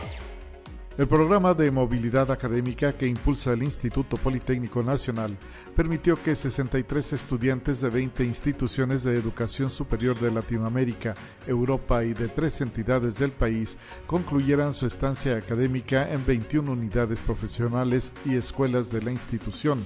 El 0.97 1.09
programa 1.09 1.53
de 1.53 1.71
movilidad 1.71 2.31
académica 2.31 2.93
que 2.93 3.05
impulsa 3.05 3.51
el 3.51 3.63
Instituto 3.63 4.15
Politécnico 4.15 4.81
Nacional 4.81 5.35
permitió 5.75 6.15
que 6.15 6.33
63 6.35 7.11
estudiantes 7.11 7.81
de 7.81 7.89
20 7.89 8.23
instituciones 8.23 9.03
de 9.03 9.17
educación 9.17 9.69
superior 9.69 10.17
de 10.17 10.31
Latinoamérica, 10.31 11.13
Europa 11.47 12.05
y 12.05 12.13
de 12.13 12.29
tres 12.29 12.61
entidades 12.61 13.19
del 13.19 13.33
país 13.33 13.77
concluyeran 14.07 14.73
su 14.73 14.85
estancia 14.85 15.35
académica 15.35 16.09
en 16.13 16.25
21 16.25 16.71
unidades 16.71 17.21
profesionales 17.21 18.13
y 18.23 18.35
escuelas 18.35 18.89
de 18.89 19.01
la 19.01 19.11
institución. 19.11 19.83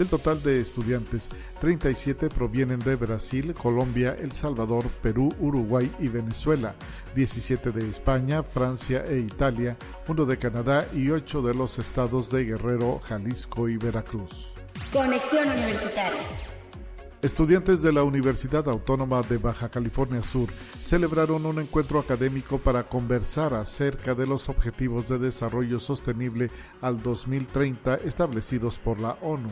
Del 0.00 0.08
total 0.08 0.42
de 0.42 0.62
estudiantes, 0.62 1.28
37 1.60 2.30
provienen 2.30 2.78
de 2.78 2.96
Brasil, 2.96 3.52
Colombia, 3.52 4.16
El 4.18 4.32
Salvador, 4.32 4.88
Perú, 5.02 5.34
Uruguay 5.38 5.92
y 5.98 6.08
Venezuela, 6.08 6.74
17 7.14 7.70
de 7.70 7.86
España, 7.90 8.42
Francia 8.42 9.04
e 9.06 9.18
Italia, 9.18 9.76
uno 10.08 10.24
de 10.24 10.38
Canadá 10.38 10.88
y 10.94 11.10
ocho 11.10 11.42
de 11.42 11.52
los 11.52 11.78
estados 11.78 12.30
de 12.30 12.46
Guerrero, 12.46 12.98
Jalisco 13.00 13.68
y 13.68 13.76
Veracruz. 13.76 14.54
Conexión 14.90 15.46
Universitaria. 15.46 16.22
Estudiantes 17.20 17.82
de 17.82 17.92
la 17.92 18.02
Universidad 18.02 18.70
Autónoma 18.70 19.20
de 19.20 19.36
Baja 19.36 19.68
California 19.68 20.22
Sur 20.22 20.48
celebraron 20.82 21.44
un 21.44 21.60
encuentro 21.60 21.98
académico 21.98 22.56
para 22.56 22.84
conversar 22.84 23.52
acerca 23.52 24.14
de 24.14 24.26
los 24.26 24.48
objetivos 24.48 25.06
de 25.08 25.18
desarrollo 25.18 25.78
sostenible 25.78 26.50
al 26.80 27.02
2030 27.02 27.96
establecidos 27.96 28.78
por 28.78 28.98
la 28.98 29.18
ONU. 29.20 29.50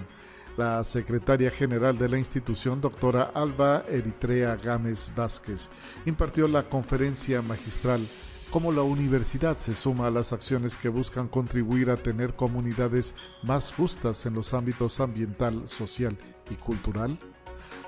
La 0.59 0.83
secretaria 0.83 1.53
general 1.53 1.97
de 1.97 2.09
la 2.09 2.19
institución, 2.19 2.81
doctora 2.81 3.31
Alba 3.33 3.85
Eritrea 3.89 4.57
Gámez 4.57 5.13
Vázquez, 5.15 5.71
impartió 6.05 6.49
la 6.49 6.65
conferencia 6.65 7.41
magistral 7.43 8.05
cómo 8.51 8.73
la 8.73 8.83
universidad 8.83 9.57
se 9.59 9.73
suma 9.77 10.09
a 10.09 10.11
las 10.11 10.33
acciones 10.33 10.77
que 10.77 10.89
buscan 10.89 11.29
contribuir 11.29 11.91
a 11.91 11.97
tener 11.97 12.35
comunidades 12.35 13.15
más 13.45 13.73
justas 13.73 14.27
en 14.27 14.35
los 14.35 14.53
ámbitos 14.53 14.99
ambiental, 14.99 15.69
social 15.69 16.19
y 16.51 16.57
cultural. 16.57 17.21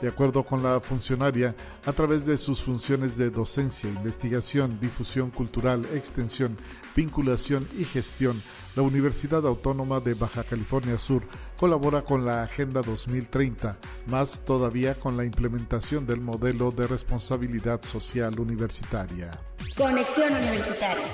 De 0.00 0.08
acuerdo 0.08 0.44
con 0.44 0.62
la 0.62 0.80
funcionaria, 0.80 1.54
a 1.84 1.92
través 1.92 2.24
de 2.24 2.38
sus 2.38 2.62
funciones 2.62 3.16
de 3.18 3.30
docencia, 3.30 3.90
investigación, 3.90 4.78
difusión 4.80 5.30
cultural, 5.30 5.84
extensión, 5.94 6.56
vinculación 6.96 7.68
y 7.78 7.84
gestión, 7.84 8.40
la 8.76 8.82
Universidad 8.82 9.46
Autónoma 9.46 10.00
de 10.00 10.14
Baja 10.14 10.44
California 10.44 10.98
Sur 10.98 11.22
colabora 11.58 12.02
con 12.02 12.24
la 12.24 12.42
Agenda 12.42 12.80
2030, 12.80 13.76
más 14.06 14.44
todavía 14.44 14.94
con 14.94 15.16
la 15.16 15.24
implementación 15.24 16.06
del 16.06 16.20
modelo 16.20 16.70
de 16.70 16.86
responsabilidad 16.86 17.82
social 17.82 18.40
universitaria. 18.40 19.38
Conexión 19.76 20.32
Universitaria. 20.32 21.04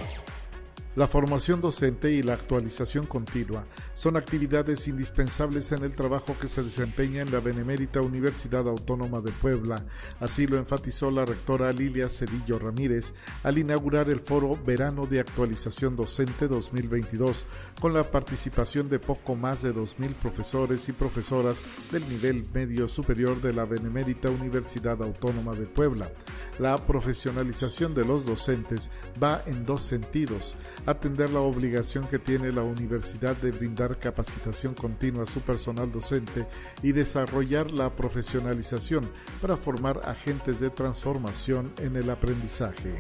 La 0.97 1.07
formación 1.07 1.61
docente 1.61 2.11
y 2.11 2.23
la 2.23 2.33
actualización 2.33 3.05
continua 3.05 3.67
son 3.93 4.17
actividades 4.17 4.89
indispensables 4.89 5.71
en 5.73 5.85
el 5.85 5.95
trabajo 5.95 6.35
que 6.41 6.49
se 6.49 6.63
desempeña 6.63 7.21
en 7.21 7.31
la 7.31 7.41
Benemérita 7.41 8.01
Universidad 8.01 8.67
Autónoma 8.67 9.21
de 9.21 9.31
Puebla. 9.31 9.85
Así 10.21 10.47
lo 10.47 10.57
enfatizó 10.57 11.11
la 11.11 11.27
rectora 11.27 11.71
Lilia 11.75 12.09
Cedillo 12.09 12.59
Ramírez 12.59 13.13
al 13.43 13.59
inaugurar 13.59 14.09
el 14.09 14.21
foro 14.21 14.59
Verano 14.65 15.05
de 15.05 15.21
Actualización 15.21 15.97
Docente 15.97 16.49
2022, 16.49 17.45
con 17.79 17.93
la 17.93 18.11
participación 18.11 18.89
de 18.89 18.99
poco 18.99 19.35
más 19.35 19.61
de 19.63 19.75
2.000 19.75 20.15
profesores 20.15 20.89
y 20.89 20.93
profesoras 20.93 21.61
del 21.93 22.09
nivel 22.09 22.49
medio 22.55 22.89
superior 22.89 23.43
de 23.43 23.53
la 23.53 23.67
Benemérita 23.67 24.31
Universidad 24.31 25.03
Autónoma 25.03 25.55
de 25.57 25.67
Puebla. 25.67 26.11
La 26.59 26.87
profesionalización 26.87 27.95
de 27.95 28.07
los 28.07 28.25
docentes 28.25 28.91
va 29.23 29.43
en 29.45 29.67
dos 29.67 29.83
sentidos 29.83 30.57
atender 30.87 31.31
la 31.31 31.41
obligación 31.41 32.07
que 32.07 32.19
tiene 32.19 32.53
la 32.53 32.63
universidad 32.63 33.37
de 33.37 33.51
brindar 33.51 33.99
capacitación 33.99 34.75
continua 34.75 35.25
a 35.25 35.27
su 35.27 35.41
personal 35.41 35.91
docente 35.91 36.47
y 36.83 36.93
desarrollar 36.93 37.71
la 37.71 37.91
profesionalización 37.91 39.11
para 39.41 39.57
formar 39.57 40.01
agentes 40.05 40.61
de 40.61 40.71
transformación 40.71 41.73
en 41.79 41.97
el 41.97 42.09
aprendizaje. 42.11 42.95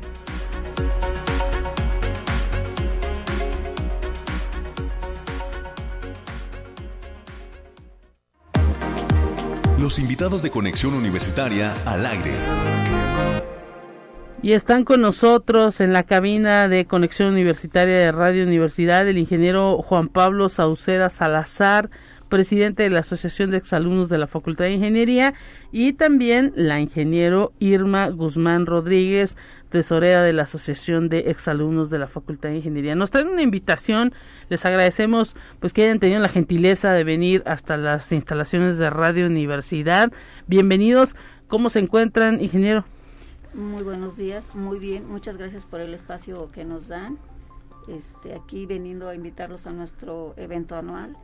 Los 9.78 9.98
invitados 9.98 10.42
de 10.42 10.50
Conexión 10.50 10.94
Universitaria 10.94 11.76
al 11.84 12.06
aire. 12.06 12.85
Y 14.46 14.52
están 14.52 14.84
con 14.84 15.00
nosotros 15.00 15.80
en 15.80 15.92
la 15.92 16.04
cabina 16.04 16.68
de 16.68 16.84
Conexión 16.84 17.30
Universitaria 17.30 17.96
de 17.96 18.12
Radio 18.12 18.44
Universidad 18.44 19.08
el 19.08 19.18
ingeniero 19.18 19.82
Juan 19.82 20.06
Pablo 20.06 20.48
Sauceda 20.48 21.10
Salazar, 21.10 21.90
presidente 22.28 22.84
de 22.84 22.90
la 22.90 23.00
Asociación 23.00 23.50
de 23.50 23.56
Exalumnos 23.56 24.08
de 24.08 24.18
la 24.18 24.28
Facultad 24.28 24.66
de 24.66 24.74
Ingeniería, 24.74 25.34
y 25.72 25.94
también 25.94 26.52
la 26.54 26.78
ingeniero 26.78 27.54
Irma 27.58 28.08
Guzmán 28.10 28.66
Rodríguez, 28.66 29.36
tesorera 29.68 30.22
de 30.22 30.32
la 30.32 30.44
Asociación 30.44 31.08
de 31.08 31.28
Exalumnos 31.28 31.90
de 31.90 31.98
la 31.98 32.06
Facultad 32.06 32.50
de 32.50 32.58
Ingeniería. 32.58 32.94
Nos 32.94 33.10
traen 33.10 33.26
una 33.26 33.42
invitación, 33.42 34.12
les 34.48 34.64
agradecemos 34.64 35.34
pues 35.58 35.72
que 35.72 35.82
hayan 35.82 35.98
tenido 35.98 36.20
la 36.20 36.28
gentileza 36.28 36.92
de 36.92 37.02
venir 37.02 37.42
hasta 37.46 37.76
las 37.76 38.12
instalaciones 38.12 38.78
de 38.78 38.90
Radio 38.90 39.26
Universidad. 39.26 40.12
Bienvenidos, 40.46 41.16
¿cómo 41.48 41.68
se 41.68 41.80
encuentran, 41.80 42.40
ingeniero? 42.40 42.84
Muy 43.56 43.82
buenos 43.82 44.18
días, 44.18 44.54
muy 44.54 44.78
bien, 44.78 45.08
muchas 45.08 45.38
gracias 45.38 45.64
por 45.64 45.80
el 45.80 45.94
espacio 45.94 46.50
que 46.52 46.66
nos 46.66 46.88
dan. 46.88 47.16
Este, 47.88 48.34
aquí 48.34 48.66
veniendo 48.66 49.08
a 49.08 49.14
invitarlos 49.14 49.66
a 49.66 49.72
nuestro 49.72 50.34
evento 50.36 50.76
anual 50.76 51.16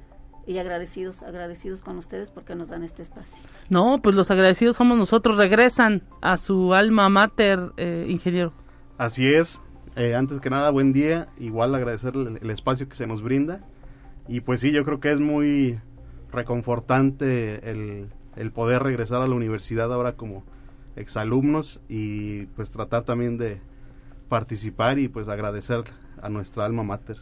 y 0.46 0.56
agradecidos, 0.56 1.22
agradecidos 1.22 1.82
con 1.82 1.98
ustedes 1.98 2.30
porque 2.30 2.54
nos 2.54 2.68
dan 2.68 2.84
este 2.84 3.02
espacio. 3.02 3.42
No, 3.68 4.00
pues 4.02 4.16
los 4.16 4.30
agradecidos 4.30 4.76
somos 4.76 4.96
nosotros, 4.96 5.36
regresan 5.36 6.04
a 6.22 6.38
su 6.38 6.72
alma 6.72 7.10
mater, 7.10 7.70
eh, 7.76 8.06
ingeniero. 8.08 8.54
Así 8.96 9.30
es, 9.30 9.60
eh, 9.96 10.14
antes 10.14 10.40
que 10.40 10.48
nada, 10.48 10.70
buen 10.70 10.94
día, 10.94 11.26
igual 11.38 11.74
agradecer 11.74 12.14
el, 12.14 12.48
espacio 12.48 12.88
que 12.88 12.96
se 12.96 13.06
nos 13.06 13.20
brinda 13.20 13.60
y 14.26 14.40
pues 14.40 14.62
sí, 14.62 14.72
yo 14.72 14.86
creo 14.86 15.00
que 15.00 15.12
es 15.12 15.20
muy 15.20 15.80
reconfortante 16.30 17.70
el, 17.70 18.08
el 18.36 18.52
poder 18.52 18.82
regresar 18.82 19.20
a 19.20 19.26
la 19.26 19.34
universidad 19.34 19.92
ahora 19.92 20.16
como 20.16 20.44
exalumnos 20.96 21.80
y 21.88 22.46
pues 22.46 22.70
tratar 22.70 23.04
también 23.04 23.38
de 23.38 23.60
participar 24.28 24.98
y 24.98 25.08
pues 25.08 25.28
agradecer 25.28 25.84
a 26.20 26.28
nuestra 26.28 26.64
alma 26.64 26.82
mater. 26.82 27.16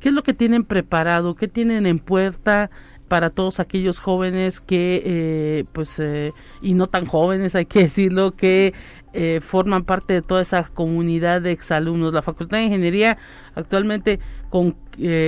¿Qué 0.00 0.10
es 0.10 0.14
lo 0.14 0.22
que 0.22 0.34
tienen 0.34 0.64
preparado? 0.64 1.34
¿Qué 1.34 1.48
tienen 1.48 1.86
en 1.86 1.98
puerta 1.98 2.70
para 3.08 3.30
todos 3.30 3.60
aquellos 3.60 4.00
jóvenes 4.00 4.60
que, 4.60 5.02
eh, 5.04 5.64
pues, 5.72 5.98
eh, 6.00 6.32
y 6.62 6.74
no 6.74 6.86
tan 6.86 7.06
jóvenes, 7.06 7.54
hay 7.54 7.66
que 7.66 7.80
decirlo, 7.80 8.32
que 8.32 8.74
eh, 9.12 9.40
forman 9.42 9.84
parte 9.84 10.14
de 10.14 10.22
toda 10.22 10.42
esa 10.42 10.64
comunidad 10.64 11.42
de 11.42 11.52
exalumnos. 11.52 12.14
La 12.14 12.22
Facultad 12.22 12.58
de 12.58 12.64
Ingeniería 12.64 13.18
actualmente 13.54 14.20
con 14.50 14.76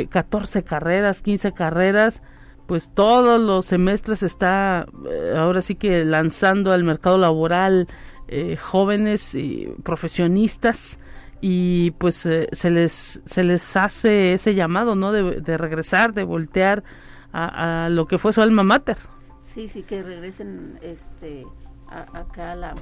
14 0.09 0.65
carreras, 0.65 1.23
15 1.23 1.53
carreras, 1.53 2.23
pues 2.67 2.91
todos 2.93 3.41
los 3.41 3.67
semestres 3.67 4.23
está 4.23 4.87
ahora 5.37 5.63
sí 5.63 5.75
que 5.75 6.05
lanzando 6.05 6.73
al 6.73 6.85
mercado 6.85 7.19
laboral 7.19 7.89
jóvenes 8.61 9.35
y 9.35 9.73
profesionistas 9.85 10.99
y 11.41 11.93
pues 11.93 12.17
se 12.17 12.71
les 12.71 13.21
se 13.25 13.45
les 13.45 13.77
hace 13.77 14.33
ese 14.33 14.55
llamado 14.55 14.97
no 14.97 15.13
de, 15.13 15.57
regresar 15.59 16.13
de 16.13 16.25
voltear 16.25 16.83
a, 17.33 17.89
lo 17.91 18.07
que 18.07 18.19
fue 18.19 18.33
su 18.33 18.41
alma 18.41 18.63
mater. 18.63 18.97
Sí, 19.43 19.69
sí, 19.69 19.83
que 19.83 20.03
regresen 20.03 20.79
este, 20.81 21.47
acá 21.89 22.53
a 22.53 22.57
la, 22.57 22.75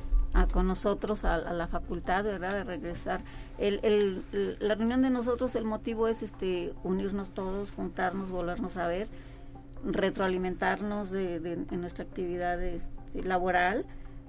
con 0.53 0.66
nosotros 0.66 1.24
a, 1.24 1.39
la 1.39 1.66
facultad, 1.66 2.24
¿verdad? 2.24 2.53
De 2.53 2.64
regresar. 2.64 3.22
El, 3.59 3.80
el, 3.82 4.57
la 4.61 4.74
reunión 4.74 5.03
de 5.03 5.11
nosotros, 5.11 5.55
el 5.57 5.64
motivo 5.64 6.09
es 6.09 6.22
este 6.22 6.72
unirnos 6.85 7.32
todos, 7.32 7.72
juntarnos, 7.72 8.30
volvernos 8.30 8.76
a 8.76 8.87
ver, 8.87 9.09
retroalimentarnos 9.85 11.11
de, 11.11 11.37
en 11.37 11.80
nuestra 11.80 12.05
actividad 12.05 12.62
este, 12.62 13.22
laboral, 13.22 13.87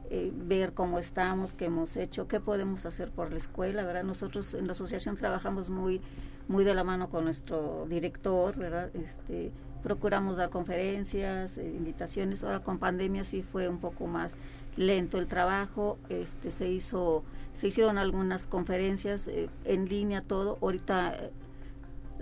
eh, 0.09 0.31
ver 0.35 0.73
cómo 0.73 0.99
estamos, 0.99 1.53
qué 1.53 1.65
hemos 1.65 1.97
hecho, 1.97 2.27
qué 2.27 2.39
podemos 2.39 2.85
hacer 2.85 3.09
por 3.11 3.31
la 3.31 3.37
escuela, 3.37 3.83
¿verdad? 3.83 4.03
Nosotros 4.03 4.53
en 4.53 4.65
la 4.67 4.73
asociación 4.73 5.17
trabajamos 5.17 5.69
muy 5.69 6.01
muy 6.47 6.63
de 6.63 6.73
la 6.73 6.83
mano 6.83 7.09
con 7.09 7.25
nuestro 7.25 7.85
director, 7.89 8.55
¿verdad? 8.55 8.89
Este, 8.95 9.51
procuramos 9.83 10.37
dar 10.37 10.49
conferencias, 10.49 11.57
eh, 11.57 11.73
invitaciones. 11.75 12.43
Ahora 12.43 12.61
con 12.61 12.79
pandemia 12.79 13.23
sí 13.23 13.41
fue 13.41 13.67
un 13.67 13.79
poco 13.79 14.07
más 14.07 14.37
lento 14.77 15.17
el 15.17 15.27
trabajo. 15.27 15.97
Este 16.09 16.51
se 16.51 16.69
hizo, 16.69 17.23
se 17.53 17.67
hicieron 17.67 17.97
algunas 17.97 18.47
conferencias 18.47 19.27
eh, 19.27 19.49
en 19.63 19.87
línea 19.87 20.21
todo. 20.21 20.57
Ahorita 20.61 21.17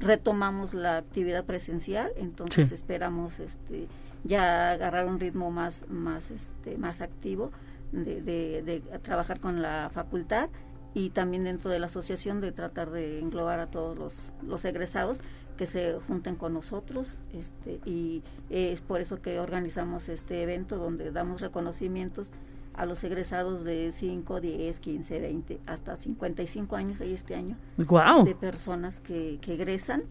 retomamos 0.03 0.73
la 0.73 0.97
actividad 0.97 1.45
presencial, 1.45 2.11
entonces 2.17 2.71
esperamos 2.71 3.39
este 3.39 3.87
ya 4.23 4.71
agarrar 4.71 5.05
un 5.05 5.19
ritmo 5.19 5.51
más 5.51 5.85
más 5.89 6.31
este 6.31 6.77
más 6.77 7.01
activo 7.01 7.51
de, 7.91 8.21
de 8.21 8.81
trabajar 9.01 9.39
con 9.39 9.61
la 9.61 9.89
facultad 9.93 10.49
y 10.93 11.09
también 11.09 11.43
dentro 11.43 11.71
de 11.71 11.79
la 11.79 11.87
asociación 11.87 12.41
de 12.41 12.51
tratar 12.51 12.91
de 12.91 13.19
englobar 13.19 13.59
a 13.59 13.67
todos 13.67 13.97
los, 13.97 14.33
los 14.43 14.63
egresados 14.65 15.19
que 15.57 15.65
se 15.67 15.99
junten 16.07 16.35
con 16.35 16.53
nosotros 16.53 17.17
este, 17.33 17.79
y 17.85 18.23
es 18.49 18.81
por 18.81 19.01
eso 19.01 19.21
que 19.21 19.39
organizamos 19.39 20.09
este 20.09 20.41
evento 20.41 20.77
donde 20.77 21.11
damos 21.11 21.41
reconocimientos 21.41 22.31
a 22.73 22.85
los 22.85 23.03
egresados 23.03 23.63
de 23.63 23.91
5, 23.91 24.41
10, 24.41 24.79
15, 24.79 25.19
20, 25.19 25.59
hasta 25.65 25.95
55 25.95 26.75
años 26.75 27.01
ahí 27.01 27.13
este 27.13 27.35
año 27.35 27.55
de 27.77 28.35
personas 28.35 28.99
que, 28.99 29.39
que 29.41 29.53
egresan. 29.53 30.03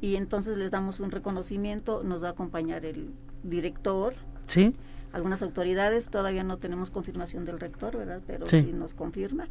Y 0.00 0.16
entonces 0.16 0.58
les 0.58 0.72
damos 0.72 0.98
un 1.00 1.10
reconocimiento, 1.10 2.02
nos 2.02 2.24
va 2.24 2.28
a 2.28 2.30
acompañar 2.32 2.84
el 2.84 3.12
director, 3.44 4.14
sí. 4.46 4.74
algunas 5.12 5.42
autoridades, 5.42 6.10
todavía 6.10 6.42
no 6.42 6.58
tenemos 6.58 6.90
confirmación 6.90 7.44
del 7.44 7.60
rector, 7.60 7.96
¿verdad? 7.96 8.20
Pero 8.26 8.48
sí, 8.48 8.72
nos 8.74 8.94
confirma, 8.94 9.46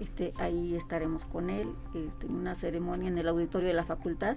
este, 0.00 0.32
ahí 0.38 0.74
estaremos 0.74 1.24
con 1.24 1.50
él 1.50 1.68
este, 1.94 2.26
en 2.26 2.34
una 2.34 2.56
ceremonia 2.56 3.08
en 3.08 3.18
el 3.18 3.28
auditorio 3.28 3.68
de 3.68 3.74
la 3.74 3.84
facultad 3.84 4.36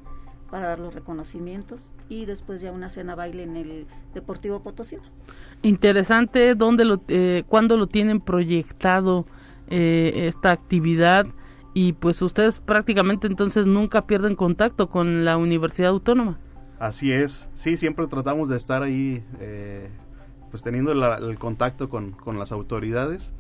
para 0.50 0.70
dar 0.70 0.80
los 0.80 0.94
reconocimientos 0.94 1.94
y 2.10 2.26
después 2.26 2.62
ya 2.62 2.72
una 2.72 2.90
cena 2.90 3.16
baile 3.16 3.44
en 3.44 3.56
el 3.56 3.88
Deportivo 4.14 4.62
Potosí. 4.62 4.98
Interesante, 5.62 6.56
¿dónde 6.56 6.86
lo, 6.86 7.02
eh, 7.08 7.44
¿cuándo 7.48 7.78
lo 7.78 7.88
tienen 7.88 8.22
proyectado 8.22 9.26
eh, 9.68 10.28
esta 10.28 10.52
actividad? 10.52 11.28
Y 11.74 11.94
pues 11.94 12.22
ustedes 12.22 12.60
prácticamente 12.60 13.28
entonces 13.28 13.68
nunca 13.68 14.08
pierden 14.08 14.36
contacto 14.36 14.90
con 14.90 15.26
la 15.26 15.38
Universidad 15.38 15.90
Autónoma. 15.90 16.40
Así 16.80 17.12
es, 17.12 17.50
sí, 17.54 17.78
siempre 17.78 18.08
tratamos 18.08 18.50
de 18.50 18.58
estar 18.58 18.84
ahí, 18.84 19.24
eh, 19.40 19.90
pues 20.52 20.62
teniendo 20.64 20.92
el 20.92 21.40
contacto 21.40 21.90
con, 21.90 22.12
con, 22.12 22.38
las 22.38 22.52
autoridades. 22.52 23.34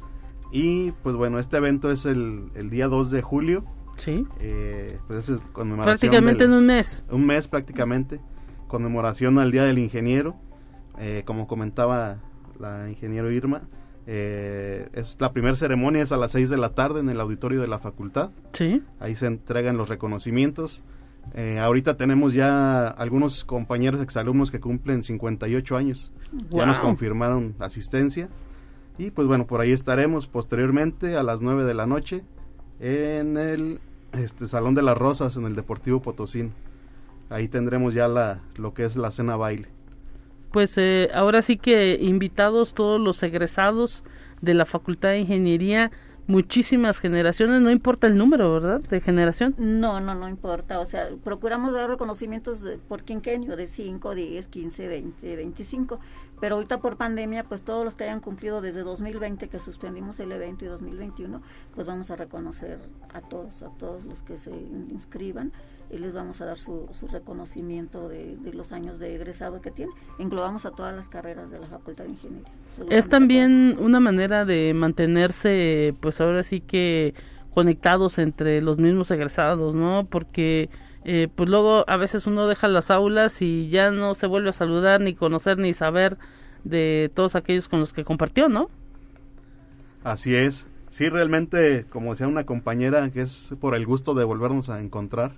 Y 0.52 0.92
pues 1.04 1.16
bueno, 1.16 1.40
este 1.40 1.58
evento 1.58 1.92
es 1.92 2.06
el, 2.06 2.50
el 2.56 2.70
día 2.70 2.88
2 2.88 3.12
de 3.12 3.22
julio 3.22 3.66
Sí. 3.98 4.26
Eh, 4.40 5.00
pues 5.08 5.30
es 5.30 5.40
prácticamente 5.84 6.44
en 6.44 6.54
un 6.54 6.66
mes. 6.66 7.06
Un 7.10 7.26
mes 7.26 7.48
prácticamente. 7.48 8.20
Conmemoración 8.68 9.40
al 9.40 9.52
Día 9.52 9.64
del 9.64 9.78
Ingeniero. 9.78 10.36
Eh, 11.00 11.24
como 11.26 11.48
comentaba 11.48 12.20
la 12.60 12.90
ingeniero 12.90 13.30
Irma, 13.30 13.64
eh, 14.08 14.88
es 14.94 15.18
la 15.20 15.34
primera 15.34 15.56
ceremonia 15.56 16.04
es 16.04 16.12
a 16.12 16.18
las 16.18 16.32
6 16.32 16.50
de 16.50 16.58
la 16.58 16.70
tarde 16.70 17.00
en 17.00 17.10
el 17.10 17.20
auditorio 17.20 17.62
de 17.62 17.68
la 17.68 17.80
facultad. 17.80 18.32
Sí. 18.54 18.82
Ahí 19.00 19.16
se 19.16 19.28
entregan 19.28 19.78
los 19.78 19.90
reconocimientos. 19.90 20.84
Eh, 21.34 21.60
ahorita 21.60 21.98
tenemos 21.98 22.34
ya 22.34 22.88
algunos 22.88 23.44
compañeros 23.44 24.00
exalumnos 24.02 24.52
que 24.52 24.60
cumplen 24.60 25.04
58 25.04 25.76
años. 25.76 26.12
Ya 26.52 26.66
nos 26.66 26.80
confirmaron 26.80 27.56
asistencia. 27.60 28.30
Y 28.98 29.12
pues 29.12 29.28
bueno, 29.28 29.48
por 29.48 29.60
ahí 29.60 29.72
estaremos 29.72 30.28
posteriormente 30.28 31.18
a 31.18 31.24
las 31.24 31.42
9 31.42 31.66
de 31.66 31.74
la 31.74 31.86
noche 31.86 32.24
en 32.80 33.38
el 33.38 33.80
este 34.14 34.48
Salón 34.48 34.76
de 34.76 34.82
las 34.82 34.98
Rosas 34.98 35.36
en 35.36 35.46
el 35.46 35.56
Deportivo 35.56 36.02
Potosín. 36.02 36.54
Ahí 37.30 37.48
tendremos 37.48 37.94
ya 37.94 38.08
la 38.08 38.42
lo 38.56 38.74
que 38.74 38.86
es 38.86 38.96
la 38.96 39.12
cena 39.12 39.36
baile. 39.36 39.68
Pues 40.52 40.78
eh, 40.78 41.10
ahora 41.14 41.42
sí 41.42 41.58
que 41.58 41.98
invitados 42.00 42.74
todos 42.74 43.02
los 43.02 43.22
egresados 43.24 44.04
de 44.42 44.54
la 44.54 44.66
Facultad 44.66 45.10
de 45.10 45.20
Ingeniería, 45.20 45.92
muchísimas 46.28 47.00
generaciones, 47.00 47.62
no 47.62 47.72
importa 47.72 48.08
el 48.08 48.18
número, 48.18 48.54
¿verdad? 48.54 48.82
De 48.82 49.02
generación. 49.02 49.56
No, 49.58 50.00
no, 50.00 50.16
no 50.16 50.30
importa. 50.30 50.80
O 50.80 50.86
sea, 50.86 51.10
procuramos 51.24 51.74
dar 51.74 51.90
reconocimientos 51.90 52.62
de, 52.62 52.78
por 52.78 53.04
quinquenio 53.04 53.56
de 53.56 53.68
5, 53.68 54.16
10, 54.16 54.48
15, 54.48 54.88
20, 54.88 55.36
25 55.36 56.00
pero 56.40 56.56
ahorita 56.56 56.80
por 56.80 56.98
pandemia, 56.98 57.44
pues 57.44 57.62
todos 57.62 57.86
los 57.86 57.96
que 57.96 58.04
hayan 58.06 58.20
cumplido 58.20 58.62
desde 58.62 58.84
2020 58.84 59.48
que 59.48 59.60
suspendimos 59.60 60.20
el 60.20 60.32
evento 60.32 60.66
y 60.66 60.68
2021, 60.68 61.42
pues 61.74 61.88
vamos 61.88 62.12
a 62.12 62.16
reconocer 62.16 62.80
a 63.14 63.22
todos, 63.22 63.64
a 63.64 63.70
todos 63.70 64.06
los 64.06 64.22
que 64.24 64.38
se 64.38 64.52
inscriban 64.52 65.52
y 65.90 65.98
les 65.98 66.16
vamos 66.16 66.42
a 66.42 66.46
dar 66.46 66.58
su, 66.58 66.88
su 66.92 67.08
reconocimiento 67.08 68.10
de, 68.10 68.38
los 68.54 68.72
años 68.72 69.00
de 69.00 69.16
egresado 69.16 69.62
que 69.62 69.72
tienen. 69.72 69.96
Englobamos 70.20 70.66
a 70.66 70.72
todas 70.72 70.96
las 70.96 71.10
carreras 71.10 71.52
de 71.52 71.60
la 71.60 71.68
Facultad 71.68 72.06
de 72.06 72.12
Ingeniería. 72.12 72.52
Es 72.90 73.08
también 73.08 73.78
una 73.80 74.00
manera 74.00 74.46
de 74.46 74.74
mantenerse, 74.74 75.96
pues 76.02 76.20
ahora 76.22 76.44
sí 76.44 76.62
que 76.62 77.14
conectados 77.54 78.18
entre 78.18 78.62
los 78.62 78.80
mismos 78.80 79.12
egresados, 79.12 79.76
¿no? 79.76 80.06
Porque 80.10 80.70
eh, 81.06 81.28
pues 81.34 81.48
luego 81.50 81.86
a 81.88 81.98
veces 81.98 82.26
uno 82.28 82.48
deja 82.48 82.68
las 82.68 82.90
aulas 82.90 83.42
y 83.42 83.70
ya 83.70 83.92
no 83.92 84.16
se 84.16 84.28
vuelve 84.28 84.50
a 84.50 84.54
saludar, 84.54 85.02
ni 85.02 85.14
conocer, 85.14 85.58
ni 85.58 85.72
saber 85.74 86.18
de 86.64 87.12
todos 87.14 87.36
aquellos 87.36 87.70
con 87.70 87.80
los 87.80 87.94
que 87.94 88.04
compartió, 88.04 88.50
¿no? 88.50 88.70
Así 90.04 90.36
es. 90.36 90.66
Sí, 90.90 91.10
realmente, 91.10 91.86
como 91.90 92.12
decía 92.12 92.28
una 92.28 92.46
compañera, 92.46 93.10
que 93.12 93.22
es 93.22 93.54
por 93.60 93.76
el 93.76 93.86
gusto 93.86 94.14
de 94.16 94.24
volvernos 94.24 94.70
a 94.70 94.80
encontrar. 94.82 95.34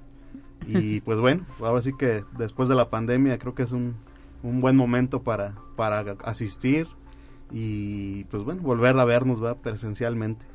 Y 0.66 1.02
pues 1.06 1.20
bueno, 1.20 1.46
ahora 1.60 1.82
sí 1.82 1.92
que 1.98 2.24
después 2.38 2.70
de 2.70 2.76
la 2.76 2.90
pandemia 2.90 3.38
creo 3.38 3.54
que 3.54 3.64
es 3.64 3.72
un, 3.72 3.96
un 4.44 4.62
buen 4.62 4.78
momento 4.78 5.24
para, 5.24 5.56
para 5.76 6.00
asistir 6.24 6.88
y 7.52 8.26
pues 8.26 8.44
bueno, 8.44 8.62
volver 8.62 8.98
a 8.98 9.06
vernos 9.06 9.44
¿va? 9.44 9.56
presencialmente. 9.56 10.46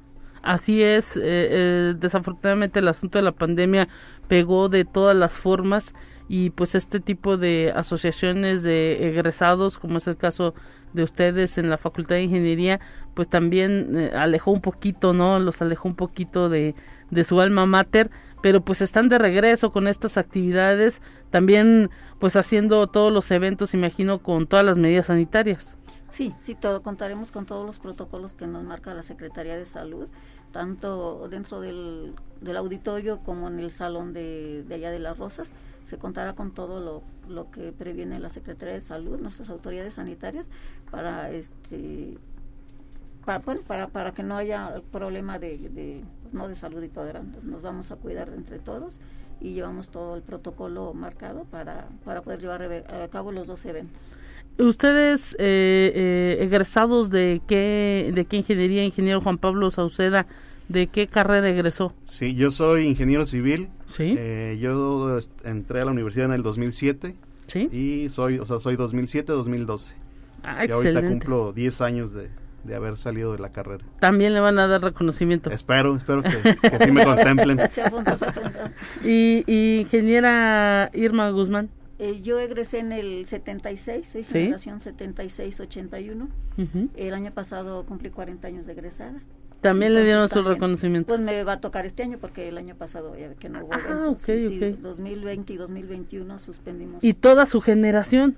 Así 0.43 0.83
es, 0.83 1.17
eh, 1.17 1.21
eh, 1.25 1.95
desafortunadamente 1.97 2.81
el 2.81 2.89
asunto 2.89 3.19
de 3.19 3.23
la 3.23 3.33
pandemia 3.33 3.89
pegó 4.27 4.69
de 4.69 4.85
todas 4.85 5.17
las 5.17 5.39
formas 5.39 5.95
y 6.29 6.51
pues 6.51 6.75
este 6.75 6.99
tipo 6.99 7.37
de 7.37 7.73
asociaciones 7.77 8.65
de 8.65 9.09
egresados, 9.09 9.79
como 9.79 9.99
es 9.99 10.07
el 10.09 10.17
caso 10.17 10.55
de 10.95 11.05
ustedes 11.05 11.59
en 11.59 11.71
la 11.71 11.79
Facultad 11.79 12.17
de 12.17 12.25
Ingeniería, 12.25 12.81
pues 13.15 13.29
también 13.29 13.97
eh, 13.97 14.11
alejó 14.17 14.51
un 14.51 14.61
poquito, 14.61 15.13
¿no? 15.13 15.39
Los 15.39 15.63
alejó 15.63 15.89
un 15.89 15.95
poquito 15.95 16.49
de, 16.49 16.75
de 17.11 17.25
su 17.25 17.41
alma 17.41 17.67
mater, 17.67 18.11
pero 18.43 18.65
pues 18.65 18.81
están 18.81 19.09
de 19.09 19.19
regreso 19.19 19.71
con 19.71 19.87
estas 19.87 20.19
actividades, 20.19 21.01
también 21.31 21.91
pues 22.19 22.35
haciendo 22.35 22.87
todos 22.89 23.13
los 23.13 23.31
eventos, 23.31 23.75
imagino, 23.75 24.19
con 24.19 24.49
todas 24.49 24.65
las 24.65 24.77
medidas 24.77 25.07
sanitarias. 25.07 25.77
Sí, 26.13 26.35
sí, 26.39 26.55
todo, 26.55 26.83
contaremos 26.83 27.33
con 27.33 27.47
todos 27.47 27.65
los 27.65 27.79
protocolos 27.79 28.35
que 28.35 28.47
nos 28.47 28.63
marca 28.65 28.93
la 28.93 29.03
Secretaría 29.03 29.57
de 29.57 29.65
Salud, 29.65 30.09
tanto 30.53 31.27
dentro 31.31 31.63
del, 31.63 32.15
del 32.43 32.57
auditorio 32.59 33.21
como 33.21 33.49
en 33.49 33.59
el 33.59 33.71
salón 33.71 34.13
de, 34.13 34.63
de, 34.63 34.75
allá 34.75 34.91
de 34.91 34.99
las 34.99 35.17
Rosas. 35.17 35.53
Se 35.87 35.97
contará 35.97 36.35
con 36.35 36.51
todo 36.53 36.81
lo, 36.81 37.03
lo 37.33 37.51
que 37.51 37.73
previene 37.73 38.19
la 38.19 38.29
Secretaría 38.29 38.75
de 38.75 38.83
Salud, 38.83 39.23
nuestras 39.23 39.49
autoridades 39.49 39.95
sanitarias, 39.95 40.47
para 40.91 41.31
este 41.31 42.19
para, 43.25 43.41
para, 43.41 43.87
para 43.89 44.13
que 44.13 44.23
no 44.23 44.37
haya 44.37 44.83
problema 44.93 45.39
de, 45.39 45.57
de, 45.71 46.03
pues, 46.21 46.35
no 46.35 46.47
de 46.47 46.57
salud 46.57 46.83
y 46.83 46.89
todo. 46.89 47.11
Nos 47.43 47.63
vamos 47.63 47.91
a 47.91 47.97
cuidar 47.97 48.29
entre 48.29 48.59
todos 48.59 49.01
y 49.41 49.55
llevamos 49.55 49.89
todo 49.89 50.17
el 50.17 50.23
protocolo 50.23 50.93
marcado 50.93 51.45
para, 51.45 51.89
para 52.05 52.21
poder 52.21 52.41
llevar 52.41 52.63
a 52.63 53.09
cabo 53.09 53.33
los 53.33 53.47
dos 53.47 53.65
eventos. 53.65 54.19
¿Ustedes 54.59 55.35
eh, 55.39 55.93
eh, 55.95 56.39
egresados 56.41 57.11
de 57.11 57.41
qué, 57.49 58.11
de 58.15 58.25
qué 58.27 58.37
ingeniería, 58.37 58.85
ingeniero 58.85 59.21
Juan 59.21 59.39
Pablo 59.39 59.71
Sauceda, 59.71 60.27
de 60.69 60.87
qué 60.89 61.07
carrera 61.07 61.49
egresó? 61.49 61.95
Sí, 62.05 62.35
yo 62.35 62.51
soy 62.51 62.87
ingeniero 62.87 63.27
civil. 63.27 63.69
Sí. 63.97 64.15
Eh, 64.17 64.59
yo 64.61 65.19
entré 65.45 65.81
a 65.81 65.85
la 65.85 65.91
universidad 65.91 66.27
en 66.27 66.33
el 66.33 66.43
2007. 66.43 67.15
Sí. 67.47 67.69
Y 67.73 68.09
soy, 68.11 68.39
o 68.39 68.47
sea, 68.47 68.61
soy 68.61 68.77
2007-2012. 68.77 69.93
Ah, 70.45 70.65
y 70.67 70.71
ahorita 70.71 71.07
cumplo 71.07 71.53
10 71.53 71.81
años 71.83 72.13
de, 72.15 72.29
de 72.65 72.75
haber 72.75 72.97
salido 72.97 73.33
de 73.33 73.39
la 73.39 73.51
carrera. 73.51 73.85
También 74.01 74.33
le 74.35 74.41
van 74.41 74.59
a 74.59 74.67
dar 74.67 74.83
reconocimiento. 74.83 75.51
Espero, 75.51 75.97
espero 75.97 76.23
que, 76.23 76.31
que 76.31 76.85
sí 76.85 76.91
me 76.91 77.05
contemplen. 77.05 77.61
y, 79.05 79.45
y 79.47 79.81
ingeniera 79.81 80.91
Irma 80.95 81.31
Guzmán. 81.31 81.69
Eh, 82.03 82.21
yo 82.21 82.41
egresé 82.41 82.81
en 82.81 82.91
el 82.91 83.27
76, 83.27 84.09
soy 84.09 84.25
generación 84.25 84.81
76-81. 84.81 86.27
El 86.97 87.15
año 87.15 87.31
pasado 87.31 87.87
cumplí 87.87 88.11
40 88.11 88.49
años 88.49 88.67
de 88.67 88.73
egresada. 88.73 89.21
También 89.61 89.95
le 89.95 90.03
dieron 90.03 90.29
su 90.29 90.43
reconocimiento. 90.43 91.07
Pues 91.07 91.21
me 91.21 91.45
va 91.45 91.53
a 91.53 91.61
tocar 91.61 91.87
este 91.87 92.03
año 92.03 92.19
porque 92.19 92.49
el 92.49 92.59
año 92.59 92.75
pasado 92.75 93.17
ya 93.17 93.33
que 93.35 93.49
no 93.49 93.65
hubo 93.65 93.73
ah, 93.75 94.09
okay, 94.09 94.77
2020 94.83 95.53
y 95.53 95.57
2021 95.57 96.41
suspendimos. 96.41 97.05
¿Y 97.05 97.15
toda 97.15 97.47
su 97.47 97.61
generación? 97.61 98.37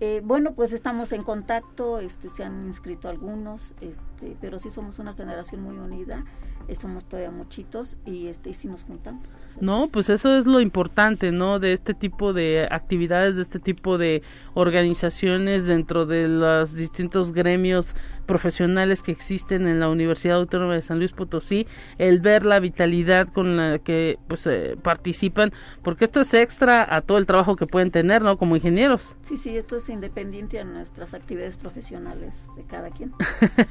Eh, 0.00 0.22
bueno, 0.24 0.54
pues 0.54 0.72
estamos 0.72 1.12
en 1.12 1.24
contacto, 1.24 1.98
este, 1.98 2.30
se 2.30 2.42
han 2.42 2.66
inscrito 2.66 3.10
algunos, 3.10 3.74
este, 3.82 4.34
pero 4.40 4.58
sí 4.58 4.70
somos 4.70 4.98
una 4.98 5.12
generación 5.12 5.60
muy 5.60 5.76
unida, 5.76 6.24
eh, 6.68 6.76
somos 6.76 7.04
todavía 7.04 7.30
muchitos 7.30 7.98
y, 8.06 8.28
este, 8.28 8.48
y 8.48 8.54
sí 8.54 8.66
nos 8.66 8.84
juntamos. 8.84 9.28
No, 9.60 9.88
pues 9.90 10.10
eso 10.10 10.36
es 10.36 10.46
lo 10.46 10.60
importante, 10.60 11.32
¿no? 11.32 11.58
De 11.58 11.72
este 11.72 11.94
tipo 11.94 12.32
de 12.32 12.68
actividades, 12.70 13.36
de 13.36 13.42
este 13.42 13.58
tipo 13.58 13.98
de 13.98 14.22
organizaciones 14.54 15.66
dentro 15.66 16.06
de 16.06 16.28
los 16.28 16.74
distintos 16.74 17.32
gremios 17.32 17.94
profesionales 18.26 19.02
que 19.02 19.12
existen 19.12 19.66
en 19.66 19.80
la 19.80 19.88
Universidad 19.88 20.36
Autónoma 20.36 20.74
de 20.74 20.82
San 20.82 20.98
Luis 20.98 21.12
Potosí, 21.12 21.66
el 21.98 22.20
ver 22.20 22.44
la 22.44 22.60
vitalidad 22.60 23.28
con 23.32 23.56
la 23.56 23.78
que 23.78 24.18
pues 24.28 24.46
eh, 24.46 24.76
participan, 24.82 25.52
porque 25.82 26.04
esto 26.04 26.20
es 26.20 26.34
extra 26.34 26.86
a 26.88 27.00
todo 27.00 27.18
el 27.18 27.26
trabajo 27.26 27.56
que 27.56 27.66
pueden 27.66 27.90
tener, 27.90 28.22
¿no? 28.22 28.36
Como 28.36 28.56
ingenieros. 28.56 29.16
Sí, 29.22 29.36
sí, 29.36 29.56
esto 29.56 29.76
es 29.76 29.88
independiente 29.88 30.60
a 30.60 30.64
nuestras 30.64 31.14
actividades 31.14 31.56
profesionales 31.56 32.48
de 32.56 32.64
cada 32.64 32.90
quien. 32.90 33.12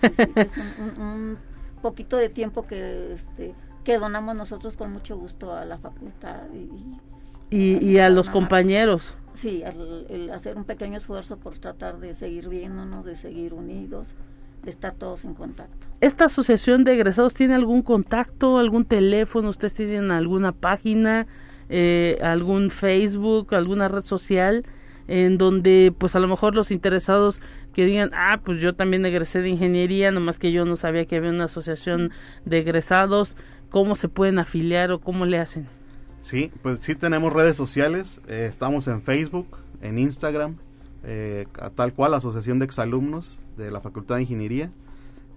Sí, 0.05 0.09
sí, 0.15 0.31
es 0.35 0.57
un, 0.97 1.37
poquito 1.81 2.17
de 2.17 2.29
tiempo 2.29 2.65
que 2.65 3.13
este, 3.13 3.53
que 3.85 3.97
donamos 3.99 4.35
nosotros 4.35 4.75
con 4.75 4.91
mucho 4.91 5.15
gusto 5.15 5.55
a 5.55 5.63
la 5.63 5.77
facultad 5.77 6.41
y, 6.53 7.77
y, 7.79 7.97
a 7.99 8.09
los 8.09 8.29
compañeros. 8.29 9.15
Sí, 9.33 9.63
el, 10.09 10.29
hacer 10.31 10.57
un 10.57 10.65
pequeño 10.65 10.97
esfuerzo 10.97 11.37
por 11.37 11.57
tratar 11.59 11.99
de 11.99 12.13
seguir 12.13 12.49
viéndonos, 12.49 13.05
de 13.05 13.15
seguir 13.15 13.53
unidos, 13.53 14.15
de 14.63 14.71
estar 14.71 14.93
todos 14.93 15.23
en 15.23 15.35
contacto. 15.35 15.87
¿Esta 16.01 16.25
asociación 16.25 16.83
de 16.83 16.95
egresados 16.95 17.33
tiene 17.33 17.53
algún 17.53 17.83
contacto, 17.83 18.57
algún 18.57 18.85
teléfono? 18.85 19.49
¿Ustedes 19.49 19.75
tienen 19.75 20.11
alguna 20.11 20.51
página, 20.51 21.27
eh, 21.69 22.17
algún 22.21 22.71
Facebook, 22.71 23.53
alguna 23.53 23.87
red 23.87 24.03
social? 24.03 24.65
en 25.07 25.37
donde 25.37 25.93
pues 25.97 26.15
a 26.15 26.19
lo 26.19 26.27
mejor 26.27 26.55
los 26.55 26.71
interesados 26.71 27.41
que 27.73 27.85
digan, 27.85 28.11
ah, 28.13 28.39
pues 28.43 28.59
yo 28.59 28.73
también 28.73 29.05
egresé 29.05 29.41
de 29.41 29.49
ingeniería, 29.49 30.11
nomás 30.11 30.39
que 30.39 30.51
yo 30.51 30.65
no 30.65 30.75
sabía 30.77 31.05
que 31.05 31.17
había 31.17 31.29
una 31.29 31.45
asociación 31.45 32.11
de 32.45 32.59
egresados, 32.59 33.35
cómo 33.69 33.95
se 33.95 34.09
pueden 34.09 34.39
afiliar 34.39 34.91
o 34.91 34.99
cómo 34.99 35.25
le 35.25 35.39
hacen. 35.39 35.67
Sí, 36.21 36.51
pues 36.63 36.79
sí 36.81 36.95
tenemos 36.95 37.31
redes 37.31 37.55
sociales, 37.55 38.21
eh, 38.27 38.47
estamos 38.49 38.87
en 38.87 39.01
Facebook, 39.01 39.57
en 39.81 39.99
Instagram, 39.99 40.57
eh, 41.03 41.45
tal 41.75 41.93
cual, 41.93 42.15
Asociación 42.15 42.57
de 42.59 42.65
Exalumnos 42.65 43.39
de 43.57 43.69
la 43.69 43.81
Facultad 43.81 44.15
de 44.15 44.23
Ingeniería. 44.23 44.71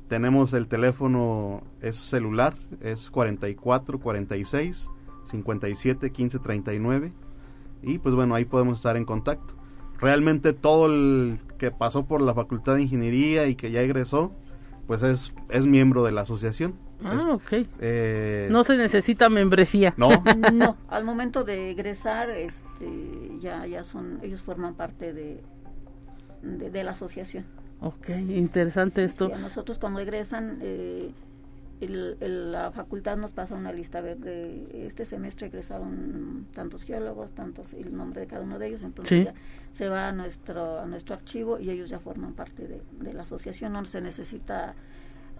Tenemos 0.08 0.54
el 0.54 0.66
teléfono, 0.66 1.62
es 1.82 1.96
celular, 1.96 2.56
es 2.80 3.10
44 3.10 4.00
46 4.00 4.88
57 5.26 6.10
15 6.10 6.38
39 6.38 7.12
y 7.82 7.98
pues 7.98 8.14
bueno, 8.14 8.34
ahí 8.34 8.44
podemos 8.44 8.78
estar 8.78 8.96
en 8.96 9.04
contacto. 9.04 9.54
Realmente 10.00 10.52
todo 10.52 10.86
el 10.86 11.40
que 11.58 11.70
pasó 11.70 12.06
por 12.06 12.22
la 12.22 12.34
Facultad 12.34 12.76
de 12.76 12.82
Ingeniería 12.82 13.46
y 13.46 13.54
que 13.54 13.70
ya 13.70 13.82
egresó, 13.82 14.32
pues 14.86 15.02
es, 15.02 15.34
es 15.50 15.66
miembro 15.66 16.04
de 16.04 16.12
la 16.12 16.22
asociación. 16.22 16.74
Ah, 17.05 17.32
ok. 17.32 17.53
Eh, 17.80 18.49
no 18.51 18.64
se 18.64 18.76
necesita 18.76 19.28
membresía. 19.28 19.94
No. 19.96 20.09
no, 20.53 20.76
al 20.88 21.05
momento 21.05 21.44
de 21.44 21.70
egresar, 21.70 22.30
este, 22.30 23.38
ya, 23.40 23.66
ya 23.66 23.84
son, 23.84 24.18
ellos 24.22 24.42
forman 24.42 24.74
parte 24.74 25.12
de, 25.12 25.40
de, 26.42 26.84
la 26.84 26.92
asociación. 26.92 27.44
Ok, 27.80 28.09
interesante 28.09 29.05
esto. 29.05 29.28
nosotros 29.38 29.78
cuando 29.78 30.01
egresan, 30.01 30.59
eh, 30.61 31.12
la 31.80 32.72
facultad 32.72 33.16
nos 33.16 33.30
pasa 33.30 33.55
una 33.55 33.72
lista, 33.72 33.99
a 33.99 34.01
ver, 34.01 34.18
de 34.18 34.86
este 34.86 35.05
semestre 35.05 35.46
egresaron 35.46 36.49
tantos 36.53 36.82
geólogos, 36.82 37.32
tantos, 37.32 37.72
el 37.74 37.96
nombre 37.96 38.22
de 38.22 38.26
cada 38.26 38.42
uno 38.42 38.59
de 38.59 38.66
ellos, 38.66 38.82
entonces 38.82 39.26
ya 39.26 39.34
se 39.70 39.88
va 39.88 40.09
a 40.09 40.12
nuestro, 40.12 40.80
a 40.80 40.86
nuestro 40.86 41.14
archivo 41.14 41.61
y 41.61 41.70
ellos 41.70 41.88
ya 41.88 42.01
forman 42.01 42.32
parte 42.32 42.66
de, 42.66 42.82
de 43.01 43.12
la 43.12 43.22
asociación, 43.22 43.74
no 43.74 43.84
se 43.84 44.01
necesita 44.01 44.74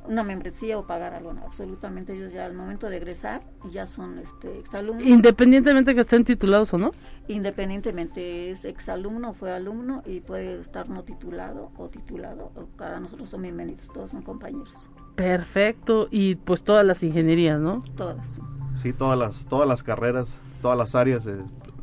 una 0.07 0.23
membresía 0.23 0.79
o 0.79 0.87
pagar 0.87 1.15
algo, 1.15 1.31
absolutamente 1.45 2.15
ellos 2.15 2.33
ya 2.33 2.47
al 2.47 2.55
momento 2.55 2.89
de 2.89 2.97
egresar 2.97 3.43
ya 3.71 3.87
son 3.87 4.19
este 4.19 4.59
exalumnos. 4.59 5.07
Independientemente 5.07 5.95
que 5.95 6.03
estén 6.03 6.25
titulados 6.25 6.73
o 6.75 6.79
no. 6.79 6.93
Independientemente 7.29 8.51
es 8.51 8.65
exalumno 8.65 9.31
o 9.31 9.35
fue 9.35 9.53
alumno 9.53 10.03
y 10.07 10.21
puede 10.21 10.61
estar 10.61 10.89
no 10.89 11.05
titulado 11.05 11.71
o 11.77 11.89
titulado, 11.89 12.51
para 12.77 13.01
nosotros 13.01 13.29
son 13.29 13.43
bienvenidos, 13.43 13.89
todos 13.93 14.11
son 14.11 14.23
compañeros. 14.23 14.91
Perfecto, 15.15 16.09
y 16.11 16.37
pues 16.37 16.63
todas 16.63 16.85
las 16.85 17.03
ingenierías, 17.03 17.61
¿no? 17.61 17.83
Todas. 17.97 18.41
Sí, 18.77 18.93
todas 18.93 19.19
las 19.19 19.47
todas 19.47 19.69
las 19.69 19.83
carreras, 19.83 20.39
todas 20.63 20.79
las 20.79 20.95
áreas 20.95 21.27
eh, 21.27 21.37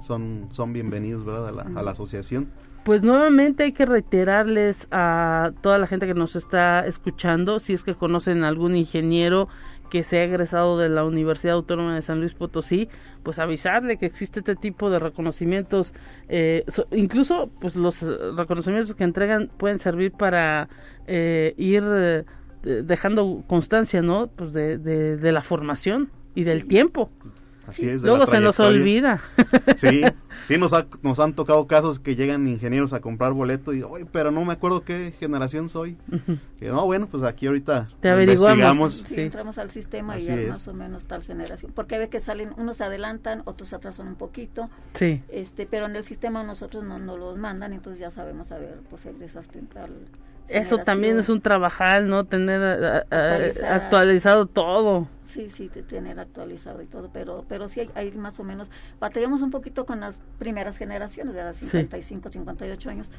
son 0.05 0.47
son 0.51 0.73
bienvenidos, 0.73 1.25
¿verdad? 1.25 1.49
a 1.49 1.83
la 1.83 1.91
asociación 1.91 2.49
pues 2.85 3.01
nuevamente 3.01 3.63
hay 3.63 3.71
que 3.71 3.87
reiterarles 3.87 4.87
a 4.91 5.53
toda 5.61 5.79
la 5.79 5.87
gente 5.87 6.05
que 6.05 6.13
nos 6.13 6.35
está 6.35 6.85
escuchando, 6.85 7.59
si 7.59 7.73
es 7.73 7.83
que 7.83 7.95
conocen 7.95 8.43
algún 8.43 8.75
ingeniero 8.75 9.49
que 9.89 10.03
se 10.03 10.19
ha 10.19 10.23
egresado 10.23 10.77
de 10.77 10.87
la 10.89 11.03
Universidad 11.03 11.55
Autónoma 11.55 11.95
de 11.95 12.03
San 12.03 12.19
Luis 12.19 12.35
Potosí, 12.35 12.87
pues 13.23 13.39
avisarle 13.39 13.97
que 13.97 14.05
existe 14.05 14.41
este 14.41 14.55
tipo 14.55 14.91
de 14.91 14.99
reconocimientos, 14.99 15.95
eh, 16.29 16.63
incluso 16.91 17.49
pues 17.59 17.75
los 17.75 18.03
reconocimientos 18.37 18.93
que 18.93 19.03
entregan 19.03 19.49
pueden 19.57 19.79
servir 19.79 20.11
para 20.11 20.69
eh, 21.07 21.55
ir 21.57 21.83
eh, 21.83 22.23
dejando 22.83 23.43
constancia, 23.47 24.03
¿no? 24.03 24.27
Pues 24.27 24.53
de, 24.53 24.77
de, 24.77 25.31
la 25.31 25.41
formación 25.41 26.11
y 26.35 26.43
del 26.43 26.67
tiempo. 26.67 27.09
Así 27.67 27.87
es. 27.87 28.03
Luego 28.03 28.25
se 28.27 28.39
nos 28.39 28.59
olvida. 28.59 29.21
Sí, 29.77 30.03
sí 30.47 30.57
nos, 30.57 30.73
nos 31.01 31.19
han 31.19 31.33
tocado 31.33 31.67
casos 31.67 31.99
que 31.99 32.15
llegan 32.15 32.47
ingenieros 32.47 32.93
a 32.93 33.01
comprar 33.01 33.33
boleto 33.33 33.73
y, 33.73 33.83
oye, 33.83 34.05
pero 34.09 34.31
no 34.31 34.43
me 34.45 34.53
acuerdo 34.53 34.81
qué 34.83 35.13
generación 35.19 35.69
soy. 35.69 35.97
que 36.59 36.69
no, 36.69 36.85
bueno, 36.85 37.07
pues 37.07 37.23
aquí 37.23 37.47
ahorita 37.47 37.89
Te 37.99 38.09
investigamos. 38.09 39.03
Sí, 39.07 39.21
entramos 39.21 39.57
al 39.57 39.69
sistema 39.71 40.17
y 40.17 40.23
ya 40.23 40.35
más 40.49 40.67
o 40.67 40.73
menos 40.73 41.05
tal 41.05 41.23
generación. 41.23 41.71
Porque 41.73 41.97
ve 41.97 42.09
que 42.09 42.19
salen, 42.19 42.53
unos 42.57 42.77
se 42.77 42.83
adelantan, 42.83 43.41
otros 43.45 43.69
se 43.69 43.75
atrasan 43.75 44.07
un 44.07 44.15
poquito. 44.15 44.69
Sí. 44.93 45.23
Este, 45.29 45.65
pero 45.65 45.85
en 45.85 45.95
el 45.95 46.03
sistema 46.03 46.43
nosotros 46.43 46.83
no 46.83 46.99
nos 46.99 47.19
los 47.19 47.37
mandan, 47.37 47.73
entonces 47.73 47.99
ya 47.99 48.11
sabemos, 48.11 48.51
a 48.51 48.57
ver, 48.57 48.79
pues 48.89 49.05
egresaste 49.05 49.59
en 49.59 49.67
tal 49.67 49.91
eso 50.47 50.77
también 50.79 51.17
es 51.17 51.29
un 51.29 51.41
trabajar, 51.41 52.03
¿no? 52.03 52.25
Tener 52.25 53.05
actualizado 53.11 54.45
todo. 54.45 55.07
Sí, 55.23 55.49
sí, 55.49 55.69
tener 55.69 56.19
actualizado 56.19 56.81
y 56.81 56.85
todo, 56.85 57.09
pero 57.11 57.45
pero 57.49 57.67
sí 57.67 57.89
hay, 57.95 58.11
más 58.11 58.39
o 58.39 58.43
menos, 58.43 58.69
batallamos 58.99 59.41
un 59.41 59.49
poquito 59.49 59.85
con 59.85 59.99
las 59.99 60.19
primeras 60.37 60.77
generaciones, 60.77 61.33
de 61.33 61.43
las 61.43 61.55
55, 61.55 62.29
58 62.29 62.89
años, 62.91 63.09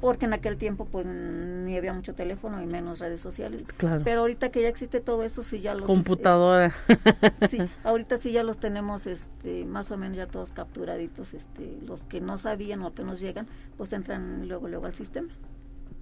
porque 0.00 0.26
en 0.26 0.32
aquel 0.32 0.56
tiempo 0.56 0.86
pues 0.86 1.06
ni 1.06 1.76
había 1.76 1.92
mucho 1.92 2.14
teléfono 2.14 2.60
y 2.60 2.66
menos 2.66 2.98
redes 2.98 3.20
sociales. 3.20 3.64
Claro. 3.76 4.02
Pero 4.04 4.22
ahorita 4.22 4.50
que 4.50 4.62
ya 4.62 4.68
existe 4.68 5.00
todo 5.00 5.22
eso, 5.22 5.44
sí 5.44 5.60
ya 5.60 5.74
los... 5.74 5.86
Computadora. 5.86 6.74
sí, 7.48 7.58
ahorita 7.84 8.18
sí 8.18 8.32
ya 8.32 8.42
los 8.42 8.58
tenemos 8.58 9.06
este 9.06 9.64
más 9.64 9.92
o 9.92 9.96
menos 9.96 10.16
ya 10.16 10.26
todos 10.26 10.50
capturaditos, 10.50 11.32
este 11.32 11.78
los 11.86 12.02
que 12.02 12.20
no 12.20 12.38
sabían 12.38 12.82
o 12.82 12.92
que 12.92 13.04
nos 13.04 13.20
llegan, 13.20 13.46
pues 13.76 13.92
entran 13.92 14.48
luego 14.48 14.66
luego 14.66 14.86
al 14.86 14.94
sistema 14.94 15.28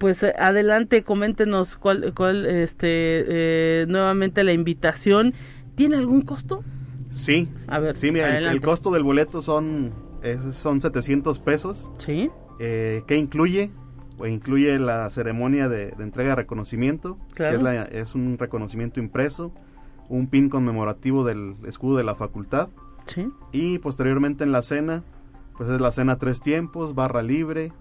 pues 0.00 0.22
eh, 0.22 0.32
adelante, 0.38 1.04
coméntenos 1.04 1.76
cuál, 1.76 2.14
cuál 2.16 2.46
este, 2.46 2.86
eh, 2.88 3.86
nuevamente 3.86 4.42
la 4.42 4.52
invitación. 4.52 5.34
¿Tiene 5.74 5.96
algún 5.96 6.22
costo? 6.22 6.64
Sí. 7.10 7.48
A 7.68 7.78
ver, 7.80 7.98
sí, 7.98 8.10
mira, 8.10 8.38
el, 8.38 8.60
costo 8.62 8.90
del 8.90 9.02
boleto 9.02 9.42
son, 9.42 9.92
son 10.52 10.80
700 10.80 11.38
pesos. 11.40 11.90
Sí. 11.98 12.30
Eh, 12.58 13.02
¿Qué 13.06 13.18
incluye? 13.18 13.70
Pues 14.16 14.32
incluye 14.32 14.78
la 14.78 15.10
ceremonia 15.10 15.68
de, 15.68 15.90
entrega 15.98 16.30
de 16.30 16.36
reconocimiento, 16.36 17.18
claro. 17.34 17.62
que 17.62 17.98
es, 17.98 18.14
un 18.14 18.38
reconocimiento 18.38 19.00
impreso, 19.00 19.52
un 20.08 20.28
pin 20.28 20.48
conmemorativo 20.48 21.24
del 21.24 21.56
escudo 21.66 21.98
de 21.98 22.04
la 22.04 22.14
facultad, 22.14 22.70
Y 23.52 23.80
posteriormente 23.80 24.44
en 24.44 24.52
la 24.52 24.62
cena, 24.62 25.04
pues 25.58 25.68
es 25.68 25.78
la 25.78 25.90
cena 25.90 26.16
tres 26.16 26.40
tiempos, 26.40 26.94
barra 26.94 27.22
libre, 27.22 27.72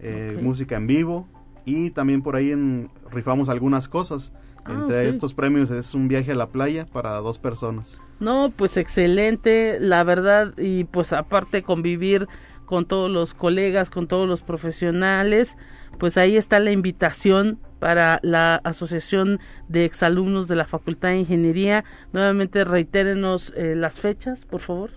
eh, 0.00 0.38
música 0.42 0.76
en 0.76 0.86
vivo 0.86 1.28
y 1.64 1.90
también 1.90 2.22
por 2.22 2.36
ahí 2.36 2.50
en, 2.50 2.90
rifamos 3.10 3.48
algunas 3.48 3.88
cosas. 3.88 4.32
Ah, 4.64 4.72
Entre 4.74 5.08
estos 5.08 5.34
premios 5.34 5.70
es 5.70 5.94
un 5.94 6.08
viaje 6.08 6.32
a 6.32 6.36
la 6.36 6.48
playa 6.48 6.86
para 6.86 7.16
dos 7.16 7.38
personas. 7.38 8.00
No, 8.20 8.52
pues 8.54 8.76
excelente, 8.76 9.78
la 9.80 10.04
verdad, 10.04 10.54
y 10.56 10.84
pues 10.84 11.12
aparte 11.12 11.62
convivir 11.62 12.28
con 12.66 12.86
todos 12.86 13.10
los 13.10 13.34
colegas, 13.34 13.90
con 13.90 14.06
todos 14.06 14.28
los 14.28 14.42
profesionales, 14.42 15.56
pues 15.98 16.16
ahí 16.16 16.36
está 16.36 16.60
la 16.60 16.70
invitación 16.70 17.58
para 17.80 18.20
la 18.22 18.56
Asociación 18.62 19.40
de 19.68 19.84
Exalumnos 19.84 20.46
de 20.46 20.54
la 20.54 20.66
Facultad 20.66 21.08
de 21.08 21.18
Ingeniería. 21.18 21.84
Nuevamente 22.12 22.64
reitérenos 22.64 23.52
eh, 23.56 23.74
las 23.74 23.98
fechas, 23.98 24.46
por 24.46 24.60
favor. 24.60 24.90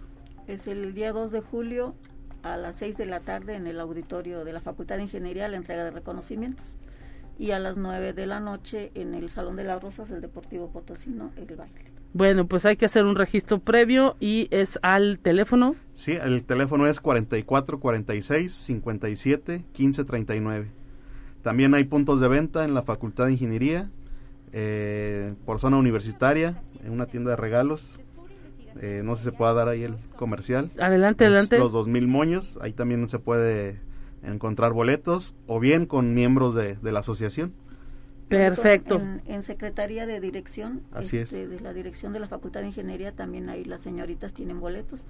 Es 0.48 0.68
el 0.68 0.94
día 0.94 1.12
2 1.12 1.32
de 1.32 1.42
julio 1.42 1.96
a 2.46 2.58
las 2.58 2.76
6 2.76 2.98
de 2.98 3.08
la 3.08 3.22
tarde 3.22 3.56
en 3.56 3.66
el 3.66 3.80
auditorio 3.80 4.46
de 4.46 4.54
la 4.54 4.62
Facultad 4.62 4.98
de 4.98 5.04
Ingeniería 5.04 5.48
la 5.48 5.58
entrega 5.58 5.84
de 5.84 5.90
reconocimientos 5.90 6.78
y 7.40 7.52
a 7.52 7.60
las 7.60 7.78
9 7.78 8.14
de 8.14 8.28
la 8.28 8.40
noche 8.40 8.92
en 8.94 9.16
el 9.16 9.30
Salón 9.30 9.56
de 9.56 9.64
las 9.64 9.82
Rosas 9.82 10.12
el 10.12 10.22
Deportivo 10.22 10.70
Potosino 10.70 11.32
el 11.38 11.56
baile. 11.56 11.92
Bueno, 12.14 12.48
pues 12.48 12.66
hay 12.66 12.78
que 12.78 12.86
hacer 12.86 13.04
un 13.04 13.16
registro 13.16 13.60
previo 13.60 14.16
y 14.20 14.48
es 14.52 14.80
al 14.84 15.20
teléfono. 15.20 15.76
Sí, 15.96 16.14
el 16.14 16.44
teléfono 16.46 16.88
es 16.88 17.02
44 17.02 17.80
46 17.80 18.54
57 18.54 19.66
15 19.74 20.06
39. 20.06 20.68
También 21.42 21.74
hay 21.74 21.84
puntos 21.84 22.22
de 22.22 22.28
venta 22.28 22.64
en 22.64 22.74
la 22.74 22.84
Facultad 22.84 23.26
de 23.26 23.34
Ingeniería, 23.34 23.90
eh, 24.54 25.34
por 25.46 25.60
zona 25.60 25.78
universitaria, 25.78 26.62
en 26.84 26.92
una 26.92 27.08
tienda 27.08 27.32
de 27.32 27.36
regalos 27.38 28.00
eh, 28.82 29.02
no 29.04 29.16
sé 29.16 29.24
si 29.24 29.30
se 29.30 29.36
pueda 29.36 29.54
dar 29.54 29.68
ahí 29.70 29.84
el 29.84 29.96
comercial. 30.16 30.72
Adelante, 30.80 31.26
adelante. 31.26 31.58
Los 31.58 31.72
2000 31.72 32.08
moños, 32.08 32.58
ahí 32.62 32.74
también 32.74 33.08
se 33.08 33.20
puede 33.20 33.80
encontrar 34.24 34.74
boletos 34.74 35.36
o 35.48 35.60
bien 35.60 35.86
con 35.86 36.14
miembros 36.14 36.56
de, 36.56 36.78
la 36.82 37.00
asociación. 37.00 37.54
Perfecto. 38.28 39.02
En, 39.28 39.44
Secretaría 39.44 40.06
de 40.06 40.20
Dirección, 40.20 40.82
Así 40.92 41.18
es. 41.18 41.32
Este, 41.32 41.48
de 41.48 41.60
la 41.60 41.74
Dirección 41.74 42.12
de 42.12 42.20
la 42.20 42.28
Facultad 42.28 42.62
de 42.62 42.68
Ingeniería, 42.68 43.12
también 43.12 43.50
ahí 43.50 43.64
las 43.64 43.82
señoritas 43.82 44.34
tienen 44.34 44.60
boletos. 44.60 45.06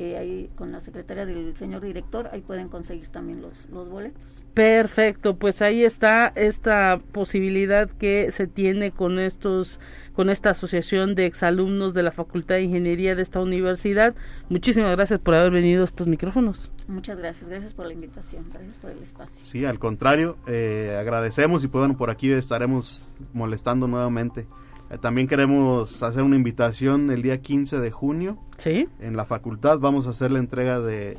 Eh, 0.00 0.16
ahí 0.16 0.48
con 0.54 0.70
la 0.70 0.80
secretaria 0.80 1.26
del 1.26 1.56
señor 1.56 1.82
director, 1.82 2.28
ahí 2.30 2.40
pueden 2.40 2.68
conseguir 2.68 3.08
también 3.08 3.42
los, 3.42 3.66
los 3.68 3.88
boletos. 3.88 4.44
Perfecto, 4.54 5.34
pues 5.34 5.60
ahí 5.60 5.82
está 5.82 6.32
esta 6.36 7.00
posibilidad 7.10 7.90
que 7.90 8.30
se 8.30 8.46
tiene 8.46 8.92
con 8.92 9.18
estos 9.18 9.80
con 10.14 10.30
esta 10.30 10.50
asociación 10.50 11.16
de 11.16 11.26
exalumnos 11.26 11.94
de 11.94 12.04
la 12.04 12.12
Facultad 12.12 12.56
de 12.56 12.62
Ingeniería 12.62 13.16
de 13.16 13.22
esta 13.22 13.40
universidad. 13.40 14.14
Muchísimas 14.48 14.94
gracias 14.94 15.18
por 15.18 15.34
haber 15.34 15.50
venido 15.50 15.82
a 15.82 15.84
estos 15.84 16.06
micrófonos. 16.06 16.70
Muchas 16.86 17.18
gracias, 17.18 17.48
gracias 17.48 17.74
por 17.74 17.86
la 17.86 17.92
invitación, 17.92 18.44
gracias 18.52 18.78
por 18.78 18.90
el 18.92 18.98
espacio. 19.02 19.44
Sí, 19.44 19.64
al 19.64 19.80
contrario, 19.80 20.36
eh, 20.46 20.96
agradecemos 20.98 21.64
y 21.64 21.68
pues 21.68 21.80
bueno, 21.80 21.96
por 21.96 22.10
aquí 22.10 22.30
estaremos 22.30 23.04
molestando 23.32 23.88
nuevamente. 23.88 24.46
Eh, 24.90 24.98
también 24.98 25.26
queremos 25.26 26.02
hacer 26.02 26.22
una 26.22 26.36
invitación 26.36 27.10
el 27.10 27.22
día 27.22 27.40
15 27.40 27.78
de 27.78 27.90
junio. 27.90 28.38
Sí. 28.56 28.86
En 29.00 29.16
la 29.16 29.24
facultad 29.24 29.78
vamos 29.78 30.06
a 30.06 30.10
hacer 30.10 30.30
la 30.32 30.38
entrega 30.38 30.80
de 30.80 31.16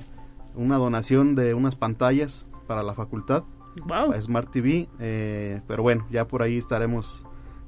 una 0.56 0.78
donación 0.78 1.36
de 1.36 1.54
unas 1.54 1.76
pantallas 1.76 2.48
para 2.68 2.84
la 2.84 2.94
facultad. 2.94 3.44
Wow. 3.86 4.14
Smart 4.22 4.52
TV. 4.52 4.88
Eh, 5.00 5.62
pero 5.68 5.84
bueno, 5.84 6.08
ya 6.10 6.28
por 6.28 6.42
ahí 6.42 6.58
estaremos 6.58 7.26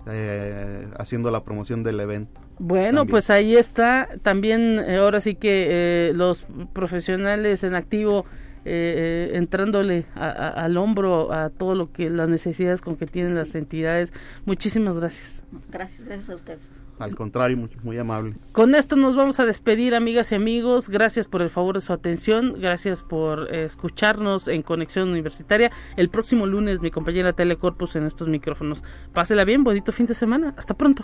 eh, 0.08 0.88
haciendo 0.98 1.30
la 1.32 1.44
promoción 1.44 1.84
del 1.84 2.00
evento. 2.00 2.42
Bueno, 2.58 3.06
pues 3.06 3.30
ahí 3.30 3.56
está. 3.56 4.10
También 4.22 4.80
ahora 4.80 5.20
sí 5.20 5.36
que 5.36 6.12
los 6.14 6.46
profesionales 6.74 7.64
en 7.64 7.74
activo 7.76 8.26
eh, 8.64 9.30
eh, 9.34 9.38
entrándole 9.38 10.06
al 10.16 10.78
hombro 10.78 11.34
a 11.34 11.50
todo 11.50 11.74
lo 11.74 11.92
que 11.92 12.10
las 12.10 12.30
necesidades 12.30 12.82
con 12.82 12.96
que 12.96 13.08
tienen 13.08 13.36
las 13.36 13.56
entidades. 13.56 14.14
Muchísimas 14.46 14.96
gracias. 14.96 15.44
Gracias, 15.70 16.06
gracias 16.06 16.30
a 16.30 16.36
ustedes. 16.36 16.84
Al 17.00 17.16
contrario, 17.16 17.58
muy, 17.58 17.70
muy, 17.82 17.98
amable. 17.98 18.36
Con 18.52 18.76
esto 18.76 18.96
nos 18.96 19.16
vamos 19.16 19.40
a 19.40 19.46
despedir, 19.46 19.96
amigas 19.96 20.32
y 20.32 20.36
amigos. 20.36 20.90
Gracias 20.90 21.26
por 21.26 21.42
el 21.42 21.50
favor 21.50 21.76
de 21.76 21.82
su 21.82 21.92
atención. 21.92 22.56
Gracias 22.60 23.02
por 23.02 23.54
eh, 23.54 23.66
escucharnos 23.66 24.48
en 24.48 24.62
Conexión 24.62 25.10
Universitaria. 25.10 25.72
El 25.98 26.10
próximo 26.10 26.46
lunes, 26.46 26.82
mi 26.82 26.92
compañera 26.92 27.34
Telecorpus 27.34 27.96
en 27.96 28.06
estos 28.06 28.28
micrófonos. 28.28 28.84
Pásela 29.14 29.44
bien, 29.44 29.64
bonito 29.64 29.92
fin 29.92 30.06
de 30.06 30.14
semana. 30.14 30.54
Hasta 30.58 30.76
pronto. 30.76 31.04